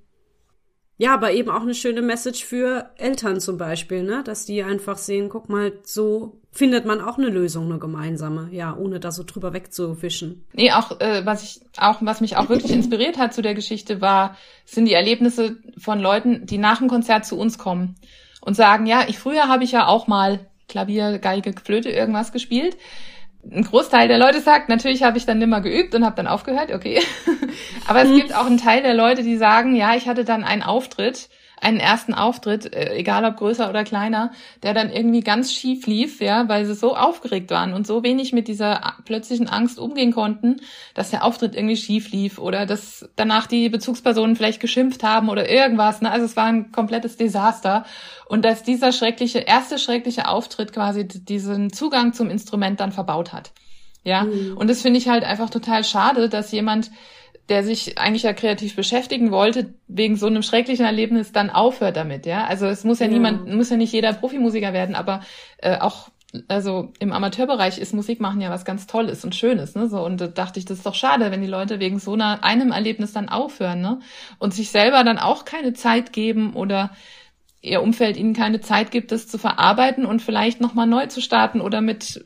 Ja, 1.03 1.15
aber 1.15 1.33
eben 1.33 1.49
auch 1.49 1.63
eine 1.63 1.75
schöne 1.75 2.01
Message 2.01 2.45
für 2.45 2.89
Eltern 2.95 3.41
zum 3.41 3.57
Beispiel, 3.57 4.03
ne? 4.03 4.23
Dass 4.23 4.45
die 4.45 4.63
einfach 4.63 4.97
sehen, 4.97 5.27
guck 5.27 5.49
mal, 5.49 5.73
so 5.83 6.39
findet 6.53 6.85
man 6.85 7.01
auch 7.01 7.17
eine 7.17 7.27
Lösung, 7.27 7.65
eine 7.65 7.77
gemeinsame, 7.77 8.47
ja, 8.51 8.73
ohne 8.73 9.01
da 9.01 9.11
so 9.11 9.23
drüber 9.25 9.51
wegzuwischen. 9.51 10.45
Nee, 10.53 10.71
auch 10.71 11.01
äh, 11.01 11.25
was 11.25 11.43
ich 11.43 11.61
auch, 11.77 11.97
was 11.99 12.21
mich 12.21 12.37
auch 12.37 12.47
wirklich 12.47 12.71
inspiriert 12.71 13.17
hat 13.17 13.33
zu 13.33 13.41
der 13.41 13.53
Geschichte, 13.53 13.99
war, 13.99 14.37
sind 14.63 14.85
die 14.85 14.93
Erlebnisse 14.93 15.57
von 15.77 15.99
Leuten, 15.99 16.45
die 16.45 16.57
nach 16.57 16.77
dem 16.77 16.87
Konzert 16.87 17.25
zu 17.25 17.37
uns 17.37 17.57
kommen 17.57 17.95
und 18.39 18.53
sagen, 18.53 18.85
ja, 18.85 19.03
ich 19.05 19.19
früher 19.19 19.49
habe 19.49 19.65
ich 19.65 19.73
ja 19.73 19.87
auch 19.87 20.07
mal 20.07 20.39
Klavier, 20.69 21.19
Geige, 21.19 21.53
Flöte, 21.61 21.89
irgendwas 21.89 22.31
gespielt 22.31 22.77
ein 23.51 23.63
Großteil 23.63 24.07
der 24.07 24.17
Leute 24.17 24.41
sagt, 24.41 24.69
natürlich 24.69 25.03
habe 25.03 25.17
ich 25.17 25.25
dann 25.25 25.37
nimmer 25.37 25.61
geübt 25.61 25.93
und 25.95 26.05
habe 26.05 26.15
dann 26.15 26.27
aufgehört, 26.27 26.73
okay. 26.73 27.01
Aber 27.87 28.01
es 28.01 28.09
mhm. 28.09 28.17
gibt 28.17 28.35
auch 28.35 28.45
einen 28.45 28.57
Teil 28.57 28.81
der 28.81 28.93
Leute, 28.93 29.23
die 29.23 29.37
sagen, 29.37 29.75
ja, 29.75 29.95
ich 29.95 30.07
hatte 30.07 30.23
dann 30.23 30.43
einen 30.43 30.63
Auftritt 30.63 31.29
einen 31.63 31.79
ersten 31.79 32.13
Auftritt, 32.13 32.73
äh, 32.73 32.95
egal 32.95 33.25
ob 33.25 33.37
größer 33.37 33.69
oder 33.69 33.83
kleiner, 33.83 34.31
der 34.61 34.73
dann 34.73 34.91
irgendwie 34.91 35.21
ganz 35.21 35.53
schief 35.53 35.87
lief, 35.87 36.21
ja, 36.21 36.47
weil 36.49 36.65
sie 36.65 36.75
so 36.75 36.95
aufgeregt 36.95 37.49
waren 37.51 37.73
und 37.73 37.87
so 37.87 38.03
wenig 38.03 38.33
mit 38.33 38.47
dieser 38.47 38.95
plötzlichen 39.05 39.47
Angst 39.47 39.79
umgehen 39.79 40.11
konnten, 40.11 40.61
dass 40.93 41.09
der 41.09 41.23
Auftritt 41.23 41.55
irgendwie 41.55 41.77
schief 41.77 42.11
lief 42.11 42.37
oder 42.37 42.65
dass 42.65 43.09
danach 43.15 43.47
die 43.47 43.69
Bezugspersonen 43.69 44.35
vielleicht 44.35 44.59
geschimpft 44.59 45.03
haben 45.03 45.29
oder 45.29 45.49
irgendwas. 45.49 46.01
Ne? 46.01 46.11
Also 46.11 46.25
es 46.25 46.35
war 46.35 46.45
ein 46.45 46.71
komplettes 46.71 47.17
Desaster. 47.17 47.85
Und 48.25 48.45
dass 48.45 48.63
dieser 48.63 48.91
schreckliche, 48.91 49.39
erste 49.39 49.77
schreckliche 49.77 50.27
Auftritt 50.27 50.73
quasi 50.73 51.07
diesen 51.07 51.71
Zugang 51.71 52.13
zum 52.13 52.29
Instrument 52.29 52.79
dann 52.79 52.91
verbaut 52.91 53.31
hat. 53.31 53.51
Ja, 54.03 54.23
mhm. 54.23 54.57
und 54.57 54.69
das 54.69 54.81
finde 54.81 54.99
ich 54.99 55.07
halt 55.07 55.23
einfach 55.23 55.49
total 55.49 55.83
schade, 55.83 56.27
dass 56.27 56.51
jemand 56.51 56.91
der 57.49 57.63
sich 57.63 57.97
eigentlich 57.97 58.23
ja 58.23 58.33
kreativ 58.33 58.75
beschäftigen 58.75 59.31
wollte, 59.31 59.73
wegen 59.87 60.15
so 60.15 60.27
einem 60.27 60.43
schrecklichen 60.43 60.85
Erlebnis 60.85 61.31
dann 61.31 61.49
aufhört 61.49 61.97
damit, 61.97 62.25
ja. 62.25 62.45
Also 62.45 62.67
es 62.67 62.83
muss 62.83 62.99
ja, 62.99 63.07
ja. 63.07 63.11
niemand, 63.11 63.53
muss 63.53 63.69
ja 63.69 63.77
nicht 63.77 63.91
jeder 63.91 64.13
Profimusiker 64.13 64.73
werden, 64.73 64.95
aber 64.95 65.21
äh, 65.57 65.77
auch 65.77 66.09
also 66.47 66.91
im 66.99 67.11
Amateurbereich 67.11 67.77
ist 67.77 67.93
Musik 67.93 68.19
machen 68.19 68.41
ja 68.41 68.49
was 68.49 68.65
ganz 68.65 68.87
Tolles 68.87 69.23
und 69.23 69.35
Schönes, 69.35 69.75
ne? 69.75 69.87
So 69.87 70.03
und 70.03 70.19
da 70.19 70.27
dachte 70.27 70.59
ich, 70.59 70.65
das 70.65 70.79
ist 70.79 70.85
doch 70.85 70.95
schade, 70.95 71.29
wenn 71.31 71.41
die 71.41 71.47
Leute 71.47 71.79
wegen 71.79 71.99
so 71.99 72.13
einer 72.13 72.43
einem 72.43 72.71
Erlebnis 72.71 73.13
dann 73.13 73.29
aufhören, 73.29 73.81
ne? 73.81 73.99
Und 74.39 74.53
sich 74.53 74.71
selber 74.71 75.03
dann 75.03 75.19
auch 75.19 75.45
keine 75.45 75.73
Zeit 75.73 76.11
geben 76.11 76.53
oder 76.53 76.91
ihr 77.61 77.81
Umfeld 77.81 78.17
ihnen 78.17 78.33
keine 78.33 78.61
Zeit 78.61 78.89
gibt, 78.91 79.11
das 79.11 79.27
zu 79.27 79.37
verarbeiten 79.37 80.05
und 80.05 80.21
vielleicht 80.21 80.59
nochmal 80.59 80.87
neu 80.87 81.05
zu 81.05 81.21
starten 81.21 81.61
oder 81.61 81.81
mit 81.81 82.23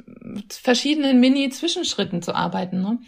verschiedenen 0.50 1.20
Mini-Zwischenschritten 1.20 2.22
zu 2.22 2.34
arbeiten, 2.34 2.82
ne? 2.82 3.00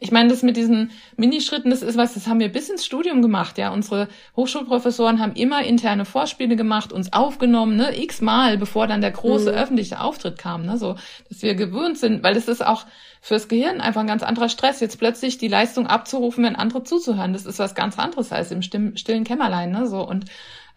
Ich 0.00 0.12
meine, 0.12 0.28
das 0.28 0.44
mit 0.44 0.56
diesen 0.56 0.92
Minischritten, 1.16 1.70
das 1.70 1.82
ist 1.82 1.96
was, 1.96 2.14
das 2.14 2.28
haben 2.28 2.38
wir 2.38 2.52
bis 2.52 2.68
ins 2.68 2.86
Studium 2.86 3.20
gemacht, 3.20 3.58
ja. 3.58 3.72
Unsere 3.72 4.06
Hochschulprofessoren 4.36 5.20
haben 5.20 5.32
immer 5.32 5.64
interne 5.64 6.04
Vorspiele 6.04 6.54
gemacht, 6.54 6.92
uns 6.92 7.12
aufgenommen, 7.12 7.76
ne, 7.76 8.00
x-mal, 8.00 8.58
bevor 8.58 8.86
dann 8.86 9.00
der 9.00 9.10
große 9.10 9.50
mhm. 9.50 9.58
öffentliche 9.58 10.00
Auftritt 10.00 10.38
kam, 10.38 10.64
ne, 10.64 10.78
so, 10.78 10.94
dass 11.28 11.42
wir 11.42 11.56
gewöhnt 11.56 11.98
sind, 11.98 12.22
weil 12.22 12.36
es 12.36 12.46
ist 12.46 12.64
auch 12.64 12.86
fürs 13.20 13.48
Gehirn 13.48 13.80
einfach 13.80 14.02
ein 14.02 14.06
ganz 14.06 14.22
anderer 14.22 14.48
Stress, 14.48 14.78
jetzt 14.78 15.00
plötzlich 15.00 15.36
die 15.36 15.48
Leistung 15.48 15.88
abzurufen, 15.88 16.44
wenn 16.44 16.54
andere 16.54 16.84
zuzuhören. 16.84 17.32
Das 17.32 17.44
ist 17.44 17.58
was 17.58 17.74
ganz 17.74 17.98
anderes 17.98 18.30
als 18.30 18.52
im 18.52 18.62
stillen 18.62 19.24
Kämmerlein, 19.24 19.72
ne, 19.72 19.88
so. 19.88 20.06
Und 20.06 20.26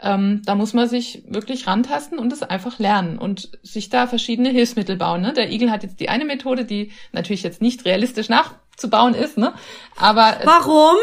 ähm, 0.02 0.42
da 0.46 0.56
muss 0.56 0.74
man 0.74 0.90
sich 0.90 1.24
wirklich 1.28 1.68
rantasten 1.68 2.18
und 2.18 2.34
es 2.34 2.42
einfach 2.42 2.80
lernen 2.80 3.20
und 3.20 3.52
sich 3.62 3.90
da 3.90 4.08
verschiedene 4.08 4.50
Hilfsmittel 4.50 4.96
bauen. 4.96 5.22
Ne? 5.22 5.34
Der 5.34 5.52
Igel 5.52 5.70
hat 5.70 5.84
jetzt 5.84 6.00
die 6.00 6.10
eine 6.10 6.26
Methode, 6.26 6.66
die 6.66 6.92
natürlich 7.12 7.44
jetzt 7.44 7.62
nicht 7.62 7.86
realistisch 7.86 8.28
nachzubauen 8.82 9.14
ist, 9.14 9.38
ne? 9.38 9.54
Aber 9.98 10.38
warum? 10.44 10.96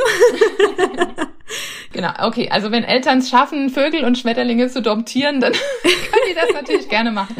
genau, 1.92 2.10
okay. 2.20 2.48
Also 2.50 2.70
wenn 2.70 2.84
Eltern 2.84 3.18
es 3.18 3.30
schaffen, 3.30 3.70
Vögel 3.70 4.04
und 4.04 4.18
Schmetterlinge 4.18 4.68
zu 4.68 4.82
domptieren, 4.82 5.40
dann 5.40 5.52
können 5.82 6.22
die 6.30 6.34
das 6.34 6.52
natürlich 6.52 6.88
gerne 6.88 7.10
machen. 7.10 7.36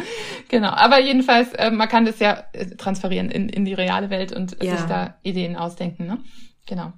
Genau. 0.47 0.69
Aber 0.69 0.99
jedenfalls, 0.99 1.53
äh, 1.53 1.71
man 1.71 1.89
kann 1.89 2.05
das 2.05 2.19
ja 2.19 2.43
äh, 2.53 2.65
transferieren 2.77 3.29
in, 3.29 3.49
in 3.49 3.65
die 3.65 3.73
reale 3.73 4.09
Welt 4.09 4.31
und 4.31 4.57
ja. 4.63 4.77
sich 4.77 4.85
da 4.87 5.15
Ideen 5.23 5.55
ausdenken. 5.55 6.07
Ne? 6.07 6.19
Genau. 6.65 6.93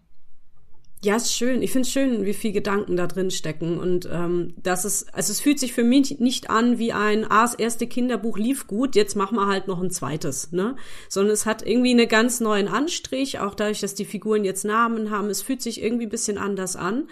Ja, 1.04 1.16
ist 1.16 1.34
schön. 1.34 1.64
Ich 1.64 1.72
finde 1.72 1.88
es 1.88 1.92
schön, 1.92 2.26
wie 2.26 2.34
viel 2.34 2.52
Gedanken 2.52 2.96
da 2.96 3.08
drin 3.08 3.32
stecken. 3.32 3.80
Und 3.80 4.08
ähm, 4.12 4.54
das 4.62 4.86
ist, 4.86 5.14
also 5.16 5.32
es 5.32 5.42
fühlt 5.42 5.60
sich 5.60 5.74
für 5.74 5.84
mich 5.84 6.20
nicht 6.20 6.52
an 6.52 6.78
wie 6.78 6.94
ein, 6.94 7.26
ah, 7.26 7.42
das 7.42 7.56
erste 7.56 7.88
Kinderbuch 7.88 8.38
lief 8.38 8.68
gut, 8.68 8.96
jetzt 8.96 9.16
machen 9.16 9.36
wir 9.36 9.48
halt 9.48 9.68
noch 9.68 9.82
ein 9.82 9.90
zweites, 9.90 10.52
ne? 10.52 10.76
Sondern 11.10 11.34
es 11.34 11.48
hat 11.48 11.66
irgendwie 11.66 11.92
einen 11.92 12.08
ganz 12.08 12.40
neuen 12.40 12.68
Anstrich, 12.68 13.40
auch 13.40 13.56
dadurch, 13.56 13.80
dass 13.80 13.96
die 13.96 14.06
Figuren 14.06 14.46
jetzt 14.46 14.64
Namen 14.64 15.10
haben. 15.10 15.32
Es 15.32 15.42
fühlt 15.42 15.64
sich 15.64 15.82
irgendwie 15.82 16.06
ein 16.06 16.12
bisschen 16.12 16.38
anders 16.38 16.76
an. 16.76 17.08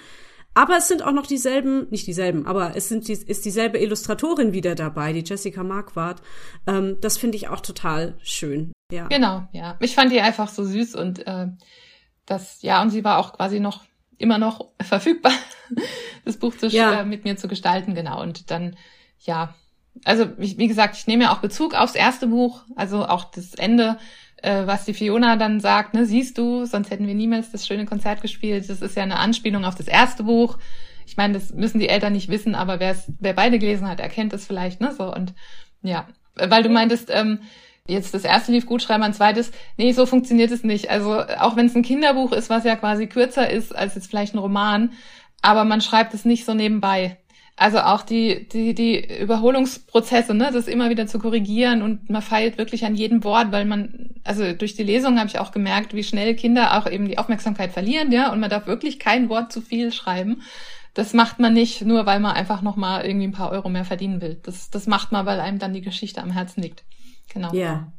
Aber 0.53 0.77
es 0.77 0.87
sind 0.87 1.03
auch 1.03 1.11
noch 1.11 1.25
dieselben, 1.25 1.87
nicht 1.89 2.05
dieselben, 2.05 2.45
aber 2.45 2.75
es 2.75 2.89
sind 2.89 3.07
die, 3.07 3.13
ist 3.13 3.45
dieselbe 3.45 3.79
Illustratorin 3.79 4.51
wieder 4.53 4.75
dabei, 4.75 5.13
die 5.13 5.23
Jessica 5.23 5.63
Marquardt. 5.63 6.21
Ähm, 6.67 6.97
das 7.01 7.17
finde 7.17 7.37
ich 7.37 7.47
auch 7.47 7.61
total 7.61 8.17
schön. 8.21 8.71
Ja. 8.91 9.07
Genau, 9.07 9.47
ja. 9.51 9.77
Ich 9.79 9.95
fand 9.95 10.11
die 10.11 10.21
einfach 10.21 10.49
so 10.49 10.63
süß 10.63 10.95
und 10.95 11.25
äh, 11.25 11.47
das, 12.29 12.61
ja, 12.61 12.81
und 12.81 12.91
sie 12.91 13.03
war 13.03 13.17
auch 13.17 13.33
quasi 13.33 13.59
noch 13.59 13.83
immer 14.17 14.37
noch 14.37 14.67
verfügbar, 14.81 15.33
das 16.25 16.37
Buch 16.37 16.55
zu, 16.55 16.67
ja. 16.67 17.01
äh, 17.01 17.05
mit 17.05 17.23
mir 17.23 17.37
zu 17.37 17.47
gestalten, 17.47 17.95
genau. 17.95 18.21
Und 18.21 18.51
dann, 18.51 18.75
ja, 19.19 19.55
also 20.05 20.29
wie, 20.37 20.57
wie 20.57 20.67
gesagt, 20.67 20.95
ich 20.95 21.07
nehme 21.07 21.25
ja 21.25 21.33
auch 21.33 21.39
Bezug 21.39 21.73
aufs 21.73 21.95
erste 21.95 22.27
Buch, 22.27 22.63
also 22.75 23.05
auch 23.05 23.25
das 23.25 23.55
Ende, 23.55 23.97
äh, 24.37 24.65
was 24.65 24.85
die 24.85 24.93
Fiona 24.93 25.35
dann 25.35 25.59
sagt, 25.59 25.93
ne, 25.93 26.05
siehst 26.05 26.37
du, 26.37 26.65
sonst 26.65 26.91
hätten 26.91 27.07
wir 27.07 27.15
niemals 27.15 27.51
das 27.51 27.65
schöne 27.65 27.85
Konzert 27.85 28.21
gespielt. 28.21 28.69
Das 28.69 28.81
ist 28.81 28.95
ja 28.95 29.03
eine 29.03 29.19
Anspielung 29.19 29.65
auf 29.65 29.75
das 29.75 29.87
erste 29.87 30.23
Buch. 30.23 30.57
Ich 31.05 31.17
meine, 31.17 31.33
das 31.33 31.53
müssen 31.53 31.79
die 31.79 31.89
Eltern 31.89 32.13
nicht 32.13 32.29
wissen, 32.29 32.53
aber 32.53 32.79
wer 32.79 33.33
beide 33.33 33.57
gelesen 33.57 33.87
hat, 33.87 33.99
erkennt 33.99 34.31
es 34.31 34.45
vielleicht, 34.45 34.79
ne? 34.79 34.93
So 34.95 35.13
und 35.13 35.33
ja, 35.81 36.07
weil 36.35 36.61
du 36.61 36.69
meintest, 36.69 37.09
ähm, 37.11 37.39
jetzt 37.89 38.13
das 38.13 38.23
erste 38.23 38.51
lief 38.51 38.65
gut, 38.65 38.81
schreiben 38.81 39.03
ein 39.03 39.13
zweites. 39.13 39.51
Nee, 39.77 39.91
so 39.91 40.05
funktioniert 40.05 40.51
es 40.51 40.63
nicht. 40.63 40.89
Also 40.89 41.19
auch 41.39 41.55
wenn 41.55 41.65
es 41.65 41.75
ein 41.75 41.83
Kinderbuch 41.83 42.31
ist, 42.31 42.49
was 42.49 42.63
ja 42.63 42.75
quasi 42.75 43.07
kürzer 43.07 43.49
ist 43.49 43.75
als 43.75 43.95
jetzt 43.95 44.07
vielleicht 44.07 44.33
ein 44.33 44.39
Roman, 44.39 44.91
aber 45.41 45.65
man 45.65 45.81
schreibt 45.81 46.13
es 46.13 46.25
nicht 46.25 46.45
so 46.45 46.53
nebenbei. 46.53 47.17
Also 47.59 47.79
auch 47.79 48.03
die, 48.03 48.47
die, 48.47 48.73
die 48.73 49.19
Überholungsprozesse, 49.19 50.33
ne, 50.33 50.49
das 50.53 50.69
immer 50.69 50.89
wieder 50.89 51.07
zu 51.07 51.19
korrigieren 51.19 51.81
und 51.81 52.09
man 52.09 52.21
feilt 52.21 52.57
wirklich 52.57 52.85
an 52.85 52.95
jedem 52.95 53.25
Wort, 53.25 53.51
weil 53.51 53.65
man, 53.65 54.11
also 54.23 54.53
durch 54.53 54.75
die 54.75 54.83
Lesung 54.83 55.19
habe 55.19 55.27
ich 55.27 55.39
auch 55.39 55.51
gemerkt, 55.51 55.93
wie 55.93 56.05
schnell 56.05 56.35
Kinder 56.35 56.77
auch 56.77 56.89
eben 56.89 57.05
die 57.05 57.17
Aufmerksamkeit 57.17 57.73
verlieren, 57.73 58.13
ja, 58.13 58.31
und 58.31 58.39
man 58.39 58.49
darf 58.49 58.65
wirklich 58.65 58.97
kein 58.97 59.27
Wort 59.27 59.51
zu 59.51 59.59
viel 59.59 59.91
schreiben. 59.91 60.41
Das 60.93 61.13
macht 61.13 61.39
man 61.39 61.53
nicht 61.53 61.81
nur, 61.81 62.05
weil 62.05 62.21
man 62.21 62.31
einfach 62.31 62.61
nochmal 62.61 63.05
irgendwie 63.05 63.27
ein 63.27 63.33
paar 63.33 63.51
Euro 63.51 63.67
mehr 63.67 63.85
verdienen 63.85 64.21
will. 64.21 64.39
Das, 64.41 64.69
das 64.69 64.87
macht 64.87 65.11
man, 65.11 65.25
weil 65.25 65.41
einem 65.41 65.59
dann 65.59 65.73
die 65.73 65.81
Geschichte 65.81 66.21
am 66.21 66.31
Herzen 66.31 66.61
liegt. 66.61 66.85
Genau. 67.29 67.53
Ja. 67.53 67.91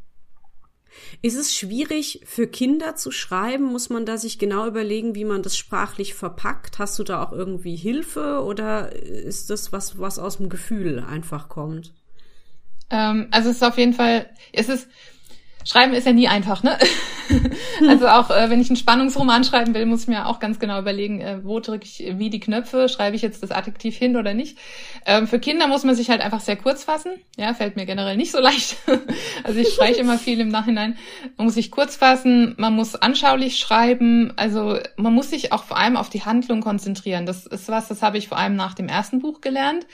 Ist 1.23 1.37
es 1.37 1.55
schwierig 1.55 2.21
für 2.25 2.47
Kinder 2.47 2.97
zu 2.97 3.11
schreiben? 3.11 3.65
Muss 3.65 3.91
man 3.91 4.07
da 4.07 4.17
sich 4.17 4.39
genau 4.39 4.67
überlegen, 4.67 5.15
wie 5.15 5.25
man 5.25 5.43
das 5.43 5.57
sprachlich 5.57 6.15
verpackt? 6.15 6.79
Hast 6.79 6.99
du 6.99 7.05
da 7.05 7.23
auch 7.23 7.33
irgendwie 7.33 7.77
Hilfe 7.77 8.43
oder 8.43 8.93
ist 8.93 9.51
das 9.51 9.73
was, 9.73 9.99
was 9.99 10.19
aus 10.19 10.39
dem 10.39 10.49
Gefühl 10.49 10.99
einfach 11.01 11.49
kommt? 11.49 11.95
Ähm, 12.91 13.29
also 13.31 13.51
es 13.51 13.57
ist 13.57 13.63
auf 13.63 13.79
jeden 13.79 13.95
Fall, 13.95 14.29
es 14.53 14.69
ist, 14.69 14.89
Schreiben 15.65 15.93
ist 15.93 16.07
ja 16.07 16.13
nie 16.13 16.29
einfach, 16.29 16.63
ne? 16.63 16.79
also 17.89 18.09
auch 18.09 18.31
äh, 18.31 18.49
wenn 18.51 18.61
ich 18.61 18.71
einen 18.71 18.77
Spannungsroman 18.77 19.45
schreiben 19.45 19.75
will, 19.75 19.85
muss 19.87 20.03
ich 20.03 20.09
mir 20.09 20.27
auch 20.27 20.41
ganz 20.41 20.59
genau 20.59 20.79
überlegen, 20.79 21.21
äh, 21.21 21.45
wo 21.45 21.61
drücke 21.61 21.85
ich 21.85 22.05
wie 22.17 22.31
die 22.31 22.41
Knöpfe, 22.41 22.89
schreibe 22.89 23.15
ich 23.15 23.23
jetzt 23.23 23.43
das 23.43 23.51
Adjektiv 23.51 23.97
hin 23.97 24.17
oder 24.17 24.33
nicht. 24.33 24.59
Ähm, 25.05 25.27
für 25.27 25.39
Kinder 25.39 25.67
muss 25.67 25.85
man 25.85 25.95
sich 25.95 26.11
halt 26.11 26.23
einfach 26.23 26.41
sehr 26.41 26.57
kurz 26.57 26.85
fassen. 26.85 27.13
Ja, 27.37 27.53
fällt 27.53 27.77
mir 27.77 27.87
generell 27.87 28.17
nicht 28.17 28.33
so 28.33 28.41
leicht. 28.41 28.77
also 29.45 29.61
ich 29.61 29.69
spreche 29.69 30.01
immer 30.01 30.19
viel 30.19 30.41
im 30.41 30.49
Nachhinein. 30.49 30.97
Man 31.37 31.47
muss 31.47 31.55
sich 31.55 31.71
kurz 31.71 31.97
fassen, 31.97 32.55
man 32.57 32.75
muss 32.75 32.97
anschaulich 32.97 33.59
schreiben, 33.59 34.33
also 34.37 34.79
man 34.97 35.15
muss 35.15 35.31
sich 35.31 35.53
auch 35.53 35.65
vor 35.65 35.77
allem 35.77 35.97
auf 35.97 36.09
die 36.09 36.25
Handlung 36.25 36.63
konzentrieren. 36.63 37.27
Das 37.27 37.47
ist 37.47 37.69
was, 37.69 37.89
das 37.89 38.03
habe 38.03 38.19
ich 38.19 38.29
vor 38.29 38.39
allem 38.39 38.57
nach 38.57 38.75
dem 38.75 38.89
ersten 38.89 39.21
Buch 39.21 39.41
gelernt. 39.41 39.87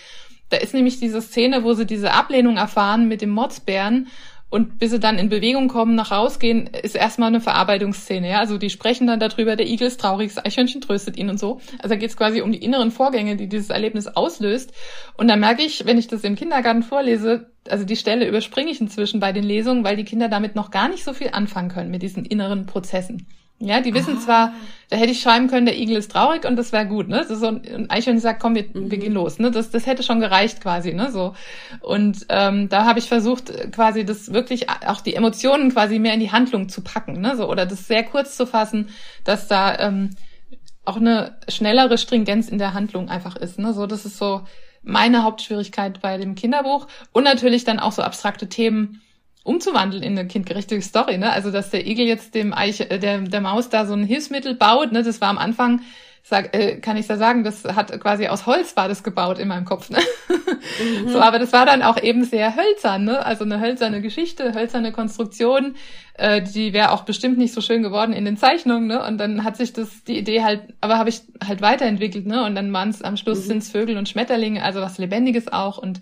Da 0.48 0.58
ist 0.58 0.74
nämlich 0.74 1.00
diese 1.00 1.20
Szene, 1.20 1.64
wo 1.64 1.72
sie 1.74 1.86
diese 1.86 2.12
Ablehnung 2.12 2.56
erfahren 2.56 3.08
mit 3.08 3.20
dem 3.20 3.30
Motzbären 3.30 4.08
und 4.48 4.78
bis 4.78 4.92
sie 4.92 5.00
dann 5.00 5.18
in 5.18 5.28
Bewegung 5.28 5.68
kommen, 5.68 5.96
nach 5.96 6.12
rausgehen, 6.12 6.68
ist 6.68 6.94
erstmal 6.94 7.28
eine 7.28 7.40
Verarbeitungsszene. 7.40 8.28
Ja? 8.28 8.38
Also 8.38 8.58
die 8.58 8.70
sprechen 8.70 9.06
dann 9.06 9.18
darüber, 9.18 9.56
der 9.56 9.66
Igel 9.66 9.88
ist 9.88 10.00
traurig, 10.00 10.32
das 10.32 10.44
Eichhörnchen 10.44 10.80
tröstet 10.80 11.16
ihn 11.16 11.28
und 11.28 11.38
so. 11.38 11.60
Also 11.78 11.88
da 11.90 11.96
geht 11.96 12.10
es 12.10 12.16
quasi 12.16 12.42
um 12.42 12.52
die 12.52 12.62
inneren 12.62 12.92
Vorgänge, 12.92 13.36
die 13.36 13.48
dieses 13.48 13.70
Erlebnis 13.70 14.06
auslöst. 14.06 14.72
Und 15.16 15.28
da 15.28 15.36
merke 15.36 15.62
ich, 15.62 15.84
wenn 15.84 15.98
ich 15.98 16.06
das 16.06 16.22
im 16.22 16.36
Kindergarten 16.36 16.84
vorlese, 16.84 17.50
also 17.68 17.84
die 17.84 17.96
Stelle 17.96 18.28
überspringe 18.28 18.70
ich 18.70 18.80
inzwischen 18.80 19.18
bei 19.18 19.32
den 19.32 19.44
Lesungen, 19.44 19.82
weil 19.82 19.96
die 19.96 20.04
Kinder 20.04 20.28
damit 20.28 20.54
noch 20.54 20.70
gar 20.70 20.88
nicht 20.88 21.02
so 21.02 21.12
viel 21.12 21.30
anfangen 21.32 21.68
können 21.68 21.90
mit 21.90 22.02
diesen 22.02 22.24
inneren 22.24 22.66
Prozessen. 22.66 23.26
Ja, 23.58 23.80
die 23.80 23.94
wissen 23.94 24.18
ah. 24.18 24.20
zwar, 24.20 24.52
da 24.90 24.96
hätte 24.96 25.12
ich 25.12 25.20
schreiben 25.20 25.48
können, 25.48 25.64
der 25.64 25.78
Igel 25.78 25.96
ist 25.96 26.10
traurig 26.10 26.44
und 26.44 26.56
das 26.56 26.72
wäre 26.72 26.86
gut, 26.86 27.08
ne? 27.08 27.18
Das 27.18 27.30
ist 27.30 27.40
so 27.40 27.48
ein 27.48 27.88
Eichhörnchen 27.88 28.20
sagt, 28.20 28.40
komm, 28.40 28.54
wir, 28.54 28.64
mhm. 28.64 28.90
wir 28.90 28.98
gehen 28.98 29.14
los, 29.14 29.38
ne? 29.38 29.50
Das, 29.50 29.70
das 29.70 29.86
hätte 29.86 30.02
schon 30.02 30.20
gereicht 30.20 30.60
quasi, 30.60 30.92
ne? 30.92 31.10
So. 31.10 31.34
Und 31.80 32.26
ähm, 32.28 32.68
da 32.68 32.84
habe 32.84 32.98
ich 32.98 33.08
versucht, 33.08 33.72
quasi 33.72 34.04
das 34.04 34.32
wirklich 34.32 34.68
auch 34.68 35.00
die 35.00 35.14
Emotionen 35.14 35.72
quasi 35.72 35.98
mehr 35.98 36.12
in 36.12 36.20
die 36.20 36.32
Handlung 36.32 36.68
zu 36.68 36.82
packen, 36.82 37.20
ne? 37.20 37.34
So, 37.36 37.48
oder 37.48 37.64
das 37.64 37.86
sehr 37.86 38.04
kurz 38.04 38.36
zu 38.36 38.46
fassen, 38.46 38.90
dass 39.24 39.48
da 39.48 39.78
ähm, 39.78 40.10
auch 40.86 40.96
eine 40.96 41.36
schnellere 41.48 41.98
Stringenz 41.98 42.48
in 42.48 42.58
der 42.58 42.72
Handlung 42.72 43.08
einfach 43.08 43.36
ist. 43.36 43.58
Ne? 43.58 43.72
So, 43.74 43.86
das 43.86 44.06
ist 44.06 44.18
so 44.18 44.42
meine 44.82 45.24
Hauptschwierigkeit 45.24 46.00
bei 46.00 46.16
dem 46.16 46.34
Kinderbuch. 46.36 46.86
Und 47.12 47.24
natürlich 47.24 47.64
dann 47.64 47.80
auch 47.80 47.92
so 47.92 48.02
abstrakte 48.02 48.48
Themen 48.48 49.02
umzuwandeln 49.46 50.02
in 50.02 50.18
eine 50.18 50.28
kindgerechte 50.28 50.80
Story, 50.82 51.18
ne? 51.18 51.32
Also 51.32 51.50
dass 51.50 51.70
der 51.70 51.86
Igel 51.86 52.06
jetzt 52.06 52.34
dem 52.34 52.52
Eiche, 52.52 52.90
äh, 52.90 52.98
der, 52.98 53.18
der 53.18 53.40
Maus 53.40 53.68
da 53.68 53.86
so 53.86 53.94
ein 53.94 54.04
Hilfsmittel 54.04 54.54
baut, 54.54 54.92
ne? 54.92 55.02
Das 55.02 55.20
war 55.20 55.28
am 55.28 55.38
Anfang, 55.38 55.80
sag, 56.22 56.54
äh, 56.56 56.76
kann 56.80 56.96
ich 56.96 57.06
da 57.06 57.16
sagen, 57.16 57.44
das 57.44 57.64
hat 57.64 57.98
quasi 58.00 58.26
aus 58.26 58.46
Holz 58.46 58.76
war 58.76 58.88
das 58.88 59.04
gebaut 59.04 59.38
in 59.38 59.46
meinem 59.48 59.64
Kopf, 59.64 59.90
ne? 59.90 59.98
Mhm. 60.28 61.08
So, 61.08 61.20
aber 61.20 61.38
das 61.38 61.52
war 61.52 61.64
dann 61.64 61.82
auch 61.82 62.02
eben 62.02 62.24
sehr 62.24 62.56
hölzern, 62.56 63.04
ne? 63.04 63.24
Also 63.24 63.44
eine 63.44 63.60
hölzerne 63.60 64.02
Geschichte, 64.02 64.52
hölzerne 64.52 64.90
Konstruktion, 64.90 65.76
äh, 66.14 66.42
die 66.42 66.72
wäre 66.72 66.90
auch 66.90 67.04
bestimmt 67.04 67.38
nicht 67.38 67.54
so 67.54 67.60
schön 67.60 67.82
geworden 67.82 68.12
in 68.12 68.24
den 68.24 68.36
Zeichnungen, 68.36 68.88
ne? 68.88 69.04
Und 69.04 69.18
dann 69.18 69.44
hat 69.44 69.56
sich 69.56 69.72
das 69.72 70.02
die 70.04 70.18
Idee 70.18 70.42
halt, 70.42 70.62
aber 70.80 70.98
habe 70.98 71.08
ich 71.08 71.20
halt 71.46 71.60
weiterentwickelt, 71.60 72.26
ne? 72.26 72.44
Und 72.44 72.56
dann 72.56 72.72
waren 72.72 72.88
es 72.88 73.02
am 73.02 73.16
Schluss 73.16 73.44
mhm. 73.44 73.48
sind's 73.48 73.70
Vögel 73.70 73.96
und 73.96 74.08
Schmetterlinge, 74.08 74.64
also 74.64 74.80
was 74.80 74.98
Lebendiges 74.98 75.52
auch 75.52 75.78
und 75.78 76.00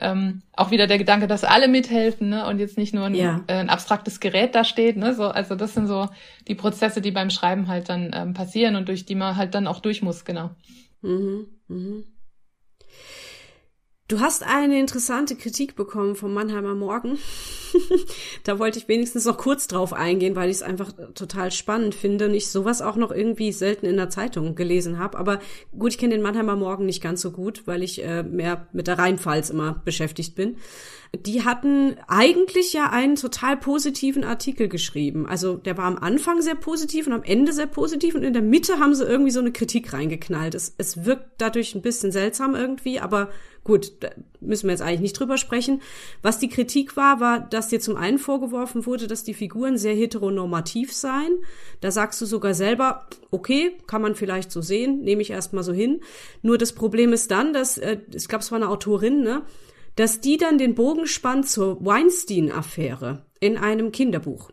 ähm, 0.00 0.42
auch 0.52 0.70
wieder 0.70 0.86
der 0.86 0.98
Gedanke, 0.98 1.26
dass 1.26 1.44
alle 1.44 1.68
mithelfen 1.68 2.28
ne? 2.28 2.46
und 2.46 2.58
jetzt 2.58 2.78
nicht 2.78 2.94
nur 2.94 3.04
ein, 3.04 3.14
ja. 3.14 3.42
äh, 3.46 3.54
ein 3.54 3.70
abstraktes 3.70 4.20
Gerät 4.20 4.54
da 4.54 4.64
steht. 4.64 4.96
Ne? 4.96 5.14
So, 5.14 5.24
also 5.24 5.54
das 5.54 5.74
sind 5.74 5.86
so 5.86 6.08
die 6.48 6.54
Prozesse, 6.54 7.00
die 7.00 7.10
beim 7.10 7.30
Schreiben 7.30 7.68
halt 7.68 7.88
dann 7.88 8.10
ähm, 8.14 8.34
passieren 8.34 8.76
und 8.76 8.88
durch 8.88 9.06
die 9.06 9.14
man 9.14 9.36
halt 9.36 9.54
dann 9.54 9.66
auch 9.66 9.80
durch 9.80 10.02
muss, 10.02 10.24
genau. 10.24 10.50
Mhm, 11.02 11.46
mhm. 11.68 12.04
Du 14.08 14.20
hast 14.20 14.44
eine 14.44 14.78
interessante 14.78 15.34
Kritik 15.34 15.74
bekommen 15.74 16.14
vom 16.14 16.32
Mannheimer 16.32 16.76
Morgen. 16.76 17.18
da 18.44 18.60
wollte 18.60 18.78
ich 18.78 18.86
wenigstens 18.86 19.24
noch 19.24 19.36
kurz 19.36 19.66
drauf 19.66 19.92
eingehen, 19.92 20.36
weil 20.36 20.48
ich 20.48 20.58
es 20.58 20.62
einfach 20.62 20.92
total 21.14 21.50
spannend 21.50 21.92
finde 21.92 22.26
und 22.26 22.34
ich 22.34 22.48
sowas 22.48 22.82
auch 22.82 22.94
noch 22.94 23.10
irgendwie 23.10 23.50
selten 23.50 23.84
in 23.84 23.96
der 23.96 24.08
Zeitung 24.08 24.54
gelesen 24.54 25.00
habe. 25.00 25.18
Aber 25.18 25.40
gut, 25.76 25.90
ich 25.90 25.98
kenne 25.98 26.14
den 26.14 26.22
Mannheimer 26.22 26.54
Morgen 26.54 26.86
nicht 26.86 27.02
ganz 27.02 27.20
so 27.20 27.32
gut, 27.32 27.66
weil 27.66 27.82
ich 27.82 28.00
äh, 28.04 28.22
mehr 28.22 28.68
mit 28.72 28.86
der 28.86 28.96
Rheinpfalz 28.96 29.50
immer 29.50 29.82
beschäftigt 29.84 30.36
bin. 30.36 30.58
Die 31.14 31.44
hatten 31.44 31.96
eigentlich 32.08 32.72
ja 32.72 32.90
einen 32.90 33.16
total 33.16 33.56
positiven 33.56 34.24
Artikel 34.24 34.68
geschrieben. 34.68 35.26
Also 35.26 35.56
der 35.56 35.76
war 35.76 35.84
am 35.84 35.98
Anfang 35.98 36.42
sehr 36.42 36.54
positiv 36.54 37.06
und 37.06 37.12
am 37.12 37.22
Ende 37.22 37.52
sehr 37.52 37.66
positiv 37.66 38.14
und 38.14 38.22
in 38.22 38.32
der 38.32 38.42
Mitte 38.42 38.78
haben 38.78 38.94
sie 38.94 39.04
irgendwie 39.04 39.30
so 39.30 39.40
eine 39.40 39.52
Kritik 39.52 39.92
reingeknallt. 39.92 40.54
Es, 40.54 40.74
es 40.78 41.04
wirkt 41.04 41.26
dadurch 41.38 41.74
ein 41.74 41.82
bisschen 41.82 42.12
seltsam 42.12 42.54
irgendwie, 42.54 43.00
aber 43.00 43.30
Gut, 43.66 43.94
da 43.98 44.10
müssen 44.38 44.68
wir 44.68 44.74
jetzt 44.74 44.80
eigentlich 44.80 45.00
nicht 45.00 45.18
drüber 45.18 45.38
sprechen. 45.38 45.82
Was 46.22 46.38
die 46.38 46.48
Kritik 46.48 46.96
war, 46.96 47.18
war, 47.18 47.40
dass 47.40 47.66
dir 47.66 47.80
zum 47.80 47.96
einen 47.96 48.20
vorgeworfen 48.20 48.86
wurde, 48.86 49.08
dass 49.08 49.24
die 49.24 49.34
Figuren 49.34 49.76
sehr 49.76 49.92
heteronormativ 49.96 50.92
seien. 50.92 51.40
Da 51.80 51.90
sagst 51.90 52.20
du 52.20 52.26
sogar 52.26 52.54
selber, 52.54 53.08
okay, 53.32 53.72
kann 53.88 54.02
man 54.02 54.14
vielleicht 54.14 54.52
so 54.52 54.62
sehen, 54.62 55.00
nehme 55.00 55.20
ich 55.20 55.30
erstmal 55.30 55.64
so 55.64 55.72
hin. 55.72 55.98
Nur 56.42 56.58
das 56.58 56.74
Problem 56.74 57.12
ist 57.12 57.32
dann, 57.32 57.52
dass, 57.52 57.76
äh, 57.76 57.98
es 58.14 58.28
gab 58.28 58.44
zwar 58.44 58.58
eine 58.58 58.68
Autorin, 58.68 59.24
ne, 59.24 59.42
dass 59.96 60.20
die 60.20 60.36
dann 60.36 60.58
den 60.58 60.74
Bogen 60.74 61.06
spannt 61.06 61.48
zur 61.48 61.84
Weinstein-Affäre 61.84 63.26
in 63.40 63.58
einem 63.58 63.92
Kinderbuch. 63.92 64.50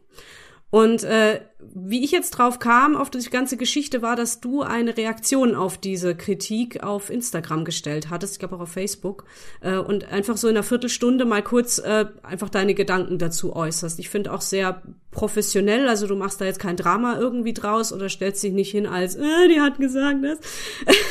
Und 0.74 1.04
äh, 1.04 1.40
wie 1.76 2.04
ich 2.04 2.10
jetzt 2.10 2.32
drauf 2.32 2.58
kam, 2.58 2.96
auf 2.96 3.12
die 3.12 3.20
ganze 3.30 3.58
Geschichte, 3.58 4.02
war, 4.02 4.16
dass 4.16 4.40
du 4.40 4.64
eine 4.64 4.98
Reaktion 4.98 5.54
auf 5.54 5.78
diese 5.78 6.16
Kritik 6.16 6.82
auf 6.82 7.12
Instagram 7.12 7.64
gestellt 7.64 8.10
hattest, 8.10 8.34
ich 8.34 8.40
glaube 8.40 8.56
auch 8.56 8.62
auf 8.62 8.72
Facebook, 8.72 9.26
äh, 9.62 9.78
und 9.78 10.12
einfach 10.12 10.36
so 10.36 10.48
in 10.48 10.56
einer 10.56 10.64
Viertelstunde 10.64 11.26
mal 11.26 11.44
kurz 11.44 11.78
äh, 11.78 12.06
einfach 12.24 12.50
deine 12.50 12.74
Gedanken 12.74 13.20
dazu 13.20 13.56
äußerst. 13.56 14.00
Ich 14.00 14.10
finde 14.10 14.34
auch 14.34 14.42
sehr 14.42 14.82
professionell, 15.12 15.88
also 15.88 16.08
du 16.08 16.16
machst 16.16 16.42
da 16.42 16.46
jetzt 16.46 16.60
kein 16.60 16.76
Drama 16.76 17.20
irgendwie 17.20 17.54
draus 17.54 17.94
oder 17.94 18.10
stellst 18.10 18.42
dich 18.42 18.54
nicht 18.54 18.72
hin 18.72 18.88
als, 18.88 19.14
äh, 19.14 19.48
die 19.54 19.62
hat 19.62 19.78
gesagt 19.78 20.24
das, 20.24 20.40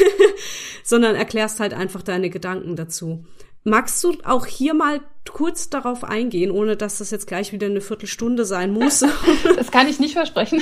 sondern 0.82 1.14
erklärst 1.14 1.60
halt 1.60 1.72
einfach 1.72 2.02
deine 2.02 2.30
Gedanken 2.30 2.74
dazu. 2.74 3.24
Magst 3.64 4.02
du 4.02 4.16
auch 4.24 4.46
hier 4.46 4.74
mal 4.74 5.00
kurz 5.30 5.70
darauf 5.70 6.04
eingehen, 6.04 6.50
ohne 6.50 6.76
dass 6.76 6.98
das 6.98 7.10
jetzt 7.10 7.26
gleich 7.26 7.52
wieder 7.52 7.66
eine 7.66 7.80
Viertelstunde 7.80 8.44
sein 8.44 8.72
muss? 8.72 9.00
das 9.56 9.70
kann 9.70 9.88
ich 9.88 10.00
nicht 10.00 10.14
versprechen. 10.14 10.60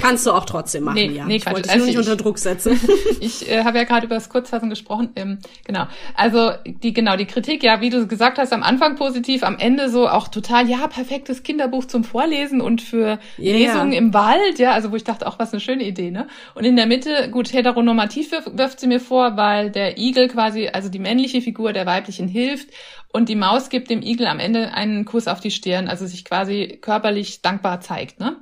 Kannst 0.00 0.26
du 0.26 0.32
auch 0.32 0.44
trotzdem 0.44 0.84
machen, 0.84 0.94
nee, 0.94 1.06
ja. 1.08 1.26
Nee, 1.26 1.36
ich 1.36 1.46
wollte 1.46 1.62
dich 1.62 1.70
also 1.70 1.84
nur 1.84 1.86
nicht 1.86 2.00
ich, 2.00 2.08
unter 2.08 2.22
Druck 2.22 2.38
setzen. 2.38 2.80
ich 3.20 3.50
äh, 3.50 3.64
habe 3.64 3.78
ja 3.78 3.84
gerade 3.84 4.06
über 4.06 4.14
das 4.14 4.28
Kurzfassen 4.28 4.70
gesprochen. 4.70 5.10
Ähm, 5.16 5.38
genau. 5.64 5.86
Also 6.14 6.52
die 6.64 6.92
genau 6.92 7.16
die 7.16 7.26
Kritik, 7.26 7.62
ja, 7.62 7.80
wie 7.80 7.90
du 7.90 8.06
gesagt 8.06 8.38
hast, 8.38 8.52
am 8.52 8.62
Anfang 8.62 8.96
positiv, 8.96 9.42
am 9.42 9.58
Ende 9.58 9.90
so 9.90 10.08
auch 10.08 10.28
total, 10.28 10.68
ja, 10.68 10.86
perfektes 10.88 11.42
Kinderbuch 11.42 11.84
zum 11.84 12.04
Vorlesen 12.04 12.60
und 12.60 12.80
für 12.80 13.18
yeah. 13.38 13.56
Lesungen 13.56 13.92
im 13.92 14.14
Wald, 14.14 14.58
ja, 14.58 14.72
also 14.72 14.92
wo 14.92 14.96
ich 14.96 15.04
dachte, 15.04 15.26
auch 15.26 15.38
was 15.38 15.52
eine 15.52 15.60
schöne 15.60 15.84
Idee, 15.84 16.10
ne? 16.10 16.26
Und 16.54 16.64
in 16.64 16.76
der 16.76 16.86
Mitte, 16.86 17.28
gut, 17.30 17.52
heteronormativ 17.52 18.30
wirft 18.32 18.80
sie 18.80 18.86
mir 18.86 19.00
vor, 19.00 19.36
weil 19.36 19.70
der 19.70 19.98
Igel 19.98 20.28
quasi, 20.28 20.68
also 20.68 20.88
die 20.88 20.98
männliche 20.98 21.42
Figur 21.42 21.72
der 21.72 21.86
weiblichen 21.86 22.28
hilft 22.28 22.68
und 23.16 23.28
die 23.28 23.34
Maus 23.34 23.70
gibt 23.70 23.90
dem 23.90 24.02
Igel 24.02 24.26
am 24.26 24.38
Ende 24.38 24.74
einen 24.74 25.04
Kuss 25.04 25.26
auf 25.26 25.40
die 25.40 25.50
Stirn, 25.50 25.88
also 25.88 26.06
sich 26.06 26.24
quasi 26.24 26.78
körperlich 26.80 27.42
dankbar 27.42 27.80
zeigt. 27.80 28.20
Ne? 28.20 28.36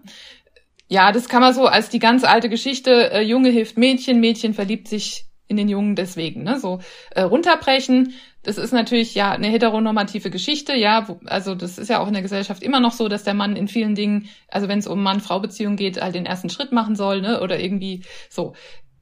ja, 0.89 1.13
das 1.13 1.29
kann 1.29 1.41
man 1.41 1.55
so 1.55 1.67
als 1.67 1.89
die 1.89 1.99
ganz 1.99 2.25
alte 2.25 2.49
Geschichte, 2.49 3.11
äh, 3.11 3.23
Junge 3.23 3.51
hilft 3.51 3.79
Mädchen, 3.79 4.21
Mädchen 4.21 4.55
verliebt 4.55 4.89
sich 4.89 5.27
in 5.47 5.57
den 5.57 5.69
Jungen 5.69 5.95
deswegen, 5.95 6.43
ne, 6.43 6.59
so 6.59 6.81
äh, 7.11 7.23
runterbrechen. 7.23 8.15
Das 8.43 8.59
ist 8.59 8.73
natürlich 8.73 9.15
ja 9.15 9.33
eine 9.33 9.49
heteronormative 9.49 10.31
Geschichte, 10.31 10.75
ja, 10.75 11.09
wo, 11.09 11.19
also 11.25 11.55
das 11.55 11.79
ist 11.79 11.89
ja 11.89 12.01
auch 12.01 12.07
in 12.07 12.13
der 12.13 12.23
Gesellschaft 12.23 12.63
immer 12.63 12.81
noch 12.81 12.93
so, 12.93 13.09
dass 13.09 13.25
der 13.25 13.35
Mann 13.35 13.57
in 13.57 13.69
vielen 13.69 13.95
Dingen, 13.95 14.29
also 14.49 14.69
wenn 14.69 14.79
es 14.79 14.87
um 14.87 15.03
Mann-Frau-Beziehung 15.03 15.77
geht, 15.77 16.01
halt 16.01 16.15
den 16.15 16.27
ersten 16.27 16.51
Schritt 16.51 16.73
machen 16.73 16.97
soll, 16.97 17.23
ne, 17.23 17.41
oder 17.41 17.59
irgendwie 17.59 18.03
so. 18.29 18.55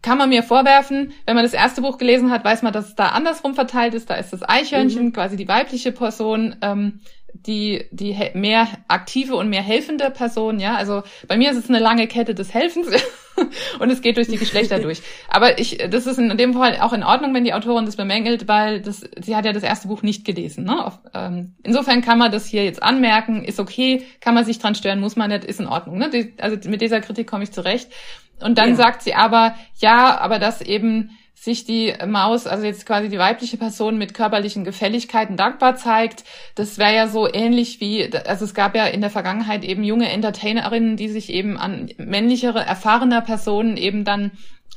Kann 0.02 0.18
man 0.18 0.28
mir 0.28 0.42
vorwerfen, 0.42 1.12
wenn 1.26 1.36
man 1.36 1.44
das 1.44 1.54
erste 1.54 1.80
Buch 1.80 1.96
gelesen 1.96 2.30
hat, 2.30 2.44
weiß 2.44 2.62
man, 2.62 2.72
dass 2.72 2.88
es 2.88 2.94
da 2.96 3.08
andersrum 3.08 3.54
verteilt 3.54 3.94
ist. 3.94 4.10
Da 4.10 4.14
ist 4.14 4.32
das 4.32 4.46
Eichhörnchen, 4.46 5.06
mhm. 5.06 5.12
quasi 5.12 5.36
die 5.36 5.46
weibliche 5.46 5.92
Person, 5.92 6.56
ähm, 6.60 7.00
die, 7.34 7.86
die 7.90 8.16
mehr 8.34 8.68
aktive 8.88 9.36
und 9.36 9.48
mehr 9.48 9.62
helfende 9.62 10.10
Person, 10.10 10.60
ja. 10.60 10.74
Also 10.74 11.02
bei 11.28 11.36
mir 11.36 11.50
ist 11.50 11.56
es 11.56 11.68
eine 11.68 11.78
lange 11.78 12.06
Kette 12.06 12.34
des 12.34 12.52
Helfens 12.52 12.88
und 13.78 13.90
es 13.90 14.02
geht 14.02 14.16
durch 14.16 14.28
die 14.28 14.36
Geschlechter 14.36 14.78
durch. 14.80 15.02
Aber 15.28 15.58
ich, 15.58 15.78
das 15.88 16.06
ist 16.06 16.18
in 16.18 16.36
dem 16.36 16.52
Fall 16.52 16.78
auch 16.80 16.92
in 16.92 17.02
Ordnung, 17.02 17.34
wenn 17.34 17.44
die 17.44 17.54
Autorin 17.54 17.86
das 17.86 17.96
bemängelt, 17.96 18.48
weil 18.48 18.80
das, 18.80 19.04
sie 19.20 19.34
hat 19.34 19.44
ja 19.44 19.52
das 19.52 19.62
erste 19.62 19.88
Buch 19.88 20.02
nicht 20.02 20.24
gelesen. 20.24 20.64
Ne? 20.64 20.84
Auf, 20.84 20.98
ähm, 21.14 21.54
insofern 21.62 22.02
kann 22.02 22.18
man 22.18 22.30
das 22.30 22.46
hier 22.46 22.64
jetzt 22.64 22.82
anmerken, 22.82 23.44
ist 23.44 23.58
okay, 23.60 24.02
kann 24.20 24.34
man 24.34 24.44
sich 24.44 24.58
dran 24.58 24.74
stören, 24.74 25.00
muss 25.00 25.16
man 25.16 25.30
nicht, 25.30 25.44
ist 25.44 25.60
in 25.60 25.66
Ordnung. 25.66 25.98
Ne? 25.98 26.10
Die, 26.10 26.34
also 26.38 26.56
mit 26.68 26.80
dieser 26.80 27.00
Kritik 27.00 27.26
komme 27.26 27.44
ich 27.44 27.52
zurecht. 27.52 27.88
Und 28.42 28.58
dann 28.58 28.70
ja. 28.70 28.74
sagt 28.76 29.02
sie 29.02 29.14
aber, 29.14 29.54
ja, 29.76 30.18
aber 30.18 30.38
das 30.38 30.60
eben 30.60 31.10
sich 31.42 31.64
die 31.64 31.92
Maus, 32.06 32.46
also 32.46 32.64
jetzt 32.64 32.86
quasi 32.86 33.08
die 33.08 33.18
weibliche 33.18 33.56
Person 33.56 33.98
mit 33.98 34.14
körperlichen 34.14 34.62
Gefälligkeiten 34.62 35.36
dankbar 35.36 35.74
zeigt. 35.74 36.22
Das 36.54 36.78
wäre 36.78 36.94
ja 36.94 37.08
so 37.08 37.28
ähnlich 37.32 37.80
wie, 37.80 38.08
also 38.26 38.44
es 38.44 38.54
gab 38.54 38.76
ja 38.76 38.86
in 38.86 39.00
der 39.00 39.10
Vergangenheit 39.10 39.64
eben 39.64 39.82
junge 39.82 40.08
Entertainerinnen, 40.08 40.96
die 40.96 41.08
sich 41.08 41.32
eben 41.32 41.58
an 41.58 41.90
männlichere, 41.98 42.64
erfahrener 42.64 43.22
Personen 43.22 43.76
eben 43.76 44.04
dann 44.04 44.30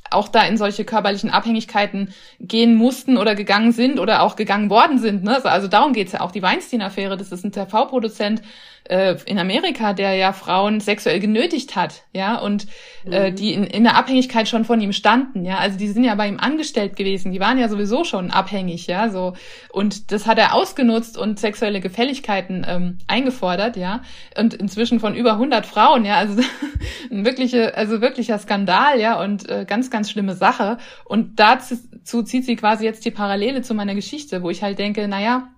auch 0.09 0.27
da 0.27 0.43
in 0.43 0.57
solche 0.57 0.85
körperlichen 0.85 1.29
Abhängigkeiten 1.29 2.13
gehen 2.39 2.75
mussten 2.75 3.17
oder 3.17 3.35
gegangen 3.35 3.71
sind 3.71 3.99
oder 3.99 4.23
auch 4.23 4.35
gegangen 4.35 4.71
worden 4.71 4.97
sind. 4.97 5.23
Ne? 5.23 5.43
Also 5.45 5.67
darum 5.67 5.93
geht's 5.93 6.13
ja 6.13 6.21
auch. 6.21 6.31
Die 6.31 6.41
Weinstein-Affäre, 6.41 7.17
das 7.17 7.31
ist 7.31 7.43
ein 7.43 7.51
TV-Produzent, 7.51 8.41
äh, 8.89 9.15
in 9.25 9.39
Amerika, 9.39 9.93
der 9.93 10.13
ja 10.13 10.31
Frauen 10.33 10.79
sexuell 10.79 11.19
genötigt 11.19 11.75
hat, 11.75 12.03
ja, 12.13 12.37
und 12.37 12.67
äh, 13.09 13.31
mhm. 13.31 13.35
die 13.35 13.53
in, 13.53 13.63
in 13.63 13.83
der 13.83 13.95
Abhängigkeit 13.95 14.47
schon 14.47 14.65
von 14.65 14.79
ihm 14.79 14.93
standen, 14.93 15.43
ja, 15.45 15.57
also 15.57 15.77
die 15.77 15.87
sind 15.87 16.03
ja 16.03 16.15
bei 16.15 16.27
ihm 16.27 16.39
angestellt 16.39 16.95
gewesen, 16.95 17.31
die 17.31 17.39
waren 17.39 17.57
ja 17.57 17.67
sowieso 17.67 18.03
schon 18.03 18.31
abhängig, 18.31 18.87
ja, 18.87 19.09
so. 19.09 19.33
Und 19.71 20.11
das 20.11 20.27
hat 20.27 20.37
er 20.37 20.53
ausgenutzt 20.53 21.17
und 21.17 21.39
sexuelle 21.39 21.81
Gefälligkeiten 21.81 22.65
ähm, 22.67 22.97
eingefordert, 23.07 23.75
ja, 23.75 24.01
und 24.37 24.53
inzwischen 24.53 24.99
von 24.99 25.15
über 25.15 25.33
100 25.33 25.65
Frauen, 25.65 26.05
ja, 26.05 26.15
also 26.15 26.41
ein 27.11 27.25
wirkliche, 27.25 27.75
also 27.75 28.01
wirklicher 28.01 28.37
Skandal, 28.37 28.99
ja, 28.99 29.19
und 29.21 29.49
äh, 29.49 29.65
ganz, 29.65 29.89
ganz 29.89 30.11
schlimme 30.11 30.35
Sache. 30.35 30.77
Und 31.05 31.39
dazu 31.39 32.23
zieht 32.23 32.45
sie 32.45 32.55
quasi 32.55 32.85
jetzt 32.85 33.05
die 33.05 33.11
Parallele 33.11 33.61
zu 33.61 33.73
meiner 33.73 33.95
Geschichte, 33.95 34.43
wo 34.43 34.49
ich 34.49 34.61
halt 34.61 34.77
denke, 34.77 35.07
naja, 35.07 35.49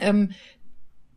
ähm, 0.00 0.30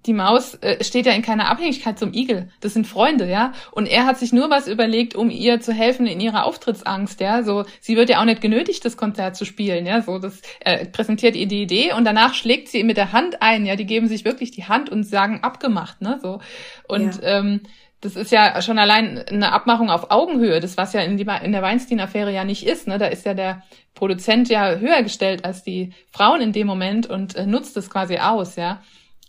die 0.08 0.14
Maus 0.14 0.56
äh, 0.56 0.84
steht 0.84 1.06
ja 1.06 1.12
in 1.12 1.22
keiner 1.22 1.50
Abhängigkeit 1.50 2.00
zum 2.00 2.14
Igel. 2.14 2.50
Das 2.62 2.74
sind 2.74 2.88
Freunde, 2.88 3.30
ja. 3.30 3.54
Und 3.72 3.86
er 3.86 4.06
hat 4.06 4.18
sich 4.18 4.34
nur 4.34 4.50
was 4.50 4.68
überlegt, 4.68 5.16
um 5.16 5.30
ihr 5.30 5.60
zu 5.60 5.74
helfen 5.74 6.08
in 6.08 6.20
ihrer 6.20 6.46
Auftrittsangst, 6.46 7.20
ja. 7.20 7.44
So, 7.44 7.66
sie 7.82 7.98
wird 7.98 8.10
ja 8.10 8.20
auch 8.20 8.26
nicht 8.26 8.42
genötigt, 8.42 8.86
das 8.86 8.98
Konzert 8.98 9.36
zu 9.36 9.46
spielen, 9.46 9.86
ja. 9.86 10.02
So, 10.02 10.18
das 10.18 10.42
äh, 10.62 10.86
präsentiert 10.86 11.36
ihr 11.36 11.48
die 11.48 11.62
Idee 11.62 11.94
und 11.94 12.06
danach 12.06 12.34
schlägt 12.34 12.70
sie 12.70 12.84
mit 12.84 12.98
der 12.98 13.12
Hand 13.12 13.42
ein, 13.42 13.66
ja. 13.66 13.76
Die 13.76 13.86
geben 13.86 14.08
sich 14.08 14.26
wirklich 14.26 14.52
die 14.52 14.66
Hand 14.66 14.90
und 14.90 15.04
sagen 15.04 15.44
abgemacht, 15.44 16.02
ne. 16.02 16.20
So 16.22 16.40
und 16.88 17.22
ja. 17.22 17.40
ähm, 17.40 17.62
das 18.02 18.16
ist 18.16 18.32
ja 18.32 18.62
schon 18.62 18.78
allein 18.78 19.18
eine 19.28 19.52
Abmachung 19.52 19.90
auf 19.90 20.12
Augenhöhe, 20.12 20.60
das 20.60 20.78
was 20.78 20.94
ja 20.94 21.02
in, 21.02 21.18
die, 21.18 21.26
in 21.44 21.52
der 21.52 21.64
Weinstein-Affäre 21.64 22.32
ja 22.32 22.44
nicht 22.44 22.66
ist. 22.66 22.88
Ne? 22.88 23.00
Da 23.00 23.08
ist 23.08 23.26
ja 23.26 23.34
der 23.34 23.64
Produzent 23.96 24.50
ja 24.50 24.76
höher 24.76 25.02
gestellt 25.02 25.44
als 25.44 25.64
die 25.64 25.94
Frauen 26.12 26.42
in 26.42 26.54
dem 26.54 26.68
Moment 26.68 27.08
und 27.08 27.36
äh, 27.36 27.48
nutzt 27.48 27.76
das 27.76 27.90
quasi 27.90 28.18
aus, 28.18 28.56
ja. 28.56 28.82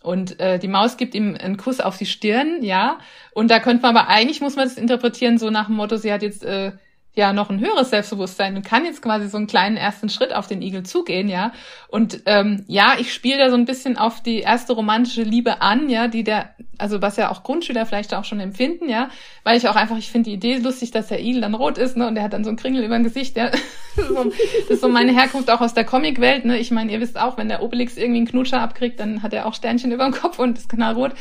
Und 0.02 0.38
äh, 0.40 0.58
die 0.58 0.68
Maus 0.68 0.96
gibt 0.96 1.14
ihm 1.14 1.36
einen 1.38 1.56
Kuss 1.56 1.80
auf 1.80 1.98
die 1.98 2.06
Stirn, 2.06 2.62
ja. 2.62 2.98
Und 3.32 3.50
da 3.50 3.58
könnte 3.60 3.82
man 3.82 3.96
aber 3.96 4.08
eigentlich 4.08 4.40
muss 4.40 4.56
man 4.56 4.68
das 4.68 4.78
interpretieren 4.78 5.38
so 5.38 5.50
nach 5.50 5.66
dem 5.66 5.76
Motto, 5.76 5.96
sie 5.96 6.12
hat 6.12 6.22
jetzt 6.22 6.44
äh, 6.44 6.72
ja 7.14 7.32
noch 7.32 7.50
ein 7.50 7.58
höheres 7.58 7.90
Selbstbewusstsein 7.90 8.56
und 8.56 8.64
kann 8.64 8.84
jetzt 8.84 9.02
quasi 9.02 9.28
so 9.28 9.36
einen 9.36 9.48
kleinen 9.48 9.76
ersten 9.76 10.08
Schritt 10.08 10.32
auf 10.32 10.46
den 10.46 10.62
Igel 10.62 10.84
zugehen, 10.84 11.28
ja. 11.28 11.52
Und 11.88 12.22
ähm, 12.26 12.64
ja, 12.68 12.94
ich 12.98 13.12
spiele 13.12 13.38
da 13.38 13.50
so 13.50 13.56
ein 13.56 13.64
bisschen 13.64 13.98
auf 13.98 14.22
die 14.22 14.38
erste 14.38 14.72
romantische 14.72 15.22
Liebe 15.22 15.60
an, 15.60 15.88
ja, 15.88 16.06
die 16.06 16.22
der, 16.22 16.54
also 16.78 17.02
was 17.02 17.16
ja 17.16 17.30
auch 17.30 17.42
Grundschüler 17.42 17.86
vielleicht 17.86 18.14
auch 18.14 18.24
schon 18.24 18.38
empfinden, 18.38 18.88
ja, 18.88 19.10
weil 19.42 19.56
ich 19.56 19.68
auch 19.68 19.74
einfach, 19.74 19.98
ich 19.98 20.12
finde 20.12 20.30
die 20.30 20.36
Idee 20.36 20.58
lustig, 20.58 20.92
dass 20.92 21.08
der 21.08 21.20
Igel 21.20 21.40
dann 21.40 21.54
rot 21.54 21.76
ist, 21.76 21.96
ne, 21.96 22.06
und 22.06 22.14
der 22.14 22.22
hat 22.22 22.32
dann 22.32 22.44
so 22.44 22.50
einen 22.50 22.56
Kringel 22.56 22.84
über 22.84 22.96
dem 22.96 23.04
Gesicht, 23.04 23.36
ja. 23.36 23.50
das 23.96 24.70
ist 24.70 24.80
so 24.80 24.88
meine 24.88 25.12
Herkunft 25.12 25.50
auch 25.50 25.60
aus 25.60 25.74
der 25.74 25.84
Comicwelt, 25.84 26.44
ne. 26.44 26.58
Ich 26.58 26.70
meine, 26.70 26.92
ihr 26.92 27.00
wisst 27.00 27.18
auch, 27.18 27.36
wenn 27.36 27.48
der 27.48 27.64
Obelix 27.64 27.96
irgendwie 27.96 28.18
einen 28.18 28.28
Knutscher 28.28 28.60
abkriegt, 28.60 29.00
dann 29.00 29.24
hat 29.24 29.32
er 29.32 29.46
auch 29.46 29.54
Sternchen 29.54 29.90
über 29.90 30.04
dem 30.04 30.12
Kopf 30.12 30.38
und 30.38 30.56
ist 30.56 30.68
knallrot. 30.68 31.12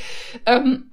Ähm, 0.45 0.91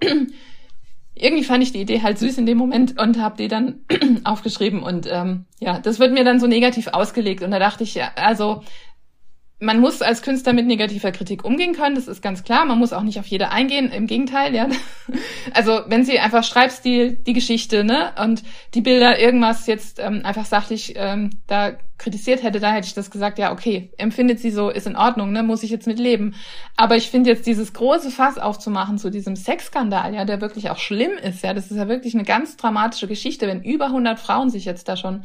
irgendwie 1.15 1.45
fand 1.45 1.63
ich 1.63 1.73
die 1.73 1.81
Idee 1.81 2.03
halt 2.03 2.19
süß 2.19 2.39
in 2.39 2.47
dem 2.47 2.59
Moment 2.59 3.01
und 3.01 3.21
habe 3.21 3.37
die 3.37 3.49
dann 3.49 3.81
aufgeschrieben 4.25 4.83
und 4.83 5.09
ähm, 5.11 5.45
ja, 5.61 5.79
das 5.79 5.99
wird 5.99 6.13
mir 6.13 6.25
dann 6.25 6.41
so 6.41 6.47
negativ 6.47 6.89
ausgelegt 6.89 7.43
und 7.43 7.51
da 7.51 7.59
dachte 7.59 7.85
ich 7.85 7.95
ja, 7.95 8.11
also 8.17 8.63
man 9.61 9.81
muss 9.81 10.03
als 10.03 10.23
Künstler 10.23 10.53
mit 10.53 10.67
negativer 10.67 11.13
Kritik 11.13 11.45
umgehen 11.45 11.75
können, 11.75 11.95
das 11.95 12.09
ist 12.09 12.23
ganz 12.23 12.43
klar. 12.43 12.65
Man 12.65 12.79
muss 12.79 12.93
auch 12.93 13.03
nicht 13.03 13.19
auf 13.19 13.27
jede 13.27 13.51
eingehen, 13.51 13.91
im 13.91 14.07
Gegenteil, 14.07 14.55
ja. 14.55 14.69
Also 15.53 15.81
wenn 15.87 16.05
sie 16.05 16.19
einfach 16.19 16.43
Schreibstil, 16.43 17.13
die 17.13 17.35
Geschichte, 17.35 17.85
ne, 17.85 18.13
und 18.21 18.43
die 18.75 18.81
Bilder, 18.81 19.19
irgendwas 19.19 19.67
jetzt 19.67 20.01
ähm, 20.01 20.23
einfach 20.25 20.47
sachlich 20.47 20.95
ähm, 20.97 21.31
da 21.47 21.73
kritisiert 21.99 22.43
hätte, 22.43 22.59
da 22.59 22.73
hätte 22.73 22.89
ich 22.89 22.95
das 22.95 23.11
gesagt, 23.11 23.39
ja, 23.39 23.53
okay, 23.53 23.93
empfindet 23.99 24.41
sie 24.41 24.51
so, 24.51 24.69
ist 24.71 24.87
in 24.87 24.97
Ordnung, 24.97 25.33
ne, 25.33 25.43
muss 25.43 25.63
ich 25.63 25.71
jetzt 25.71 25.87
mit 25.87 25.99
leben. 25.99 26.35
Aber 26.77 26.97
ich 26.97 27.11
finde 27.11 27.31
jetzt 27.31 27.47
dieses 27.47 27.73
große 27.73 28.11
Fass 28.11 28.39
aufzumachen 28.39 28.99
zu 28.99 29.11
diesem 29.11 29.37
Sexskandal, 29.37 30.15
ja, 30.15 30.25
der 30.25 30.41
wirklich 30.41 30.71
auch 30.71 30.79
schlimm 30.79 31.13
ist, 31.23 31.45
ja, 31.45 31.55
das 31.55 31.71
ist 31.71 31.77
ja 31.77 31.89
wirklich 31.89 32.15
eine 32.15 32.25
ganz 32.25 32.57
dramatische 32.57 33.07
Geschichte, 33.07 33.47
wenn 33.47 33.63
über 33.63 33.87
100 33.87 34.19
Frauen 34.19 34.51
sich 34.51 34.65
jetzt 34.65 34.89
da 34.89 34.97
schon 34.97 35.25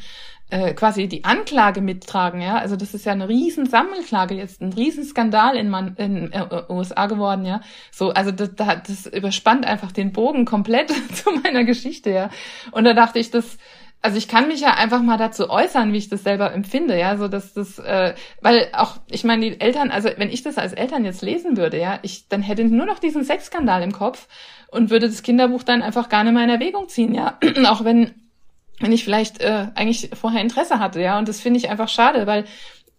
äh, 0.49 0.73
quasi 0.73 1.07
die 1.07 1.23
Anklage 1.25 1.81
mittragen, 1.81 2.41
ja. 2.41 2.57
Also 2.57 2.75
das 2.75 2.93
ist 2.93 3.05
ja 3.05 3.11
eine 3.11 3.29
riesen 3.29 3.67
Sammelklage 3.67 4.35
jetzt, 4.35 4.61
ein 4.61 4.73
riesen 4.73 5.03
Skandal 5.03 5.55
in, 5.55 5.69
man, 5.69 5.95
in 5.95 6.31
äh, 6.31 6.63
USA 6.69 7.05
geworden, 7.05 7.45
ja. 7.45 7.61
So, 7.91 8.09
also 8.09 8.31
das, 8.31 8.55
das 8.55 9.05
überspannt 9.05 9.65
einfach 9.65 9.91
den 9.91 10.11
Bogen 10.11 10.45
komplett 10.45 10.89
zu 11.13 11.31
meiner 11.43 11.63
Geschichte, 11.63 12.09
ja. 12.09 12.29
Und 12.71 12.85
da 12.85 12.93
dachte 12.93 13.19
ich, 13.19 13.29
das, 13.29 13.57
also 14.01 14.17
ich 14.17 14.27
kann 14.27 14.47
mich 14.47 14.61
ja 14.61 14.73
einfach 14.73 15.01
mal 15.01 15.17
dazu 15.17 15.49
äußern, 15.49 15.93
wie 15.93 15.97
ich 15.97 16.09
das 16.09 16.23
selber 16.23 16.53
empfinde, 16.53 16.97
ja, 16.97 17.17
so 17.17 17.27
dass 17.27 17.53
das, 17.53 17.77
äh, 17.77 18.15
weil 18.41 18.69
auch, 18.73 18.97
ich 19.11 19.23
meine, 19.23 19.51
die 19.51 19.61
Eltern, 19.61 19.91
also 19.91 20.09
wenn 20.17 20.31
ich 20.31 20.41
das 20.41 20.57
als 20.57 20.73
Eltern 20.73 21.05
jetzt 21.05 21.21
lesen 21.21 21.57
würde, 21.57 21.77
ja, 21.79 21.99
ich, 22.01 22.27
dann 22.27 22.41
hätte 22.41 22.63
ich 22.63 22.71
nur 22.71 22.85
noch 22.85 22.99
diesen 22.99 23.23
Sexskandal 23.23 23.83
im 23.83 23.91
Kopf 23.91 24.27
und 24.71 24.89
würde 24.89 25.07
das 25.07 25.21
Kinderbuch 25.21 25.63
dann 25.63 25.81
einfach 25.81 26.09
gar 26.09 26.23
nicht 26.23 26.33
mehr 26.33 26.43
in 26.43 26.49
Erwägung 26.49 26.87
ziehen, 26.87 27.13
ja, 27.13 27.37
auch 27.67 27.83
wenn 27.83 28.28
wenn 28.79 28.91
ich 28.91 29.03
vielleicht 29.03 29.41
äh, 29.41 29.67
eigentlich 29.75 30.09
vorher 30.13 30.41
Interesse 30.41 30.79
hatte, 30.79 31.01
ja. 31.01 31.17
Und 31.17 31.27
das 31.27 31.39
finde 31.39 31.59
ich 31.59 31.69
einfach 31.69 31.89
schade, 31.89 32.27
weil 32.27 32.45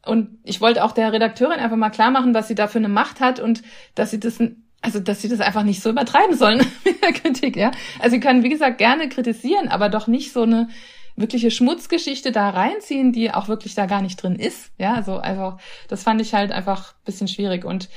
und 0.07 0.39
ich 0.45 0.61
wollte 0.61 0.83
auch 0.85 0.93
der 0.93 1.13
Redakteurin 1.13 1.59
einfach 1.59 1.77
mal 1.77 1.91
klar 1.91 2.11
machen, 2.11 2.35
was 2.35 2.49
sie 2.49 2.55
da 2.55 2.69
für 2.69 2.79
eine 2.79 2.89
Macht 2.89 3.21
hat 3.21 3.39
und 3.39 3.63
dass 3.95 4.11
sie 4.11 4.19
das, 4.19 4.39
also 4.81 4.99
dass 4.99 5.21
sie 5.21 5.29
das 5.29 5.41
einfach 5.41 5.63
nicht 5.63 5.83
so 5.83 5.91
übertreiben 5.91 6.37
sollen 6.37 6.59
mit 6.85 7.03
der 7.03 7.13
Kritik, 7.13 7.57
ja. 7.57 7.71
Also 7.99 8.15
sie 8.15 8.21
können, 8.21 8.43
wie 8.43 8.49
gesagt, 8.49 8.79
gerne 8.79 9.09
kritisieren, 9.09 9.69
aber 9.69 9.89
doch 9.89 10.07
nicht 10.07 10.33
so 10.33 10.43
eine 10.43 10.69
wirkliche 11.17 11.51
Schmutzgeschichte 11.51 12.33
da 12.33 12.49
reinziehen, 12.51 13.13
die 13.13 13.33
auch 13.33 13.49
wirklich 13.49 13.75
da 13.75 13.87
gar 13.87 14.01
nicht 14.01 14.23
drin 14.23 14.37
ist. 14.37 14.71
Ja, 14.79 14.95
also 14.95 15.19
einfach, 15.19 15.59
das 15.89 16.03
fand 16.03 16.21
ich 16.21 16.33
halt 16.33 16.51
einfach 16.51 16.95
bisschen 17.05 17.29
schwierig. 17.29 17.65
Und 17.65 17.91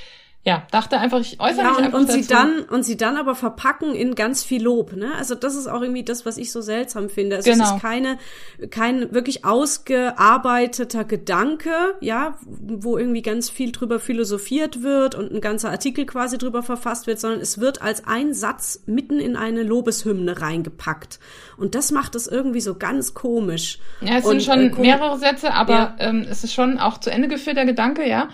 ja, 0.46 0.68
dachte 0.72 1.00
einfach, 1.00 1.22
ich 1.22 1.39
äußere 1.39 1.64
ja, 1.64 1.70
mich 1.70 1.80
einfach 1.80 2.00
und 2.00 2.10
dazu. 2.10 2.22
sie 2.22 2.28
dann 2.28 2.64
und 2.64 2.84
sie 2.84 2.98
dann 2.98 3.16
aber 3.16 3.34
verpacken 3.34 3.96
in 3.96 4.14
ganz 4.14 4.44
viel 4.44 4.62
Lob, 4.62 4.94
ne? 4.94 5.14
Also 5.18 5.36
das 5.36 5.56
ist 5.56 5.68
auch 5.68 5.82
irgendwie 5.82 6.04
das, 6.04 6.26
was 6.26 6.36
ich 6.36 6.52
so 6.52 6.60
seltsam 6.60 7.08
finde. 7.08 7.38
Also 7.38 7.50
genau. 7.50 7.64
Es 7.64 7.72
ist 7.72 7.82
keine 7.82 8.18
kein 8.70 9.14
wirklich 9.14 9.46
ausgearbeiteter 9.46 11.06
Gedanke, 11.06 11.72
ja, 12.02 12.38
wo 12.46 12.98
irgendwie 12.98 13.22
ganz 13.22 13.50
viel 13.50 13.72
drüber 13.72 14.02
philosophiert 14.02 14.84
wird 14.84 15.16
und 15.16 15.32
ein 15.32 15.39
ganzer 15.39 15.70
Artikel 15.70 16.06
quasi 16.06 16.38
drüber 16.38 16.62
verfasst 16.62 17.08
wird, 17.08 17.22
sondern 17.22 17.39
es 17.39 17.62
wird 17.62 17.82
als 17.82 18.06
ein 18.06 18.34
Satz 18.34 18.84
mitten 18.86 19.20
in 19.20 19.38
eine 19.38 19.64
Lobeshymne 19.64 20.41
reingepackt. 20.41 21.22
Und 21.56 21.74
das 21.74 21.94
macht 21.94 22.16
es 22.16 22.28
irgendwie 22.28 22.60
so 22.60 22.76
ganz 22.76 23.14
komisch. 23.14 23.80
Ja, 24.02 24.18
es 24.18 24.26
und, 24.26 24.41
sind 24.41 24.44
schon 24.44 24.78
äh, 24.78 24.82
mehrere 24.82 25.18
Sätze, 25.18 25.54
aber 25.54 25.74
ja. 25.74 25.96
ähm, 26.00 26.26
es 26.30 26.44
ist 26.44 26.54
schon 26.54 26.80
auch 26.80 26.98
zu 26.98 27.10
Ende 27.12 27.30
geführt 27.30 27.56
der 27.56 27.66
Gedanke, 27.66 28.06
ja. 28.06 28.28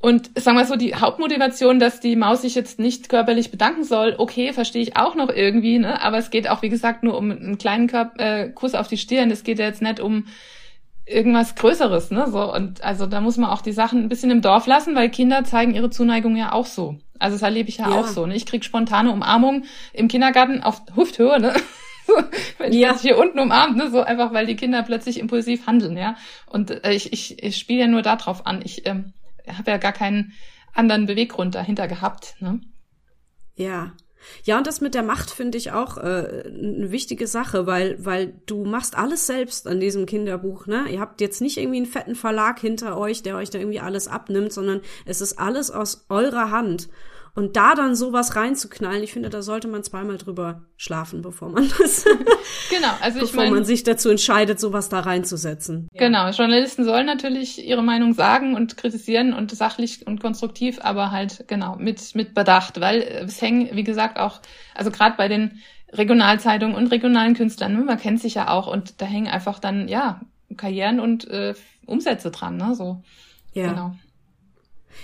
Und 0.00 0.30
sagen 0.38 0.56
wir 0.56 0.64
so, 0.64 0.76
die 0.76 0.94
Hauptmotivation, 0.94 1.80
dass 1.80 1.98
die 1.98 2.14
Maus 2.14 2.42
sich 2.42 2.54
jetzt 2.54 2.78
nicht 2.78 3.08
körperlich 3.08 3.50
bedanken 3.50 3.82
soll, 3.82 4.14
okay, 4.16 4.52
verstehe 4.52 4.82
ich 4.82 4.96
auch 4.96 5.16
noch 5.16 5.28
irgendwie, 5.28 5.80
ne? 5.80 6.00
Aber 6.00 6.18
es 6.18 6.30
geht 6.30 6.48
auch, 6.48 6.62
wie 6.62 6.68
gesagt, 6.68 7.02
nur 7.02 7.18
um 7.18 7.32
einen 7.32 7.58
kleinen 7.58 7.88
Körper, 7.88 8.20
äh, 8.20 8.48
Kuss 8.50 8.74
auf 8.74 8.86
die 8.86 8.96
Stirn. 8.96 9.30
Es 9.32 9.42
geht 9.42 9.58
ja 9.58 9.66
jetzt 9.66 9.82
nicht 9.82 9.98
um 9.98 10.26
irgendwas 11.04 11.56
Größeres, 11.56 12.12
ne? 12.12 12.28
So, 12.30 12.52
und 12.52 12.84
also 12.84 13.06
da 13.06 13.20
muss 13.20 13.38
man 13.38 13.50
auch 13.50 13.62
die 13.62 13.72
Sachen 13.72 14.00
ein 14.04 14.08
bisschen 14.08 14.30
im 14.30 14.40
Dorf 14.40 14.68
lassen, 14.68 14.94
weil 14.94 15.08
Kinder 15.08 15.42
zeigen 15.42 15.74
ihre 15.74 15.90
Zuneigung 15.90 16.36
ja 16.36 16.52
auch 16.52 16.66
so. 16.66 16.98
Also 17.18 17.34
das 17.34 17.42
erlebe 17.42 17.68
ich 17.68 17.78
ja, 17.78 17.90
ja. 17.90 17.96
auch 17.96 18.06
so. 18.06 18.26
Ne? 18.26 18.36
Ich 18.36 18.46
krieg 18.46 18.64
spontane 18.64 19.10
Umarmung 19.10 19.64
im 19.92 20.06
Kindergarten 20.06 20.62
auf 20.62 20.82
Hüfthöhe, 20.94 21.40
ne? 21.40 21.54
Wenn 22.58 22.72
ja. 22.72 22.94
ich 22.94 23.00
hier 23.00 23.18
unten 23.18 23.38
umarmt, 23.38 23.76
ne, 23.76 23.90
so 23.90 24.00
einfach, 24.00 24.32
weil 24.32 24.46
die 24.46 24.56
Kinder 24.56 24.82
plötzlich 24.82 25.18
impulsiv 25.18 25.66
handeln, 25.66 25.96
ja. 25.96 26.16
Und 26.46 26.70
äh, 26.70 26.92
ich, 26.92 27.12
ich, 27.12 27.42
ich 27.42 27.56
spiele 27.56 27.80
ja 27.80 27.86
nur 27.86 28.02
darauf 28.02 28.46
an. 28.46 28.62
Ich 28.64 28.86
ähm, 28.86 29.12
habe 29.56 29.70
ja 29.70 29.76
gar 29.78 29.92
keinen 29.92 30.32
anderen 30.74 31.06
Beweggrund 31.06 31.54
dahinter 31.54 31.88
gehabt, 31.88 32.36
ne? 32.40 32.60
Ja. 33.54 33.92
Ja, 34.44 34.58
und 34.58 34.66
das 34.66 34.80
mit 34.80 34.94
der 34.94 35.02
Macht 35.02 35.30
finde 35.30 35.58
ich 35.58 35.72
auch 35.72 35.96
äh, 35.96 36.00
eine 36.00 36.90
wichtige 36.90 37.26
Sache, 37.26 37.66
weil, 37.66 38.04
weil 38.04 38.34
du 38.46 38.64
machst 38.64 38.96
alles 38.96 39.26
selbst 39.26 39.66
an 39.66 39.80
diesem 39.80 40.06
Kinderbuch, 40.06 40.66
ne? 40.66 40.86
Ihr 40.90 41.00
habt 41.00 41.20
jetzt 41.20 41.40
nicht 41.40 41.56
irgendwie 41.56 41.78
einen 41.78 41.86
fetten 41.86 42.14
Verlag 42.14 42.58
hinter 42.58 42.98
euch, 42.98 43.22
der 43.22 43.36
euch 43.36 43.50
da 43.50 43.58
irgendwie 43.58 43.80
alles 43.80 44.08
abnimmt, 44.08 44.52
sondern 44.52 44.80
es 45.06 45.20
ist 45.20 45.38
alles 45.38 45.70
aus 45.70 46.06
eurer 46.08 46.50
Hand. 46.50 46.88
Und 47.38 47.54
da 47.54 47.76
dann 47.76 47.94
sowas 47.94 48.34
reinzuknallen, 48.34 49.00
ich 49.00 49.12
finde, 49.12 49.30
da 49.30 49.42
sollte 49.42 49.68
man 49.68 49.84
zweimal 49.84 50.18
drüber 50.18 50.62
schlafen, 50.76 51.22
bevor 51.22 51.48
man 51.50 51.70
das, 51.78 52.04
genau, 52.68 52.88
also 53.00 53.18
ich 53.18 53.26
bevor 53.26 53.44
mein, 53.44 53.52
man 53.52 53.64
sich 53.64 53.84
dazu 53.84 54.08
entscheidet, 54.08 54.58
sowas 54.58 54.88
da 54.88 54.98
reinzusetzen. 54.98 55.86
Genau, 55.94 56.28
Journalisten 56.30 56.84
sollen 56.84 57.06
natürlich 57.06 57.64
ihre 57.64 57.84
Meinung 57.84 58.12
sagen 58.12 58.56
und 58.56 58.76
kritisieren 58.76 59.34
und 59.34 59.52
sachlich 59.52 60.04
und 60.04 60.20
konstruktiv, 60.20 60.80
aber 60.82 61.12
halt 61.12 61.44
genau 61.46 61.76
mit 61.76 62.16
mit 62.16 62.34
Bedacht, 62.34 62.80
weil 62.80 63.02
es 63.02 63.40
hängen, 63.40 63.68
wie 63.70 63.84
gesagt, 63.84 64.18
auch, 64.18 64.40
also 64.74 64.90
gerade 64.90 65.16
bei 65.16 65.28
den 65.28 65.60
Regionalzeitungen 65.92 66.74
und 66.74 66.88
regionalen 66.88 67.34
Künstlern, 67.34 67.72
ne, 67.72 67.84
man 67.84 67.98
kennt 67.98 68.20
sich 68.20 68.34
ja 68.34 68.48
auch 68.48 68.66
und 68.66 69.00
da 69.00 69.06
hängen 69.06 69.28
einfach 69.28 69.60
dann 69.60 69.86
ja 69.86 70.22
Karrieren 70.56 70.98
und 70.98 71.28
äh, 71.28 71.54
Umsätze 71.86 72.32
dran, 72.32 72.56
ne, 72.56 72.74
so. 72.74 73.00
Ja. 73.54 73.68
Genau. 73.68 73.94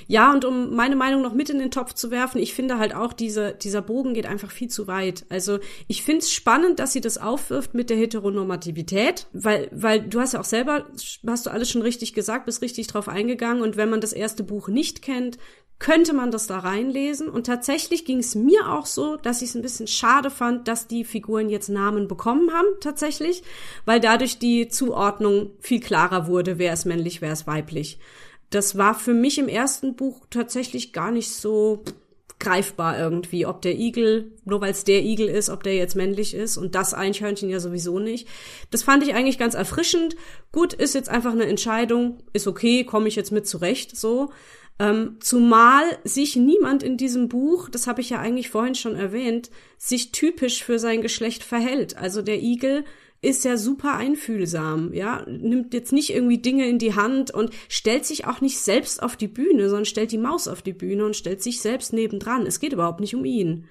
Ja, 0.06 0.32
und 0.32 0.44
um 0.44 0.74
meine 0.74 0.96
Meinung 0.96 1.22
noch 1.22 1.34
mit 1.34 1.50
in 1.50 1.58
den 1.58 1.70
Topf 1.70 1.94
zu 1.94 2.10
werfen, 2.10 2.38
ich 2.40 2.54
finde 2.54 2.78
halt 2.78 2.94
auch, 2.94 3.12
diese, 3.12 3.52
dieser 3.54 3.82
Bogen 3.82 4.14
geht 4.14 4.26
einfach 4.26 4.50
viel 4.50 4.68
zu 4.68 4.86
weit. 4.86 5.24
Also 5.28 5.58
ich 5.88 6.02
finde 6.02 6.20
es 6.20 6.32
spannend, 6.32 6.78
dass 6.78 6.92
sie 6.92 7.00
das 7.00 7.18
aufwirft 7.18 7.74
mit 7.74 7.90
der 7.90 7.96
Heteronormativität, 7.96 9.26
weil, 9.32 9.68
weil 9.72 10.00
du 10.00 10.20
hast 10.20 10.34
ja 10.34 10.40
auch 10.40 10.44
selber, 10.44 10.86
hast 11.26 11.46
du 11.46 11.50
alles 11.50 11.70
schon 11.70 11.82
richtig 11.82 12.12
gesagt, 12.12 12.46
bist 12.46 12.62
richtig 12.62 12.86
drauf 12.86 13.08
eingegangen. 13.08 13.62
Und 13.62 13.76
wenn 13.76 13.90
man 13.90 14.00
das 14.00 14.12
erste 14.12 14.44
Buch 14.44 14.68
nicht 14.68 15.02
kennt, 15.02 15.38
könnte 15.78 16.12
man 16.12 16.30
das 16.30 16.46
da 16.46 16.60
reinlesen. 16.60 17.28
Und 17.28 17.46
tatsächlich 17.46 18.04
ging 18.04 18.18
es 18.18 18.34
mir 18.34 18.70
auch 18.70 18.86
so, 18.86 19.16
dass 19.16 19.42
ich 19.42 19.50
es 19.50 19.54
ein 19.54 19.62
bisschen 19.62 19.86
schade 19.86 20.30
fand, 20.30 20.68
dass 20.68 20.86
die 20.86 21.04
Figuren 21.04 21.50
jetzt 21.50 21.68
Namen 21.68 22.08
bekommen 22.08 22.52
haben, 22.52 22.68
tatsächlich, 22.80 23.42
weil 23.84 24.00
dadurch 24.00 24.38
die 24.38 24.68
Zuordnung 24.68 25.50
viel 25.60 25.80
klarer 25.80 26.26
wurde, 26.26 26.58
wer 26.58 26.72
ist 26.72 26.84
männlich, 26.84 27.20
wer 27.20 27.32
ist 27.32 27.46
weiblich 27.46 27.98
das 28.54 28.78
war 28.78 28.94
für 28.94 29.14
mich 29.14 29.38
im 29.38 29.48
ersten 29.48 29.96
Buch 29.96 30.26
tatsächlich 30.30 30.92
gar 30.92 31.10
nicht 31.10 31.30
so 31.30 31.82
greifbar 32.38 32.98
irgendwie, 32.98 33.46
ob 33.46 33.62
der 33.62 33.76
Igel, 33.78 34.32
nur 34.44 34.60
weil 34.60 34.72
es 34.72 34.84
der 34.84 35.02
Igel 35.02 35.28
ist, 35.28 35.48
ob 35.48 35.62
der 35.62 35.74
jetzt 35.74 35.96
männlich 35.96 36.34
ist 36.34 36.56
und 36.56 36.74
das 36.74 36.94
Eichhörnchen 36.94 37.48
ja 37.48 37.58
sowieso 37.58 37.98
nicht. 37.98 38.28
Das 38.70 38.82
fand 38.82 39.02
ich 39.02 39.14
eigentlich 39.14 39.38
ganz 39.38 39.54
erfrischend. 39.54 40.14
Gut, 40.52 40.72
ist 40.72 40.94
jetzt 40.94 41.08
einfach 41.08 41.32
eine 41.32 41.46
Entscheidung, 41.46 42.18
ist 42.32 42.46
okay, 42.46 42.84
komme 42.84 43.08
ich 43.08 43.16
jetzt 43.16 43.32
mit 43.32 43.46
zurecht, 43.46 43.96
so. 43.96 44.30
Ähm, 44.80 45.18
zumal 45.20 45.84
sich 46.02 46.34
niemand 46.34 46.82
in 46.82 46.96
diesem 46.96 47.28
Buch, 47.28 47.68
das 47.68 47.86
habe 47.86 48.00
ich 48.00 48.10
ja 48.10 48.18
eigentlich 48.18 48.50
vorhin 48.50 48.74
schon 48.74 48.96
erwähnt, 48.96 49.50
sich 49.78 50.10
typisch 50.10 50.64
für 50.64 50.80
sein 50.80 51.00
Geschlecht 51.00 51.44
verhält. 51.44 51.96
Also 51.96 52.22
der 52.22 52.42
Igel 52.42 52.84
ist 53.24 53.44
ja 53.44 53.56
super 53.56 53.94
einfühlsam, 53.94 54.92
ja, 54.92 55.24
nimmt 55.26 55.74
jetzt 55.74 55.92
nicht 55.92 56.10
irgendwie 56.10 56.38
Dinge 56.38 56.68
in 56.68 56.78
die 56.78 56.94
Hand 56.94 57.30
und 57.32 57.50
stellt 57.68 58.04
sich 58.04 58.26
auch 58.26 58.40
nicht 58.40 58.58
selbst 58.58 59.02
auf 59.02 59.16
die 59.16 59.28
Bühne, 59.28 59.68
sondern 59.68 59.84
stellt 59.84 60.12
die 60.12 60.18
Maus 60.18 60.48
auf 60.48 60.62
die 60.62 60.72
Bühne 60.72 61.04
und 61.06 61.16
stellt 61.16 61.42
sich 61.42 61.60
selbst 61.60 61.92
nebendran. 61.92 62.46
Es 62.46 62.60
geht 62.60 62.72
überhaupt 62.72 63.00
nicht 63.00 63.14
um 63.14 63.24
ihn. 63.24 63.66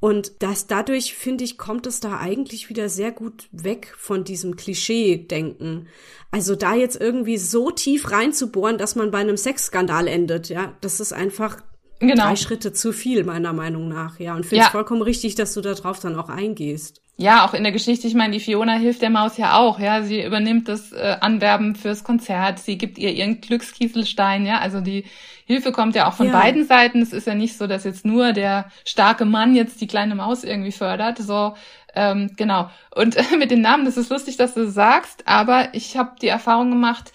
Und 0.00 0.42
das 0.42 0.68
dadurch, 0.68 1.14
finde 1.14 1.42
ich, 1.42 1.58
kommt 1.58 1.86
es 1.86 1.98
da 1.98 2.18
eigentlich 2.18 2.68
wieder 2.68 2.88
sehr 2.88 3.10
gut 3.10 3.48
weg 3.50 3.94
von 3.96 4.22
diesem 4.22 4.54
Klischee-Denken. 4.54 5.88
Also 6.30 6.54
da 6.54 6.74
jetzt 6.74 7.00
irgendwie 7.00 7.36
so 7.36 7.70
tief 7.70 8.12
reinzubohren, 8.12 8.78
dass 8.78 8.94
man 8.94 9.10
bei 9.10 9.18
einem 9.18 9.36
Sexskandal 9.36 10.06
endet, 10.06 10.50
ja, 10.50 10.76
das 10.82 11.00
ist 11.00 11.12
einfach 11.12 11.62
genau. 11.98 12.24
drei 12.24 12.36
Schritte 12.36 12.72
zu 12.72 12.92
viel, 12.92 13.24
meiner 13.24 13.52
Meinung 13.52 13.88
nach, 13.88 14.20
ja. 14.20 14.36
Und 14.36 14.46
finde 14.46 14.62
es 14.62 14.68
ja. 14.68 14.70
vollkommen 14.70 15.02
richtig, 15.02 15.34
dass 15.34 15.54
du 15.54 15.60
darauf 15.60 15.98
dann 15.98 16.16
auch 16.16 16.28
eingehst 16.28 17.02
ja, 17.20 17.44
auch 17.44 17.52
in 17.52 17.64
der 17.64 17.72
Geschichte, 17.72 18.06
ich 18.06 18.14
meine, 18.14 18.32
die 18.32 18.40
Fiona 18.40 18.74
hilft 18.74 19.02
der 19.02 19.10
Maus 19.10 19.36
ja 19.36 19.58
auch, 19.58 19.80
ja, 19.80 20.02
sie 20.02 20.22
übernimmt 20.24 20.68
das 20.68 20.92
äh, 20.92 21.16
Anwerben 21.20 21.74
fürs 21.74 22.04
Konzert, 22.04 22.60
sie 22.60 22.78
gibt 22.78 22.96
ihr 22.96 23.12
ihren 23.12 23.40
Glückskieselstein, 23.40 24.46
ja, 24.46 24.60
also 24.60 24.80
die 24.80 25.04
Hilfe 25.44 25.72
kommt 25.72 25.96
ja 25.96 26.06
auch 26.06 26.12
von 26.12 26.26
ja. 26.26 26.32
beiden 26.32 26.66
Seiten. 26.66 27.00
Es 27.00 27.14
ist 27.14 27.26
ja 27.26 27.34
nicht 27.34 27.56
so, 27.56 27.66
dass 27.66 27.84
jetzt 27.84 28.04
nur 28.04 28.34
der 28.34 28.70
starke 28.84 29.24
Mann 29.24 29.56
jetzt 29.56 29.80
die 29.80 29.86
kleine 29.86 30.14
Maus 30.14 30.44
irgendwie 30.44 30.72
fördert, 30.72 31.18
so 31.18 31.54
ähm, 31.94 32.30
genau. 32.36 32.70
Und 32.94 33.16
äh, 33.16 33.24
mit 33.38 33.50
den 33.50 33.62
Namen, 33.62 33.84
das 33.84 33.96
ist 33.96 34.10
lustig, 34.10 34.36
dass 34.36 34.54
du 34.54 34.66
das 34.66 34.74
sagst, 34.74 35.26
aber 35.26 35.70
ich 35.72 35.96
habe 35.96 36.16
die 36.20 36.28
Erfahrung 36.28 36.70
gemacht, 36.70 37.12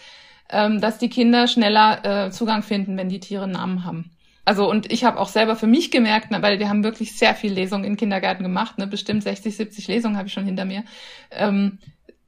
ähm, 0.49 0.81
dass 0.81 0.97
die 0.97 1.09
Kinder 1.09 1.47
schneller 1.47 2.25
äh, 2.25 2.31
Zugang 2.31 2.63
finden, 2.63 2.97
wenn 2.97 3.07
die 3.07 3.19
Tiere 3.19 3.47
Namen 3.47 3.85
haben. 3.85 4.12
Also 4.45 4.69
und 4.69 4.91
ich 4.91 5.05
habe 5.05 5.19
auch 5.19 5.29
selber 5.29 5.55
für 5.55 5.67
mich 5.67 5.89
gemerkt, 5.89 6.31
ne, 6.31 6.41
weil 6.41 6.59
wir 6.59 6.69
haben 6.69 6.83
wirklich 6.83 7.15
sehr 7.17 7.33
viel 7.33 7.53
Lesungen 7.53 7.85
in 7.85 7.95
Kindergärten 7.95 8.43
gemacht, 8.43 8.77
ne, 8.77 8.87
bestimmt 8.87 9.23
60, 9.23 9.55
70 9.55 9.87
Lesungen 9.87 10.17
habe 10.17 10.27
ich 10.27 10.33
schon 10.33 10.45
hinter 10.45 10.65
mir. 10.65 10.83
Ähm, 11.31 11.79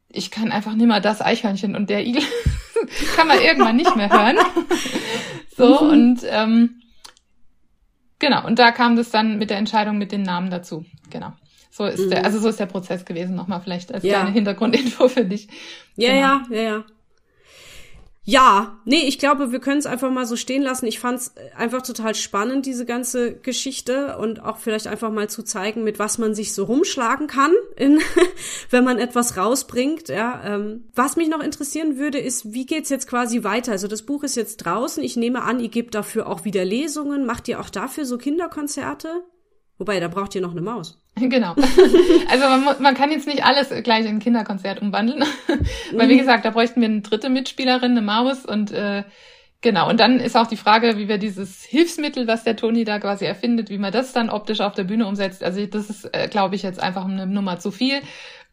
ich 0.08 0.32
kann 0.32 0.52
einfach 0.52 0.76
nimmer 0.76 1.02
das 1.02 1.22
Eichhörnchen 1.22 1.76
und 1.76 1.90
der 1.90 2.06
Igel 2.06 2.24
kann 3.16 3.28
man 3.28 3.40
irgendwann 3.40 3.76
nicht 3.76 3.96
mehr 3.98 4.10
hören. 4.10 4.38
so 5.58 5.80
und 5.82 6.22
ähm, 6.30 6.82
genau 8.20 8.46
und 8.46 8.60
da 8.60 8.72
kam 8.72 8.96
das 8.96 9.12
dann 9.12 9.38
mit 9.38 9.50
der 9.50 9.58
Entscheidung 9.58 9.98
mit 9.98 10.14
den 10.14 10.24
Namen 10.24 10.50
dazu. 10.50 10.86
Genau. 11.10 11.34
So 11.70 11.84
ist 11.84 12.06
mhm. 12.06 12.12
der, 12.12 12.24
also 12.24 12.40
so 12.40 12.48
ist 12.48 12.62
der 12.62 12.68
Prozess 12.68 13.04
gewesen. 13.04 13.36
Nochmal 13.36 13.60
vielleicht 13.60 13.94
als 13.94 14.06
ja. 14.06 14.20
kleine 14.20 14.32
Hintergrundinfo 14.32 15.10
für 15.10 15.26
dich. 15.26 15.50
Ja, 15.98 16.14
genau. 16.14 16.56
ja, 16.56 16.62
ja, 16.62 16.62
ja. 16.76 16.84
Ja, 18.28 18.80
nee, 18.86 19.04
ich 19.08 19.20
glaube, 19.20 19.52
wir 19.52 19.60
können 19.60 19.78
es 19.78 19.86
einfach 19.86 20.10
mal 20.10 20.26
so 20.26 20.36
stehen 20.36 20.64
lassen. 20.64 20.88
Ich 20.88 21.00
fand 21.00 21.20
es 21.20 21.36
einfach 21.56 21.84
total 21.84 22.16
spannend, 22.16 22.66
diese 22.66 22.84
ganze 22.84 23.36
Geschichte 23.36 24.18
und 24.18 24.44
auch 24.44 24.58
vielleicht 24.58 24.88
einfach 24.88 25.12
mal 25.12 25.30
zu 25.30 25.44
zeigen, 25.44 25.84
mit 25.84 26.00
was 26.00 26.18
man 26.18 26.34
sich 26.34 26.56
so 26.56 26.64
rumschlagen 26.64 27.28
kann, 27.28 27.54
in, 27.76 28.00
wenn 28.72 28.84
man 28.84 28.98
etwas 28.98 29.38
rausbringt. 29.38 30.10
Ja, 30.10 30.42
ähm, 30.44 30.86
was 30.96 31.18
mich 31.18 31.30
noch 31.30 31.40
interessieren 31.40 32.00
würde, 32.00 32.18
ist, 32.18 32.52
wie 32.52 32.66
geht's 32.66 32.90
jetzt 32.90 33.08
quasi 33.08 33.44
weiter? 33.44 33.74
Also 33.74 33.88
das 33.88 34.02
Buch 34.02 34.24
ist 34.24 34.36
jetzt 34.36 34.58
draußen. 34.58 35.04
Ich 35.04 35.16
nehme 35.16 35.44
an, 35.44 35.60
ihr 35.60 35.70
gebt 35.70 35.94
dafür 35.94 36.28
auch 36.28 36.46
wieder 36.46 36.66
Lesungen. 36.66 37.28
Macht 37.28 37.48
ihr 37.48 37.60
auch 37.60 37.70
dafür 37.70 38.06
so 38.06 38.18
Kinderkonzerte? 38.18 39.24
Wobei, 39.78 40.00
da 40.00 40.08
braucht 40.08 40.34
ihr 40.34 40.42
noch 40.42 40.52
eine 40.52 40.62
Maus. 40.62 41.00
Genau. 41.20 41.56
Also 42.30 42.48
man, 42.48 42.82
man 42.82 42.94
kann 42.94 43.12
jetzt 43.12 43.28
nicht 43.28 43.46
alles 43.46 43.70
gleich 43.84 44.02
in 44.02 44.16
ein 44.16 44.20
Kinderkonzert 44.20 44.82
umwandeln. 44.82 45.24
Weil, 45.94 46.10
wie 46.10 46.16
mhm. 46.16 46.20
gesagt, 46.20 46.44
da 46.44 46.50
bräuchten 46.50 46.82
wir 46.82 46.90
eine 46.90 47.02
dritte 47.02 47.30
Mitspielerin, 47.30 47.92
eine 47.92 48.02
Maus 48.02 48.46
und 48.46 48.72
äh, 48.72 49.04
genau. 49.62 49.90
Und 49.90 50.00
dann 50.00 50.20
ist 50.20 50.36
auch 50.36 50.48
die 50.48 50.58
Frage, 50.58 50.98
wie 50.98 51.08
wir 51.08 51.18
dieses 51.18 51.64
Hilfsmittel, 51.64 52.28
was 52.28 52.44
der 52.44 52.58
Toni 52.58 52.84
da 52.84 53.00
quasi 53.00 53.26
erfindet, 53.26 53.70
wie 53.70 53.78
man 53.78 53.94
das 53.94 54.12
dann 54.12 54.30
optisch 54.30 54.60
auf 54.60 54.74
der 54.74 54.84
Bühne 54.84 55.08
umsetzt. 55.08 55.44
Also 55.44 55.66
das 55.66 55.90
ist, 55.90 56.06
äh, 56.14 56.28
glaube 56.28 56.56
ich, 56.56 56.64
jetzt 56.64 56.82
einfach 56.82 57.06
eine 57.06 57.26
Nummer 57.26 57.60
zu 57.60 57.72
viel. 57.72 58.02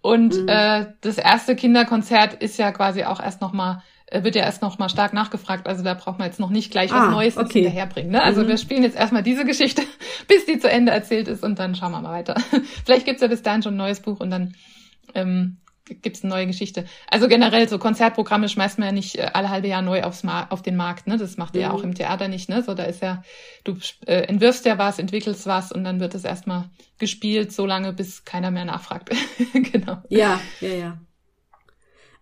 Und 0.01 0.35
mhm. 0.35 0.49
äh, 0.49 0.87
das 1.01 1.19
erste 1.19 1.57
Kinderkonzert 1.57 2.35
ist 2.35 2.59
ja 2.59 2.71
quasi 2.71 3.05
auch 3.05 3.21
erst 3.21 3.41
nochmal 3.41 3.83
wird 4.13 4.35
ja 4.35 4.43
erst 4.43 4.63
noch 4.63 4.79
mal 4.79 4.89
stark 4.89 5.13
nachgefragt. 5.13 5.67
Also 5.67 5.83
da 5.83 5.95
braucht 5.95 6.19
man 6.19 6.29
jetzt 6.29 6.41
noch 6.41 6.51
nicht 6.51 6.71
gleich 6.71 6.91
was 6.91 7.09
ah, 7.09 7.11
Neues 7.11 7.37
okay. 7.37 7.63
hinterherbringen. 7.63 8.13
Ne? 8.13 8.23
Also 8.23 8.43
mhm. 8.43 8.49
wir 8.49 8.59
spielen 8.59 8.83
jetzt 8.83 8.97
erstmal 8.97 9.23
diese 9.23 9.45
Geschichte, 9.45 9.83
bis 10.29 10.45
die 10.47 10.59
zu 10.59 10.71
Ende 10.71 10.93
erzählt 10.93 11.29
ist 11.29 11.43
und 11.43 11.59
dann 11.59 11.75
schauen 11.75 11.93
wir 11.93 12.01
mal 12.01 12.13
weiter. 12.13 12.35
Vielleicht 12.85 13.07
gibt's 13.07 13.23
ja 13.23 13.29
bis 13.29 13.43
dahin 13.43 13.63
schon 13.63 13.75
ein 13.75 13.79
neues 13.79 14.01
Buch 14.01 14.21
und 14.21 14.31
dann 14.31 14.55
ähm, 15.15 15.59
gibt's 15.85 16.23
eine 16.23 16.33
neue 16.33 16.47
Geschichte. 16.47 16.85
Also 17.11 17.29
generell 17.29 17.69
so 17.69 17.79
Konzertprogramme 17.79 18.49
schmeißt 18.49 18.79
man 18.79 18.89
ja 18.89 18.93
nicht 18.93 19.19
äh, 19.19 19.31
alle 19.33 19.49
halbe 19.49 19.69
Jahr 19.69 19.83
neu 19.83 20.03
aufs 20.03 20.23
Mar 20.23 20.47
auf 20.51 20.63
den 20.63 20.77
Markt. 20.77 21.07
Ne? 21.07 21.17
Das 21.17 21.37
macht 21.37 21.55
ihr 21.55 21.63
mhm. 21.63 21.67
ja 21.67 21.71
auch 21.73 21.83
im 21.83 21.95
Theater 21.95 22.29
nicht. 22.29 22.49
Ne? 22.49 22.63
So 22.63 22.75
da 22.75 22.85
ist 22.85 23.03
ja, 23.03 23.23
du 23.65 23.77
äh, 24.07 24.23
entwirfst 24.23 24.65
ja 24.65 24.79
was, 24.79 24.99
entwickelst 24.99 25.47
was 25.47 25.73
und 25.73 25.85
dann 25.85 26.01
wird 26.01 26.15
es 26.15 26.25
erstmal 26.25 26.71
gespielt, 26.99 27.53
so 27.53 27.67
lange 27.67 27.93
bis 27.93 28.25
keiner 28.25 28.51
mehr 28.51 28.65
nachfragt. 28.65 29.11
genau. 29.53 29.99
Ja, 30.09 30.41
ja, 30.61 30.75
ja. 30.75 30.99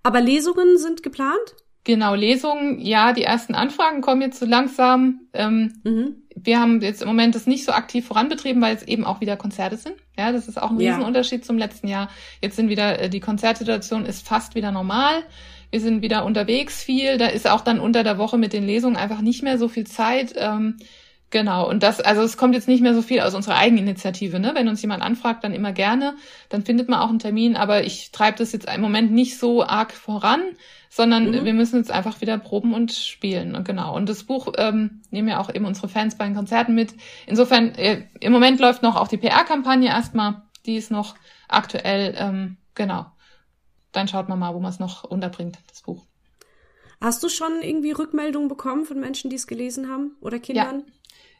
Aber 0.02 0.20
Lesungen 0.20 0.78
sind 0.78 1.02
geplant? 1.02 1.54
Genau, 1.90 2.14
Lesungen, 2.14 2.78
ja, 2.78 3.12
die 3.12 3.24
ersten 3.24 3.56
Anfragen 3.56 4.00
kommen 4.00 4.22
jetzt 4.22 4.38
so 4.38 4.46
langsam. 4.46 5.22
Ähm, 5.32 5.72
mhm. 5.82 6.22
Wir 6.36 6.60
haben 6.60 6.80
jetzt 6.82 7.02
im 7.02 7.08
Moment 7.08 7.34
das 7.34 7.48
nicht 7.48 7.64
so 7.64 7.72
aktiv 7.72 8.06
voranbetrieben, 8.06 8.62
weil 8.62 8.76
es 8.76 8.84
eben 8.84 9.04
auch 9.04 9.20
wieder 9.20 9.36
Konzerte 9.36 9.76
sind. 9.76 9.96
Ja, 10.16 10.30
das 10.30 10.46
ist 10.46 10.62
auch 10.62 10.70
ein 10.70 10.78
ja. 10.78 10.92
Riesenunterschied 10.92 11.44
zum 11.44 11.58
letzten 11.58 11.88
Jahr. 11.88 12.08
Jetzt 12.40 12.54
sind 12.54 12.68
wieder, 12.68 13.00
äh, 13.00 13.10
die 13.10 13.18
Konzertsituation 13.18 14.06
ist 14.06 14.24
fast 14.24 14.54
wieder 14.54 14.70
normal. 14.70 15.24
Wir 15.72 15.80
sind 15.80 16.00
wieder 16.00 16.24
unterwegs 16.24 16.80
viel. 16.80 17.18
Da 17.18 17.26
ist 17.26 17.50
auch 17.50 17.62
dann 17.62 17.80
unter 17.80 18.04
der 18.04 18.18
Woche 18.18 18.38
mit 18.38 18.52
den 18.52 18.64
Lesungen 18.64 18.96
einfach 18.96 19.20
nicht 19.20 19.42
mehr 19.42 19.58
so 19.58 19.66
viel 19.66 19.84
Zeit. 19.84 20.34
Ähm, 20.36 20.76
Genau, 21.30 21.68
und 21.68 21.84
das, 21.84 22.00
also 22.00 22.22
es 22.22 22.36
kommt 22.36 22.54
jetzt 22.54 22.66
nicht 22.66 22.82
mehr 22.82 22.94
so 22.94 23.02
viel 23.02 23.20
aus 23.20 23.34
unserer 23.34 23.56
Eigeninitiative, 23.56 24.40
ne? 24.40 24.50
Wenn 24.54 24.66
uns 24.66 24.82
jemand 24.82 25.04
anfragt, 25.04 25.44
dann 25.44 25.54
immer 25.54 25.72
gerne, 25.72 26.16
dann 26.48 26.62
findet 26.62 26.88
man 26.88 26.98
auch 26.98 27.08
einen 27.08 27.20
Termin, 27.20 27.54
aber 27.54 27.84
ich 27.84 28.10
treibe 28.10 28.38
das 28.38 28.50
jetzt 28.50 28.68
im 28.68 28.80
Moment 28.80 29.12
nicht 29.12 29.38
so 29.38 29.62
arg 29.62 29.92
voran, 29.92 30.42
sondern 30.88 31.30
mhm. 31.30 31.44
wir 31.44 31.54
müssen 31.54 31.76
jetzt 31.76 31.92
einfach 31.92 32.20
wieder 32.20 32.36
proben 32.36 32.74
und 32.74 32.90
spielen. 32.90 33.54
Und 33.54 33.64
genau. 33.64 33.94
Und 33.94 34.08
das 34.08 34.24
Buch 34.24 34.52
ähm, 34.58 35.02
nehmen 35.10 35.28
ja 35.28 35.38
auch 35.38 35.54
eben 35.54 35.66
unsere 35.66 35.88
Fans 35.88 36.18
bei 36.18 36.24
den 36.24 36.34
Konzerten 36.34 36.74
mit. 36.74 36.94
Insofern, 37.26 37.76
äh, 37.76 38.08
im 38.18 38.32
Moment 38.32 38.58
läuft 38.58 38.82
noch 38.82 38.96
auch 38.96 39.06
die 39.06 39.16
PR-Kampagne 39.16 39.88
erstmal, 39.88 40.42
die 40.66 40.74
ist 40.76 40.90
noch 40.90 41.14
aktuell, 41.46 42.16
ähm, 42.18 42.56
genau. 42.74 43.06
Dann 43.92 44.08
schaut 44.08 44.28
man 44.28 44.40
mal, 44.40 44.52
wo 44.52 44.58
man 44.58 44.70
es 44.70 44.80
noch 44.80 45.04
unterbringt, 45.04 45.58
das 45.68 45.82
Buch. 45.82 46.04
Hast 47.00 47.22
du 47.22 47.28
schon 47.28 47.62
irgendwie 47.62 47.92
Rückmeldungen 47.92 48.48
bekommen 48.48 48.84
von 48.84 48.98
Menschen, 48.98 49.30
die 49.30 49.36
es 49.36 49.46
gelesen 49.46 49.88
haben 49.88 50.16
oder 50.20 50.40
Kindern? 50.40 50.80
Ja. 50.80 50.92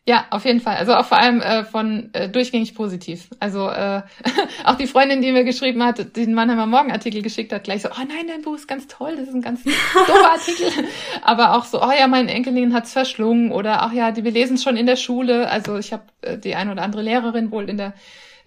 Ja, 0.07 0.27
auf 0.31 0.45
jeden 0.47 0.61
Fall. 0.61 0.77
Also 0.77 0.95
auch 0.95 1.05
vor 1.05 1.19
allem 1.19 1.41
äh, 1.41 1.63
von 1.65 2.09
äh, 2.15 2.29
durchgängig 2.29 2.75
positiv. 2.75 3.29
Also 3.39 3.69
äh, 3.69 4.03
auch 4.65 4.77
die 4.77 4.87
Freundin, 4.87 5.21
die 5.21 5.31
mir 5.31 5.45
geschrieben 5.45 5.85
hat, 5.85 6.17
den 6.17 6.33
Mannheimer 6.33 6.67
Morgen 6.67 6.91
Artikel 6.91 7.23
geschickt 7.23 7.53
hat, 7.53 7.65
gleich 7.65 7.83
so, 7.83 7.91
oh 7.91 7.99
nein, 8.09 8.27
dein 8.27 8.43
Buch 8.43 8.55
ist 8.55 8.67
ganz 8.67 8.87
toll, 8.89 9.17
das 9.17 9.29
ist 9.29 9.35
ein 9.35 9.43
ganz 9.43 9.63
doofer 9.63 10.33
Artikel. 10.33 10.85
Aber 11.23 11.55
auch 11.55 11.65
so, 11.65 11.83
oh 11.83 11.93
ja, 11.97 12.09
mein 12.09 12.29
Enkelin 12.29 12.73
hat's 12.73 12.93
verschlungen 12.93 13.53
oder 13.53 13.83
ach 13.83 13.93
ja, 13.93 14.11
die, 14.11 14.25
wir 14.25 14.33
lesen 14.33 14.55
es 14.55 14.63
schon 14.63 14.77
in 14.77 14.87
der 14.87 14.97
Schule. 14.97 15.51
Also 15.51 15.77
ich 15.77 15.93
habe 15.93 16.05
äh, 16.23 16.39
die 16.39 16.55
eine 16.55 16.73
oder 16.73 16.83
andere 16.83 17.03
Lehrerin 17.03 17.51
wohl 17.51 17.69
in 17.69 17.77
der 17.77 17.93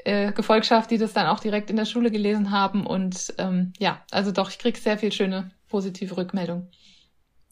äh, 0.05 0.31
Gefolgschaft, 0.31 0.89
die 0.89 0.97
das 0.97 1.13
dann 1.13 1.27
auch 1.27 1.39
direkt 1.39 1.69
in 1.69 1.75
der 1.75 1.85
Schule 1.85 2.09
gelesen 2.09 2.51
haben. 2.51 2.85
Und 2.85 3.33
ähm, 3.37 3.73
ja, 3.77 4.01
also 4.11 4.31
doch, 4.31 4.49
ich 4.49 4.57
krieg 4.57 4.75
sehr 4.77 4.97
viel 4.97 5.11
schöne 5.11 5.51
positive 5.69 6.17
Rückmeldung. 6.17 6.67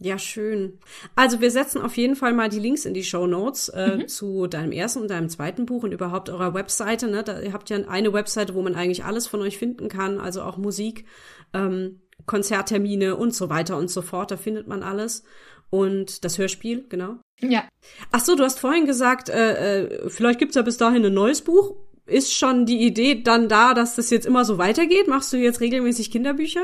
Ja, 0.03 0.17
schön. 0.17 0.79
Also 1.15 1.41
wir 1.41 1.51
setzen 1.51 1.79
auf 1.79 1.95
jeden 1.95 2.15
Fall 2.15 2.33
mal 2.33 2.49
die 2.49 2.59
Links 2.59 2.85
in 2.85 2.95
die 2.95 3.03
Show 3.03 3.27
Notes 3.27 3.69
äh, 3.69 3.97
mhm. 3.97 4.07
zu 4.07 4.47
deinem 4.47 4.71
ersten 4.71 4.99
und 4.99 5.11
deinem 5.11 5.29
zweiten 5.29 5.67
Buch 5.67 5.83
und 5.83 5.91
überhaupt 5.91 6.27
eurer 6.29 6.55
Webseite. 6.55 7.07
Ne? 7.07 7.23
Da, 7.23 7.39
ihr 7.39 7.53
habt 7.53 7.69
ja 7.69 7.77
eine 7.87 8.11
Webseite, 8.11 8.55
wo 8.55 8.63
man 8.63 8.73
eigentlich 8.73 9.03
alles 9.03 9.27
von 9.27 9.41
euch 9.41 9.59
finden 9.59 9.89
kann, 9.89 10.19
also 10.19 10.41
auch 10.41 10.57
Musik, 10.57 11.05
ähm, 11.53 12.01
Konzerttermine 12.25 13.15
und 13.15 13.35
so 13.35 13.49
weiter 13.49 13.77
und 13.77 13.91
so 13.91 14.01
fort. 14.01 14.31
Da 14.31 14.37
findet 14.37 14.67
man 14.67 14.81
alles. 14.81 15.23
Und 15.69 16.25
das 16.25 16.39
Hörspiel, 16.39 16.85
genau. 16.89 17.19
Ja. 17.39 17.63
Ach 18.11 18.21
so, 18.21 18.35
du 18.35 18.43
hast 18.43 18.59
vorhin 18.59 18.87
gesagt, 18.87 19.29
äh, 19.29 19.83
äh, 19.83 20.09
vielleicht 20.09 20.39
gibt's 20.39 20.55
ja 20.55 20.63
bis 20.63 20.77
dahin 20.77 21.05
ein 21.05 21.13
neues 21.13 21.41
Buch. 21.41 21.75
Ist 22.07 22.33
schon 22.33 22.65
die 22.65 22.83
Idee 22.83 23.21
dann 23.21 23.47
da, 23.47 23.75
dass 23.75 23.95
das 23.95 24.09
jetzt 24.09 24.25
immer 24.25 24.45
so 24.45 24.57
weitergeht? 24.57 25.07
Machst 25.07 25.31
du 25.31 25.37
jetzt 25.37 25.61
regelmäßig 25.61 26.09
Kinderbücher? 26.09 26.63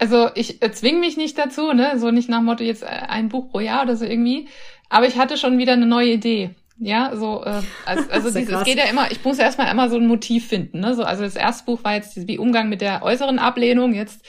Also 0.00 0.30
ich 0.34 0.60
zwing 0.72 0.98
mich 0.98 1.16
nicht 1.16 1.38
dazu, 1.38 1.72
ne, 1.72 1.98
so 1.98 2.10
nicht 2.10 2.28
nach 2.28 2.40
Motto 2.40 2.64
jetzt 2.64 2.82
äh, 2.82 2.86
ein 2.86 3.28
Buch 3.28 3.50
pro 3.50 3.60
Jahr 3.60 3.82
oder 3.82 3.96
so 3.96 4.04
irgendwie. 4.04 4.48
Aber 4.88 5.06
ich 5.06 5.18
hatte 5.18 5.36
schon 5.36 5.58
wieder 5.58 5.74
eine 5.74 5.86
neue 5.86 6.12
Idee. 6.12 6.50
Ja, 6.78 7.14
so, 7.14 7.44
äh, 7.44 7.60
also, 7.86 8.10
also 8.10 8.38
dieses, 8.38 8.54
es 8.54 8.64
geht 8.64 8.78
ja 8.78 8.84
immer, 8.84 9.10
ich 9.12 9.22
muss 9.24 9.38
ja 9.38 9.44
erstmal 9.44 9.70
immer 9.70 9.90
so 9.90 9.96
ein 9.96 10.06
Motiv 10.06 10.48
finden. 10.48 10.80
Ne? 10.80 10.94
So, 10.94 11.04
also 11.04 11.22
das 11.22 11.36
erste 11.36 11.66
Buch 11.66 11.84
war 11.84 11.94
jetzt 11.94 12.26
wie 12.26 12.38
Umgang 12.38 12.68
mit 12.68 12.80
der 12.80 13.02
äußeren 13.02 13.38
Ablehnung, 13.38 13.94
jetzt 13.94 14.24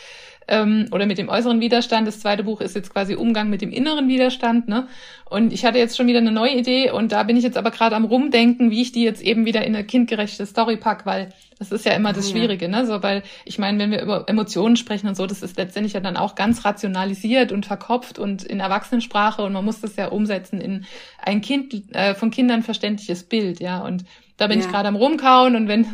ähm, 0.47 0.87
oder 0.91 1.05
mit 1.05 1.17
dem 1.17 1.29
äußeren 1.29 1.59
Widerstand. 1.61 2.07
Das 2.07 2.19
zweite 2.19 2.43
Buch 2.43 2.61
ist 2.61 2.75
jetzt 2.75 2.91
quasi 2.91 3.15
Umgang 3.15 3.49
mit 3.49 3.61
dem 3.61 3.71
inneren 3.71 4.07
Widerstand. 4.07 4.67
Ne? 4.67 4.87
Und 5.25 5.53
ich 5.53 5.65
hatte 5.65 5.77
jetzt 5.77 5.95
schon 5.95 6.07
wieder 6.07 6.19
eine 6.19 6.31
neue 6.31 6.55
Idee 6.55 6.91
und 6.91 7.11
da 7.11 7.23
bin 7.23 7.37
ich 7.37 7.43
jetzt 7.43 7.57
aber 7.57 7.71
gerade 7.71 7.95
am 7.95 8.05
Rumdenken, 8.05 8.69
wie 8.71 8.81
ich 8.81 8.91
die 8.91 9.03
jetzt 9.03 9.21
eben 9.21 9.45
wieder 9.45 9.65
in 9.65 9.75
eine 9.75 9.85
kindgerechte 9.85 10.45
Story 10.45 10.77
pack, 10.77 11.05
weil 11.05 11.29
das 11.57 11.71
ist 11.71 11.85
ja 11.85 11.93
immer 11.93 12.11
das 12.11 12.31
Schwierige, 12.31 12.67
ne? 12.67 12.87
So, 12.87 13.03
weil 13.03 13.21
ich 13.45 13.59
meine, 13.59 13.77
wenn 13.77 13.91
wir 13.91 14.01
über 14.01 14.27
Emotionen 14.27 14.77
sprechen 14.77 15.07
und 15.07 15.15
so, 15.15 15.27
das 15.27 15.43
ist 15.43 15.57
letztendlich 15.57 15.93
ja 15.93 15.99
dann 15.99 16.17
auch 16.17 16.33
ganz 16.33 16.65
rationalisiert 16.65 17.51
und 17.51 17.67
verkopft 17.67 18.17
und 18.17 18.43
in 18.43 18.59
Erwachsenensprache 18.59 19.43
und 19.43 19.53
man 19.53 19.63
muss 19.63 19.79
das 19.79 19.95
ja 19.95 20.07
umsetzen 20.07 20.59
in 20.59 20.85
ein 21.23 21.41
Kind 21.41 21.95
äh, 21.95 22.15
von 22.15 22.31
Kindern 22.31 22.63
verständliches 22.63 23.23
Bild, 23.23 23.59
ja. 23.59 23.79
Und 23.79 24.05
da 24.41 24.47
bin 24.47 24.59
ja. 24.59 24.65
ich 24.65 24.71
gerade 24.71 24.87
am 24.87 24.95
rumkauen 24.95 25.55
und 25.55 25.67
wenn, 25.67 25.85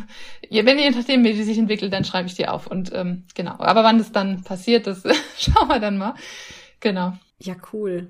wenn 0.50 0.78
je 0.78 0.90
nachdem, 0.90 1.22
wie 1.22 1.34
die 1.34 1.42
sich 1.42 1.58
entwickelt, 1.58 1.92
dann 1.92 2.04
schreibe 2.04 2.28
ich 2.28 2.34
die 2.34 2.48
auf. 2.48 2.66
Und 2.66 2.90
ähm, 2.94 3.24
genau. 3.34 3.56
Aber 3.58 3.84
wann 3.84 3.98
das 3.98 4.10
dann 4.10 4.42
passiert, 4.42 4.86
das 4.86 5.02
schauen 5.38 5.68
wir 5.68 5.80
dann 5.80 5.98
mal. 5.98 6.14
Genau. 6.80 7.12
Ja, 7.38 7.56
cool. 7.74 8.08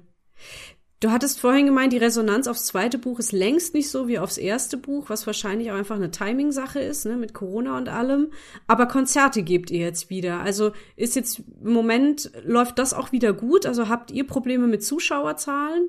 Du 1.00 1.10
hattest 1.10 1.40
vorhin 1.40 1.66
gemeint, 1.66 1.92
die 1.92 1.98
Resonanz 1.98 2.46
aufs 2.46 2.66
zweite 2.66 2.98
Buch 2.98 3.18
ist 3.18 3.32
längst 3.32 3.74
nicht 3.74 3.90
so 3.90 4.06
wie 4.06 4.20
aufs 4.20 4.38
erste 4.38 4.76
Buch, 4.76 5.10
was 5.10 5.26
wahrscheinlich 5.26 5.72
auch 5.72 5.76
einfach 5.76 5.96
eine 5.96 6.12
Timing-Sache 6.12 6.80
ist, 6.80 7.04
ne, 7.04 7.16
mit 7.16 7.34
Corona 7.34 7.76
und 7.76 7.88
allem. 7.88 8.32
Aber 8.68 8.86
Konzerte 8.86 9.42
gebt 9.42 9.72
ihr 9.72 9.80
jetzt 9.80 10.08
wieder. 10.08 10.40
Also 10.40 10.70
ist 10.94 11.16
jetzt 11.16 11.42
im 11.64 11.72
Moment, 11.72 12.30
läuft 12.44 12.78
das 12.78 12.94
auch 12.94 13.10
wieder 13.10 13.32
gut? 13.32 13.66
Also 13.66 13.88
habt 13.88 14.12
ihr 14.12 14.24
Probleme 14.26 14.68
mit 14.68 14.84
Zuschauerzahlen? 14.84 15.88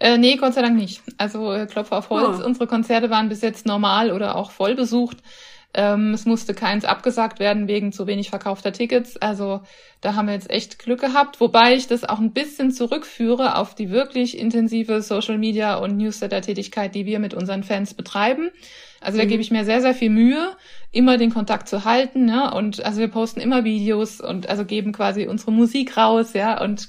Äh, 0.00 0.16
nee, 0.16 0.36
Gott 0.36 0.54
sei 0.54 0.62
Dank 0.62 0.76
nicht. 0.76 1.02
Also 1.18 1.52
äh, 1.52 1.66
Klopfer 1.66 1.98
auf 1.98 2.10
Holz, 2.10 2.40
oh. 2.40 2.44
unsere 2.44 2.66
Konzerte 2.66 3.10
waren 3.10 3.28
bis 3.28 3.42
jetzt 3.42 3.66
normal 3.66 4.10
oder 4.10 4.34
auch 4.34 4.50
voll 4.50 4.74
besucht. 4.74 5.18
Ähm, 5.72 6.14
es 6.14 6.24
musste 6.24 6.52
keins 6.52 6.84
abgesagt 6.84 7.38
werden 7.38 7.68
wegen 7.68 7.92
zu 7.92 8.06
wenig 8.06 8.30
verkaufter 8.30 8.72
Tickets. 8.72 9.18
Also 9.18 9.60
da 10.00 10.14
haben 10.14 10.26
wir 10.26 10.34
jetzt 10.34 10.50
echt 10.50 10.78
Glück 10.80 11.00
gehabt, 11.00 11.40
wobei 11.40 11.74
ich 11.74 11.86
das 11.86 12.02
auch 12.02 12.18
ein 12.18 12.32
bisschen 12.32 12.72
zurückführe 12.72 13.56
auf 13.56 13.74
die 13.74 13.90
wirklich 13.90 14.36
intensive 14.38 15.02
Social 15.02 15.38
Media 15.38 15.76
und 15.76 15.96
Newsletter-Tätigkeit, 15.96 16.94
die 16.94 17.06
wir 17.06 17.20
mit 17.20 17.34
unseren 17.34 17.62
Fans 17.62 17.94
betreiben. 17.94 18.50
Also 19.00 19.18
da 19.18 19.24
mhm. 19.24 19.28
gebe 19.28 19.42
ich 19.42 19.50
mir 19.50 19.64
sehr, 19.64 19.80
sehr 19.80 19.94
viel 19.94 20.10
Mühe, 20.10 20.56
immer 20.92 21.16
den 21.16 21.32
Kontakt 21.32 21.68
zu 21.68 21.84
halten, 21.84 22.26
ne? 22.26 22.52
Und 22.52 22.84
also 22.84 23.00
wir 23.00 23.08
posten 23.08 23.40
immer 23.40 23.64
Videos 23.64 24.20
und 24.20 24.48
also 24.48 24.64
geben 24.64 24.92
quasi 24.92 25.26
unsere 25.26 25.52
Musik 25.52 25.96
raus, 25.96 26.34
ja, 26.34 26.62
und 26.62 26.88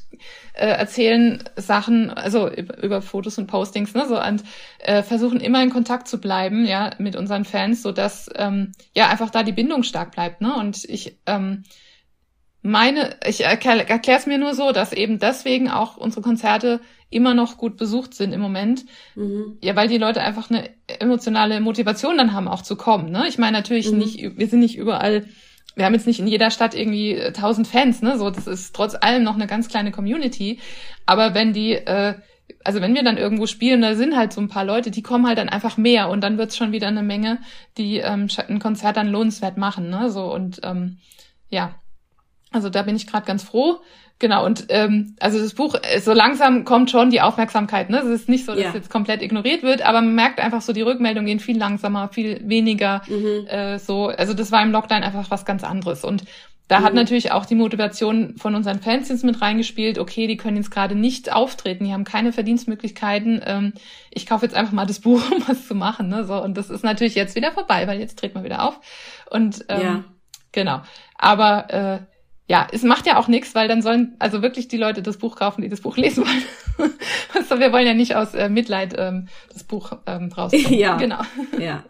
äh, 0.54 0.68
erzählen 0.68 1.44
Sachen, 1.56 2.10
also 2.10 2.50
über, 2.50 2.84
über 2.84 3.02
Fotos 3.02 3.38
und 3.38 3.48
Postings, 3.48 3.94
ne, 3.94 4.06
so 4.08 4.22
und 4.22 4.44
äh, 4.80 5.04
versuchen 5.04 5.40
immer 5.40 5.64
in 5.64 5.70
Kontakt 5.70 6.08
zu 6.08 6.20
bleiben, 6.20 6.66
ja, 6.66 6.92
mit 6.98 7.16
unseren 7.16 7.46
Fans, 7.46 7.82
so 7.82 7.92
dass 7.92 8.30
ähm, 8.36 8.74
ja 8.94 9.08
einfach 9.08 9.30
da 9.30 9.44
die 9.44 9.54
Bindung 9.54 9.84
stark 9.84 10.12
bleibt, 10.12 10.42
ne? 10.42 10.56
Und 10.56 10.84
ich 10.84 11.18
ähm, 11.28 11.64
meine, 12.62 13.16
ich 13.26 13.44
erkläre 13.44 13.86
es 14.20 14.26
mir 14.26 14.38
nur 14.38 14.54
so, 14.54 14.72
dass 14.72 14.94
eben 14.94 15.20
deswegen 15.20 15.70
auch 15.70 15.98
unsere 15.98 16.22
Konzerte 16.22 16.82
immer 17.12 17.36
noch 17.36 17.58
gut 17.58 17.78
besucht 17.78 18.16
sind 18.16 18.34
im 18.34 18.42
Moment. 18.42 18.86
Mhm. 19.16 19.58
Ja, 19.62 19.76
weil 19.76 19.88
die 19.88 20.00
Leute 20.00 20.22
einfach 20.22 20.50
eine 20.50 20.70
emotionale 20.88 21.60
Motivation 21.60 22.18
dann 22.18 22.34
haben, 22.34 22.48
auch 22.48 22.64
zu 22.64 22.76
kommen. 22.76 23.12
Ne? 23.12 23.26
Ich 23.28 23.38
meine 23.38 23.56
natürlich 23.56 23.92
mhm. 23.92 24.00
nicht, 24.00 24.38
wir 24.38 24.48
sind 24.48 24.62
nicht 24.62 24.78
überall, 24.78 25.26
wir 25.76 25.86
haben 25.86 25.94
jetzt 25.94 26.08
nicht 26.08 26.20
in 26.20 26.28
jeder 26.28 26.52
Stadt 26.52 26.74
irgendwie 26.74 27.14
äh, 27.14 27.32
tausend 27.32 27.68
Fans, 27.68 28.02
ne? 28.02 28.18
So, 28.18 28.30
das 28.30 28.48
ist 28.48 28.76
trotz 28.76 28.96
allem 29.00 29.24
noch 29.24 29.36
eine 29.36 29.48
ganz 29.48 29.70
kleine 29.70 29.92
Community. 29.92 30.60
Aber 31.06 31.34
wenn 31.34 31.54
die, 31.54 31.74
äh, 31.74 32.16
also 32.64 32.82
wenn 32.82 32.94
wir 32.94 33.04
dann 33.04 33.18
irgendwo 33.18 33.46
spielen, 33.46 33.82
da 33.82 33.96
sind 33.96 34.18
halt 34.18 34.34
so 34.34 34.42
ein 34.42 34.50
paar 34.50 34.66
Leute, 34.66 34.92
die 34.92 35.02
kommen 35.02 35.28
halt 35.28 35.38
dann 35.38 35.50
einfach 35.50 35.78
mehr 35.78 36.10
und 36.10 36.22
dann 36.22 36.38
wird's 36.38 36.58
schon 36.58 36.74
wieder 36.74 36.88
eine 36.88 37.04
Menge, 37.04 37.40
die 37.78 37.98
ähm, 37.98 38.28
ein 38.48 38.60
Konzert 38.60 38.98
dann 38.98 39.08
lohnenswert 39.08 39.58
machen, 39.58 39.90
ne? 39.90 40.10
So 40.10 40.34
und 40.34 40.60
ähm, 40.64 40.98
ja, 41.50 41.76
also 42.52 42.70
da 42.70 42.82
bin 42.84 42.96
ich 42.96 43.08
gerade 43.08 43.26
ganz 43.26 43.44
froh. 43.44 43.80
Genau, 44.22 44.46
und 44.46 44.68
ähm, 44.70 45.16
also 45.20 45.40
das 45.40 45.56
Buch, 45.56 45.74
äh, 45.82 46.00
so 46.00 46.14
langsam 46.14 46.64
kommt 46.64 46.92
schon 46.92 47.10
die 47.10 47.22
Aufmerksamkeit. 47.22 47.90
Ne? 47.90 47.98
Es 47.98 48.06
ist 48.06 48.30
nicht 48.30 48.46
so, 48.46 48.52
dass 48.52 48.62
ja. 48.62 48.70
es 48.70 48.76
jetzt 48.76 48.92
komplett 48.92 49.24
ignoriert 49.24 49.64
wird, 49.64 49.82
aber 49.82 50.00
man 50.00 50.14
merkt 50.14 50.40
einfach 50.40 50.62
so, 50.62 50.74
die 50.74 50.84
Rückmeldungen 50.84 51.26
gehen 51.26 51.40
viel 51.40 51.58
langsamer, 51.58 52.08
viel 52.10 52.40
weniger 52.48 53.02
mhm. 53.08 53.48
äh, 53.48 53.80
so. 53.80 54.10
Also 54.10 54.36
das 54.36 54.52
war 54.52 54.62
im 54.62 54.72
Lockdown 54.72 55.02
einfach 55.02 55.32
was 55.32 55.44
ganz 55.44 55.64
anderes. 55.64 56.04
Und 56.04 56.26
da 56.68 56.82
mhm. 56.82 56.84
hat 56.84 56.94
natürlich 56.94 57.32
auch 57.32 57.48
die 57.48 57.56
Motivation 57.56 58.38
von 58.38 58.54
unseren 58.54 58.80
Fans 58.80 59.10
jetzt 59.10 59.24
mit 59.24 59.42
reingespielt, 59.42 59.98
okay, 59.98 60.28
die 60.28 60.38
können 60.38 60.58
jetzt 60.58 60.70
gerade 60.70 60.94
nicht 60.94 61.34
auftreten, 61.34 61.86
die 61.86 61.92
haben 61.92 62.04
keine 62.04 62.32
Verdienstmöglichkeiten. 62.32 63.42
Ähm, 63.44 63.74
ich 64.12 64.28
kaufe 64.28 64.46
jetzt 64.46 64.54
einfach 64.54 64.74
mal 64.74 64.86
das 64.86 65.00
Buch, 65.00 65.24
um 65.36 65.44
was 65.48 65.68
zu 65.68 65.74
machen. 65.74 66.10
Ne? 66.10 66.26
So, 66.26 66.40
und 66.40 66.56
das 66.58 66.70
ist 66.70 66.84
natürlich 66.84 67.16
jetzt 67.16 67.36
wieder 67.36 67.52
vorbei, 67.52 67.88
weil 67.88 68.00
jetzt 68.00 68.22
dreht 68.22 68.36
man 68.36 68.44
wieder 68.44 68.68
auf. 68.68 68.80
Und 69.32 69.66
ähm, 69.68 69.82
ja. 69.82 70.04
genau. 70.52 70.82
Aber 71.18 71.74
äh, 71.74 72.11
ja, 72.48 72.68
es 72.72 72.84
macht 72.84 73.06
ja 73.06 73.18
auch 73.18 73.28
nichts, 73.28 73.56
weil 73.56 73.68
dann 73.68 73.82
sollen 73.82 74.16
also 74.20 74.42
wirklich 74.42 74.68
die 74.68 74.78
Leute 74.78 75.02
das 75.02 75.18
Buch 75.18 75.36
kaufen, 75.36 75.62
die 75.62 75.70
das 75.70 75.82
Buch 75.82 75.98
lesen 75.98 76.26
wollen. 76.26 76.94
also 77.34 77.60
wir 77.60 77.72
wollen 77.72 77.88
ja 77.88 77.94
nicht 77.94 78.16
aus 78.16 78.34
äh, 78.34 78.50
Mitleid 78.50 78.96
ähm, 78.98 79.28
das 79.54 79.64
Buch 79.64 79.94
ähm, 80.06 80.32
rausbringen. 80.32 80.74
Ja, 80.80 80.98
genau. 80.98 81.22
Ja. 81.60 81.84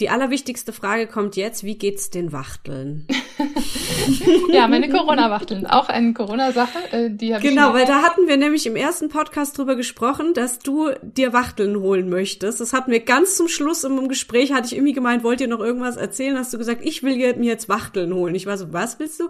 Die 0.00 0.10
allerwichtigste 0.10 0.72
Frage 0.72 1.06
kommt 1.06 1.36
jetzt, 1.36 1.62
wie 1.62 1.78
geht's 1.78 2.10
den 2.10 2.32
Wachteln? 2.32 3.06
ja, 4.52 4.66
meine 4.66 4.88
Corona-Wachteln, 4.88 5.68
auch 5.68 5.88
eine 5.88 6.12
Corona-Sache, 6.12 6.78
äh, 6.90 7.10
die 7.10 7.32
habe 7.32 7.46
Genau, 7.46 7.74
weil 7.74 7.86
da 7.86 8.02
hatten 8.02 8.26
wir 8.26 8.36
nämlich 8.36 8.66
im 8.66 8.74
ersten 8.74 9.08
Podcast 9.08 9.56
drüber 9.56 9.76
gesprochen, 9.76 10.34
dass 10.34 10.58
du 10.58 10.90
dir 11.00 11.32
Wachteln 11.32 11.78
holen 11.78 12.08
möchtest. 12.08 12.60
Das 12.60 12.72
hatten 12.72 12.90
wir 12.90 13.00
ganz 13.00 13.36
zum 13.36 13.46
Schluss 13.46 13.84
im 13.84 14.08
Gespräch, 14.08 14.52
hatte 14.52 14.66
ich 14.66 14.74
irgendwie 14.74 14.94
gemeint, 14.94 15.22
wollt 15.22 15.40
ihr 15.40 15.46
noch 15.46 15.60
irgendwas 15.60 15.96
erzählen? 15.96 16.36
Hast 16.36 16.52
du 16.52 16.58
gesagt, 16.58 16.80
ich 16.82 17.04
will 17.04 17.16
mir 17.36 17.46
jetzt 17.46 17.68
Wachteln 17.68 18.12
holen. 18.12 18.34
Ich 18.34 18.46
war 18.46 18.58
so, 18.58 18.72
was 18.72 18.98
willst 18.98 19.20
du? 19.20 19.28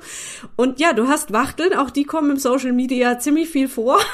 Und 0.57 0.81
ja, 0.81 0.95
du 0.95 1.09
hast 1.09 1.31
Wachteln, 1.35 1.75
auch 1.75 1.91
die 1.91 2.05
kommen 2.05 2.31
im 2.31 2.39
Social 2.39 2.73
Media 2.73 3.19
ziemlich 3.19 3.51
viel 3.51 3.69
vor. 3.69 3.99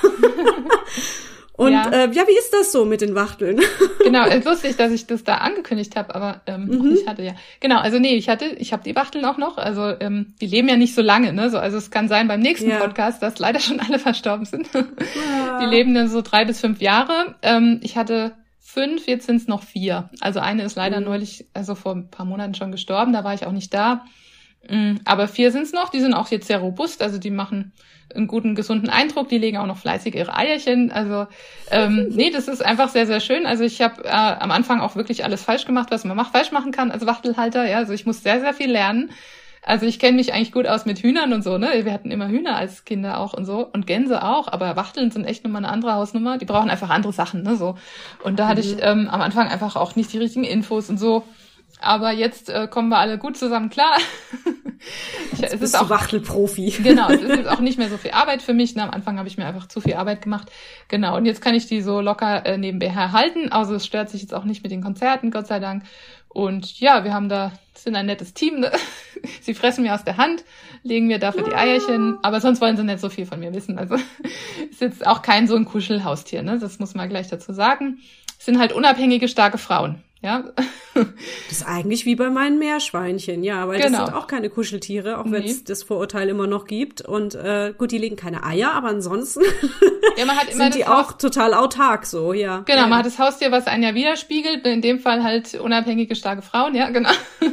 Und 1.61 1.74
ja. 1.74 1.90
Äh, 1.90 2.11
ja, 2.12 2.26
wie 2.26 2.38
ist 2.38 2.54
das 2.54 2.72
so 2.72 2.86
mit 2.86 3.02
den 3.02 3.14
Wachteln? 3.14 3.61
genau, 4.02 4.24
es 4.24 4.36
ist 4.36 4.44
lustig, 4.46 4.76
dass 4.76 4.92
ich 4.92 5.06
das 5.06 5.24
da 5.24 5.34
angekündigt 5.34 5.94
habe, 5.94 6.14
aber 6.14 6.40
ähm, 6.46 6.64
mhm. 6.64 6.94
ich 6.94 7.06
hatte 7.06 7.22
ja. 7.22 7.32
Genau, 7.61 7.78
also 7.80 7.98
nee, 7.98 8.14
ich 8.14 8.30
hatte, 8.30 8.46
ich 8.46 8.72
habe 8.72 8.82
die 8.82 8.96
Wachteln 8.96 9.26
auch 9.26 9.36
noch. 9.36 9.58
Also 9.58 9.92
ähm, 10.00 10.32
die 10.40 10.46
leben 10.46 10.70
ja 10.70 10.78
nicht 10.78 10.94
so 10.94 11.02
lange, 11.02 11.34
ne? 11.34 11.50
So, 11.50 11.58
also 11.58 11.76
es 11.76 11.90
kann 11.90 12.08
sein 12.08 12.28
beim 12.28 12.40
nächsten 12.40 12.70
ja. 12.70 12.78
Podcast, 12.78 13.22
dass 13.22 13.38
leider 13.38 13.61
schon 13.61 13.78
alle 13.78 13.98
verstorben 13.98 14.46
sind. 14.46 14.70
Ja. 15.36 15.61
Die 15.61 15.66
leben 15.66 15.94
dann 15.94 16.08
so 16.08 16.22
drei 16.22 16.44
bis 16.44 16.61
fünf 16.61 16.80
Jahre. 16.80 17.34
Ähm, 17.42 17.80
ich 17.82 17.96
hatte 17.96 18.32
fünf, 18.58 19.06
jetzt 19.06 19.26
sind 19.26 19.36
es 19.36 19.48
noch 19.48 19.62
vier. 19.62 20.08
Also 20.20 20.40
eine 20.40 20.62
ist 20.62 20.76
leider 20.76 21.00
mhm. 21.00 21.06
neulich, 21.06 21.46
also 21.52 21.74
vor 21.74 21.94
ein 21.94 22.11
paar 22.11 22.24
Monaten 22.24 22.54
schon 22.54 22.72
gestorben, 22.72 23.12
da 23.12 23.22
war 23.22 23.34
ich 23.34 23.44
auch 23.44 23.52
nicht 23.52 23.74
da. 23.74 24.06
Mm, 24.68 24.96
aber 25.04 25.28
vier 25.28 25.52
sind's 25.52 25.72
noch, 25.72 25.88
die 25.88 26.00
sind 26.00 26.14
auch 26.14 26.30
jetzt 26.30 26.46
sehr 26.46 26.58
robust, 26.58 27.02
also 27.02 27.18
die 27.18 27.30
machen 27.30 27.72
einen 28.14 28.26
guten, 28.26 28.54
gesunden 28.54 28.90
Eindruck, 28.90 29.28
die 29.28 29.38
legen 29.38 29.58
auch 29.58 29.66
noch 29.66 29.78
fleißig 29.78 30.14
ihre 30.14 30.36
Eierchen. 30.36 30.90
Also 30.90 31.26
ähm, 31.70 32.08
nee, 32.11 32.30
das 32.30 32.48
ist 32.48 32.64
einfach 32.64 32.88
sehr, 32.88 33.06
sehr 33.06 33.20
schön. 33.20 33.46
Also 33.46 33.64
ich 33.64 33.80
habe 33.80 34.04
äh, 34.04 34.08
am 34.08 34.50
Anfang 34.50 34.80
auch 34.80 34.96
wirklich 34.96 35.24
alles 35.24 35.42
falsch 35.42 35.64
gemacht, 35.64 35.90
was 35.90 36.04
man 36.04 36.16
macht, 36.16 36.32
falsch 36.32 36.52
machen 36.52 36.72
kann 36.72 36.90
als 36.90 37.06
Wachtelhalter. 37.06 37.68
Ja, 37.68 37.78
also 37.78 37.92
ich 37.92 38.06
muss 38.06 38.22
sehr, 38.22 38.40
sehr 38.40 38.54
viel 38.54 38.70
lernen. 38.70 39.11
Also 39.62 39.84
ich 39.84 39.98
kenne 39.98 40.16
mich 40.16 40.32
eigentlich 40.32 40.52
gut 40.52 40.66
aus 40.66 40.86
mit 40.86 41.00
Hühnern 41.00 41.34
und 41.34 41.44
so, 41.44 41.58
ne? 41.58 41.84
Wir 41.84 41.92
hatten 41.92 42.11
immer 42.11 42.28
Hühner 42.28 42.56
als 42.56 42.86
Kinder 42.86 43.20
auch 43.20 43.34
und 43.34 43.44
so 43.44 43.66
und 43.66 43.86
Gänse 43.86 44.22
auch, 44.24 44.48
aber 44.48 44.74
Wachteln 44.74 45.11
sind 45.11 45.26
echt 45.26 45.44
nochmal 45.44 45.62
eine 45.64 45.72
andere 45.72 45.94
Hausnummer. 45.94 46.38
Die 46.38 46.46
brauchen 46.46 46.70
einfach 46.70 46.88
andere 46.88 47.12
Sachen, 47.12 47.42
ne? 47.42 47.56
So. 47.56 47.74
Und 48.24 48.38
da 48.38 48.48
hatte 48.48 48.62
ich 48.62 48.76
mhm. 48.76 48.82
ähm, 48.82 49.08
am 49.11 49.20
Anfang 49.20 49.48
einfach 49.48 49.76
auch 49.76 49.96
nicht 49.96 50.12
die 50.14 50.18
richtigen 50.18 50.44
Infos 50.44 50.88
und 50.88 50.96
so. 50.96 51.24
Aber 51.80 52.12
jetzt 52.12 52.50
äh, 52.50 52.68
kommen 52.68 52.88
wir 52.88 52.98
alle 52.98 53.18
gut 53.18 53.36
zusammen 53.36 53.70
klar. 53.70 53.96
ich, 55.32 55.42
es 55.42 55.54
ist 55.54 55.78
auch 55.78 55.90
Wachtelprofi. 55.90 56.70
genau, 56.82 57.08
es 57.08 57.22
ist 57.22 57.28
jetzt 57.36 57.48
auch 57.48 57.60
nicht 57.60 57.78
mehr 57.78 57.88
so 57.88 57.96
viel 57.96 58.10
Arbeit 58.12 58.42
für 58.42 58.54
mich. 58.54 58.74
Ne? 58.74 58.82
Am 58.82 58.90
Anfang 58.90 59.18
habe 59.18 59.28
ich 59.28 59.38
mir 59.38 59.46
einfach 59.46 59.66
zu 59.66 59.80
viel 59.80 59.94
Arbeit 59.94 60.22
gemacht. 60.22 60.50
Genau, 60.88 61.16
und 61.16 61.26
jetzt 61.26 61.40
kann 61.40 61.54
ich 61.54 61.66
die 61.66 61.80
so 61.80 62.00
locker 62.00 62.44
äh, 62.46 62.58
nebenbei 62.58 62.90
halten. 62.90 63.50
Also 63.50 63.74
es 63.74 63.86
stört 63.86 64.10
sich 64.10 64.22
jetzt 64.22 64.34
auch 64.34 64.44
nicht 64.44 64.62
mit 64.62 64.72
den 64.72 64.82
Konzerten, 64.82 65.30
Gott 65.30 65.46
sei 65.46 65.58
Dank. 65.58 65.84
Und 66.28 66.78
ja, 66.78 67.02
wir 67.02 67.12
haben 67.12 67.28
da, 67.28 67.52
sind 67.74 67.96
ein 67.96 68.06
nettes 68.06 68.34
Team. 68.34 68.60
Ne? 68.60 68.70
Sie 69.40 69.54
fressen 69.54 69.82
mir 69.82 69.94
aus 69.94 70.04
der 70.04 70.16
Hand, 70.16 70.44
legen 70.82 71.08
mir 71.08 71.18
dafür 71.18 71.42
die 71.42 71.54
Eierchen, 71.54 72.18
aber 72.22 72.40
sonst 72.40 72.60
wollen 72.60 72.76
sie 72.76 72.84
nicht 72.84 73.00
so 73.00 73.08
viel 73.08 73.26
von 73.26 73.40
mir 73.40 73.52
wissen. 73.52 73.78
Also 73.78 73.96
ist 74.70 74.80
jetzt 74.80 75.06
auch 75.06 75.22
kein 75.22 75.46
so 75.48 75.56
ein 75.56 75.64
Kuschelhaustier, 75.64 76.42
ne? 76.42 76.58
Das 76.58 76.78
muss 76.78 76.94
man 76.94 77.08
gleich 77.08 77.28
dazu 77.28 77.52
sagen. 77.52 77.98
Es 78.38 78.46
sind 78.46 78.58
halt 78.58 78.72
unabhängige, 78.72 79.28
starke 79.28 79.58
Frauen. 79.58 80.02
Ja. 80.22 80.44
das 80.94 81.06
ist 81.50 81.66
eigentlich 81.66 82.04
wie 82.04 82.14
bei 82.14 82.28
meinen 82.28 82.58
Meerschweinchen, 82.58 83.42
ja, 83.42 83.66
weil 83.66 83.80
genau. 83.80 83.98
das 83.98 84.06
sind 84.08 84.16
auch 84.16 84.26
keine 84.26 84.50
Kuscheltiere, 84.50 85.18
auch 85.18 85.24
wenn 85.30 85.44
es 85.44 85.58
nee. 85.58 85.64
das 85.66 85.82
Vorurteil 85.82 86.28
immer 86.28 86.46
noch 86.46 86.66
gibt. 86.66 87.00
Und 87.00 87.34
äh, 87.34 87.72
gut, 87.76 87.90
die 87.90 87.96
legen 87.96 88.16
keine 88.16 88.44
Eier, 88.44 88.72
aber 88.72 88.88
ansonsten 88.88 89.40
ja, 90.18 90.26
man 90.26 90.36
hat 90.36 90.50
immer 90.50 90.64
sind 90.64 90.74
die 90.74 90.84
Haus 90.84 91.06
auch 91.06 91.12
total 91.12 91.54
autark 91.54 92.04
so, 92.04 92.34
ja. 92.34 92.58
Genau, 92.66 92.80
ja. 92.80 92.86
man 92.86 92.98
hat 92.98 93.06
das 93.06 93.18
Haustier, 93.18 93.50
was 93.50 93.66
einen 93.66 93.82
ja 93.82 93.94
widerspiegelt, 93.94 94.66
in 94.66 94.82
dem 94.82 94.98
Fall 94.98 95.22
halt 95.22 95.54
unabhängige, 95.54 96.14
starke 96.14 96.42
Frauen, 96.42 96.74
ja, 96.74 96.90
genau. 96.90 97.10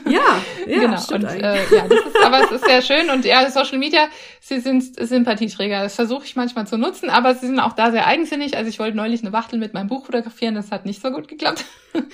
Ja, 0.10 0.42
ja, 0.68 0.80
genau. 0.80 1.02
und, 1.14 1.24
äh, 1.24 1.64
ja, 1.74 1.88
das 1.88 2.06
ist, 2.06 2.22
aber 2.22 2.44
es 2.44 2.52
ist 2.52 2.66
sehr 2.66 2.82
schön 2.82 3.10
und 3.10 3.24
ja, 3.24 3.50
Social 3.50 3.78
Media, 3.78 4.10
sie 4.42 4.60
sind 4.60 4.84
Sympathieträger. 5.00 5.84
Das 5.84 5.96
versuche 5.96 6.26
ich 6.26 6.36
manchmal 6.36 6.68
zu 6.68 6.78
nutzen, 6.78 7.10
aber 7.10 7.34
sie 7.34 7.48
sind 7.48 7.62
auch 7.62 7.74
da 7.74 7.92
sehr 7.92 8.08
eigensinnig. 8.08 8.58
Also 8.58 8.70
ich 8.70 8.80
wollte 8.80 8.98
neulich 8.98 9.22
eine 9.22 9.32
Wachtel 9.32 9.58
mit 9.58 9.74
meinem 9.74 9.88
Buch 9.88 10.06
fotografieren, 10.06 10.56
das 10.56 10.72
hat 10.72 10.86
nicht 10.86 11.02
so 11.02 11.12
gut 11.12 11.30
geklappt. 11.30 11.64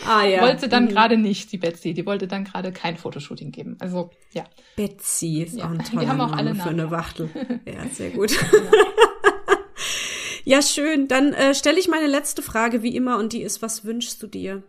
Ah 0.08 0.24
ja 0.24 0.43
wollte 0.48 0.70
dann 0.70 0.86
mhm. 0.86 0.90
gerade 0.90 1.18
nicht, 1.18 1.52
die 1.52 1.58
Betsy. 1.58 1.94
Die 1.94 2.06
wollte 2.06 2.28
dann 2.28 2.44
gerade 2.44 2.72
kein 2.72 2.98
Fotoshooting 2.98 3.52
geben. 3.52 3.78
Also, 3.80 4.12
ja. 4.34 4.44
Betsy 4.76 5.44
ist 5.44 5.58
ja. 5.58 5.66
auch 5.66 5.72
ein 5.72 5.84
toller 5.84 6.02
die 6.02 6.08
haben 6.08 6.22
auch 6.22 6.34
alle 6.34 6.56
für 6.56 6.70
eine 6.70 6.92
Wachtel. 6.92 7.30
Ja, 7.66 7.88
sehr 7.92 8.12
gut. 8.12 8.32
Ja. 8.32 8.60
ja, 10.58 10.62
schön. 10.62 11.08
Dann 11.08 11.34
äh, 11.34 11.56
stelle 11.56 11.80
ich 11.80 11.88
meine 11.88 12.08
letzte 12.08 12.42
Frage 12.42 12.84
wie 12.84 12.96
immer 12.96 13.18
und 13.18 13.34
die 13.34 13.42
ist, 13.42 13.62
was 13.62 13.86
wünschst 13.86 14.22
du 14.22 14.28
dir? 14.28 14.64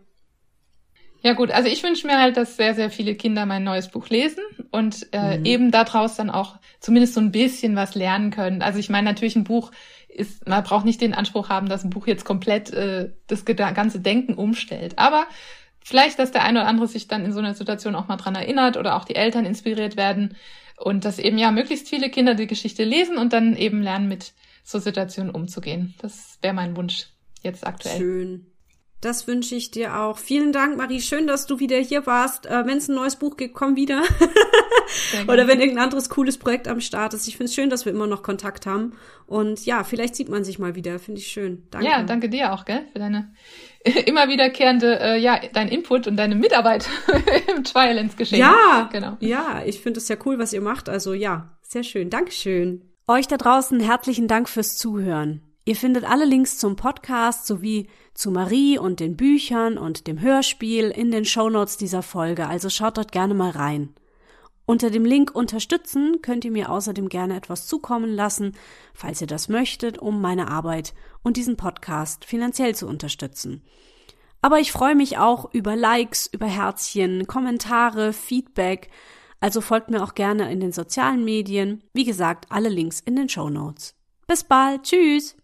Ja 1.25 1.33
gut, 1.33 1.49
also 1.49 1.67
ich 1.67 1.81
wünsche 1.81 2.05
mir 2.05 2.19
halt, 2.19 2.37
dass 2.37 2.55
sehr, 2.55 2.75
sehr 2.75 2.91
viele 2.91 3.15
Kinder 3.15 3.47
mein 3.47 3.63
neues 3.63 3.87
Buch 3.87 4.09
lesen 4.09 4.43
und 4.69 5.07
äh, 5.11 5.39
mhm. 5.39 5.45
eben 5.45 5.71
daraus 5.71 6.15
dann 6.15 6.29
auch 6.29 6.57
zumindest 6.79 7.15
so 7.15 7.19
ein 7.19 7.31
bisschen 7.31 7.75
was 7.75 7.95
lernen 7.95 8.29
können. 8.29 8.61
Also 8.61 8.77
ich 8.77 8.91
meine 8.91 9.09
natürlich 9.09 9.35
ein 9.35 9.43
Buch 9.43 9.71
ist, 10.07 10.47
man 10.47 10.63
braucht 10.63 10.85
nicht 10.85 11.01
den 11.01 11.15
Anspruch 11.15 11.49
haben, 11.49 11.67
dass 11.67 11.83
ein 11.83 11.89
Buch 11.89 12.05
jetzt 12.05 12.25
komplett 12.25 12.71
äh, 12.71 13.09
das 13.25 13.43
ganze 13.43 13.99
Denken 13.99 14.35
umstellt. 14.35 14.99
Aber 14.99 15.25
vielleicht, 15.85 16.17
dass 16.17 16.31
der 16.31 16.43
eine 16.43 16.61
oder 16.61 16.67
andere 16.67 16.87
sich 16.87 17.07
dann 17.07 17.23
in 17.23 17.31
so 17.31 17.39
einer 17.39 17.53
Situation 17.53 17.95
auch 17.95 18.07
mal 18.07 18.17
dran 18.17 18.35
erinnert 18.35 18.75
oder 18.75 18.95
auch 18.95 19.05
die 19.05 19.15
Eltern 19.15 19.45
inspiriert 19.45 19.95
werden 19.95 20.35
und 20.77 21.05
dass 21.05 21.19
eben 21.19 21.37
ja 21.37 21.51
möglichst 21.51 21.87
viele 21.87 22.09
Kinder 22.09 22.33
die 22.33 22.47
Geschichte 22.47 22.83
lesen 22.83 23.17
und 23.17 23.31
dann 23.33 23.55
eben 23.55 23.81
lernen, 23.81 24.07
mit 24.07 24.33
so 24.63 24.79
Situationen 24.79 25.33
umzugehen. 25.33 25.93
Das 26.01 26.39
wäre 26.41 26.55
mein 26.55 26.75
Wunsch 26.75 27.09
jetzt 27.43 27.67
aktuell. 27.67 27.97
Schön. 27.97 28.47
Das 28.99 29.27
wünsche 29.27 29.53
ich 29.53 29.69
dir 29.69 29.99
auch. 29.99 30.17
Vielen 30.17 30.51
Dank, 30.51 30.77
Marie. 30.77 31.01
Schön, 31.01 31.27
dass 31.27 31.45
du 31.45 31.59
wieder 31.59 31.77
hier 31.77 32.07
warst. 32.07 32.47
Äh, 32.47 32.65
wenn 32.65 32.79
es 32.79 32.87
ein 32.87 32.95
neues 32.95 33.17
Buch 33.17 33.37
gibt, 33.37 33.53
komm 33.53 33.75
wieder. 33.75 34.01
Oder 35.27 35.47
wenn 35.47 35.59
irgendein 35.59 35.83
anderes 35.83 36.09
cooles 36.09 36.39
Projekt 36.39 36.67
am 36.67 36.81
Start 36.81 37.13
ist. 37.13 37.27
Ich 37.27 37.37
finde 37.37 37.49
es 37.49 37.53
schön, 37.53 37.69
dass 37.69 37.85
wir 37.85 37.93
immer 37.93 38.07
noch 38.07 38.23
Kontakt 38.23 38.65
haben. 38.65 38.93
Und 39.27 39.63
ja, 39.67 39.83
vielleicht 39.83 40.15
sieht 40.15 40.29
man 40.29 40.43
sich 40.43 40.57
mal 40.57 40.73
wieder. 40.73 40.97
Finde 40.97 41.21
ich 41.21 41.27
schön. 41.27 41.67
Danke. 41.69 41.87
Ja, 41.87 42.01
danke 42.01 42.29
dir 42.29 42.53
auch, 42.53 42.65
gell, 42.65 42.87
für 42.91 42.97
deine 42.97 43.31
immer 44.05 44.27
wiederkehrende, 44.27 44.99
äh, 44.99 45.17
ja, 45.19 45.39
dein 45.53 45.67
Input 45.67 46.07
und 46.07 46.17
deine 46.17 46.35
Mitarbeit 46.35 46.89
im 47.55 47.63
Trialens 47.63 48.17
geschehen. 48.17 48.39
Ja, 48.39 48.89
genau. 48.91 49.17
Ja, 49.19 49.61
ich 49.65 49.79
finde 49.79 49.99
es 49.99 50.07
ja 50.07 50.15
cool, 50.25 50.39
was 50.39 50.53
ihr 50.53 50.61
macht. 50.61 50.89
Also 50.89 51.13
ja, 51.13 51.57
sehr 51.61 51.83
schön. 51.83 52.09
Dankeschön. 52.09 52.81
Euch 53.07 53.27
da 53.27 53.37
draußen 53.37 53.79
herzlichen 53.79 54.27
Dank 54.27 54.49
fürs 54.49 54.77
Zuhören. 54.77 55.41
Ihr 55.65 55.75
findet 55.75 56.03
alle 56.03 56.25
Links 56.25 56.57
zum 56.57 56.75
Podcast 56.75 57.47
sowie 57.47 57.87
zu 58.13 58.31
Marie 58.31 58.77
und 58.77 58.99
den 58.99 59.17
Büchern 59.17 59.77
und 59.77 60.07
dem 60.07 60.21
Hörspiel 60.21 60.89
in 60.89 61.11
den 61.11 61.25
Shownotes 61.25 61.77
dieser 61.77 62.01
Folge, 62.01 62.47
also 62.47 62.69
schaut 62.69 62.97
dort 62.97 63.11
gerne 63.11 63.33
mal 63.33 63.49
rein. 63.49 63.93
Unter 64.65 64.89
dem 64.89 65.05
Link 65.05 65.35
Unterstützen 65.35 66.21
könnt 66.21 66.43
ihr 66.43 66.51
mir 66.51 66.71
außerdem 66.71 67.09
gerne 67.09 67.35
etwas 67.35 67.67
zukommen 67.67 68.09
lassen, 68.09 68.53
falls 68.93 69.21
ihr 69.21 69.27
das 69.27 69.47
möchtet, 69.47 69.99
um 69.99 70.21
meine 70.21 70.47
Arbeit 70.47 70.93
und 71.21 71.37
diesen 71.37 71.55
Podcast 71.55 72.25
finanziell 72.25 72.73
zu 72.73 72.87
unterstützen. 72.87 73.61
Aber 74.41 74.59
ich 74.59 74.71
freue 74.71 74.95
mich 74.95 75.17
auch 75.17 75.53
über 75.53 75.75
Likes, 75.75 76.27
über 76.27 76.47
Herzchen, 76.47 77.27
Kommentare, 77.27 78.13
Feedback, 78.13 78.89
also 79.39 79.61
folgt 79.61 79.91
mir 79.91 80.03
auch 80.03 80.15
gerne 80.15 80.51
in 80.51 80.59
den 80.59 80.71
sozialen 80.71 81.23
Medien. 81.23 81.83
Wie 81.93 82.03
gesagt, 82.03 82.47
alle 82.49 82.69
Links 82.69 82.99
in 82.99 83.15
den 83.15 83.29
Show 83.29 83.49
Notes. 83.49 83.93
Bis 84.27 84.43
bald, 84.43 84.83
tschüss! 84.83 85.35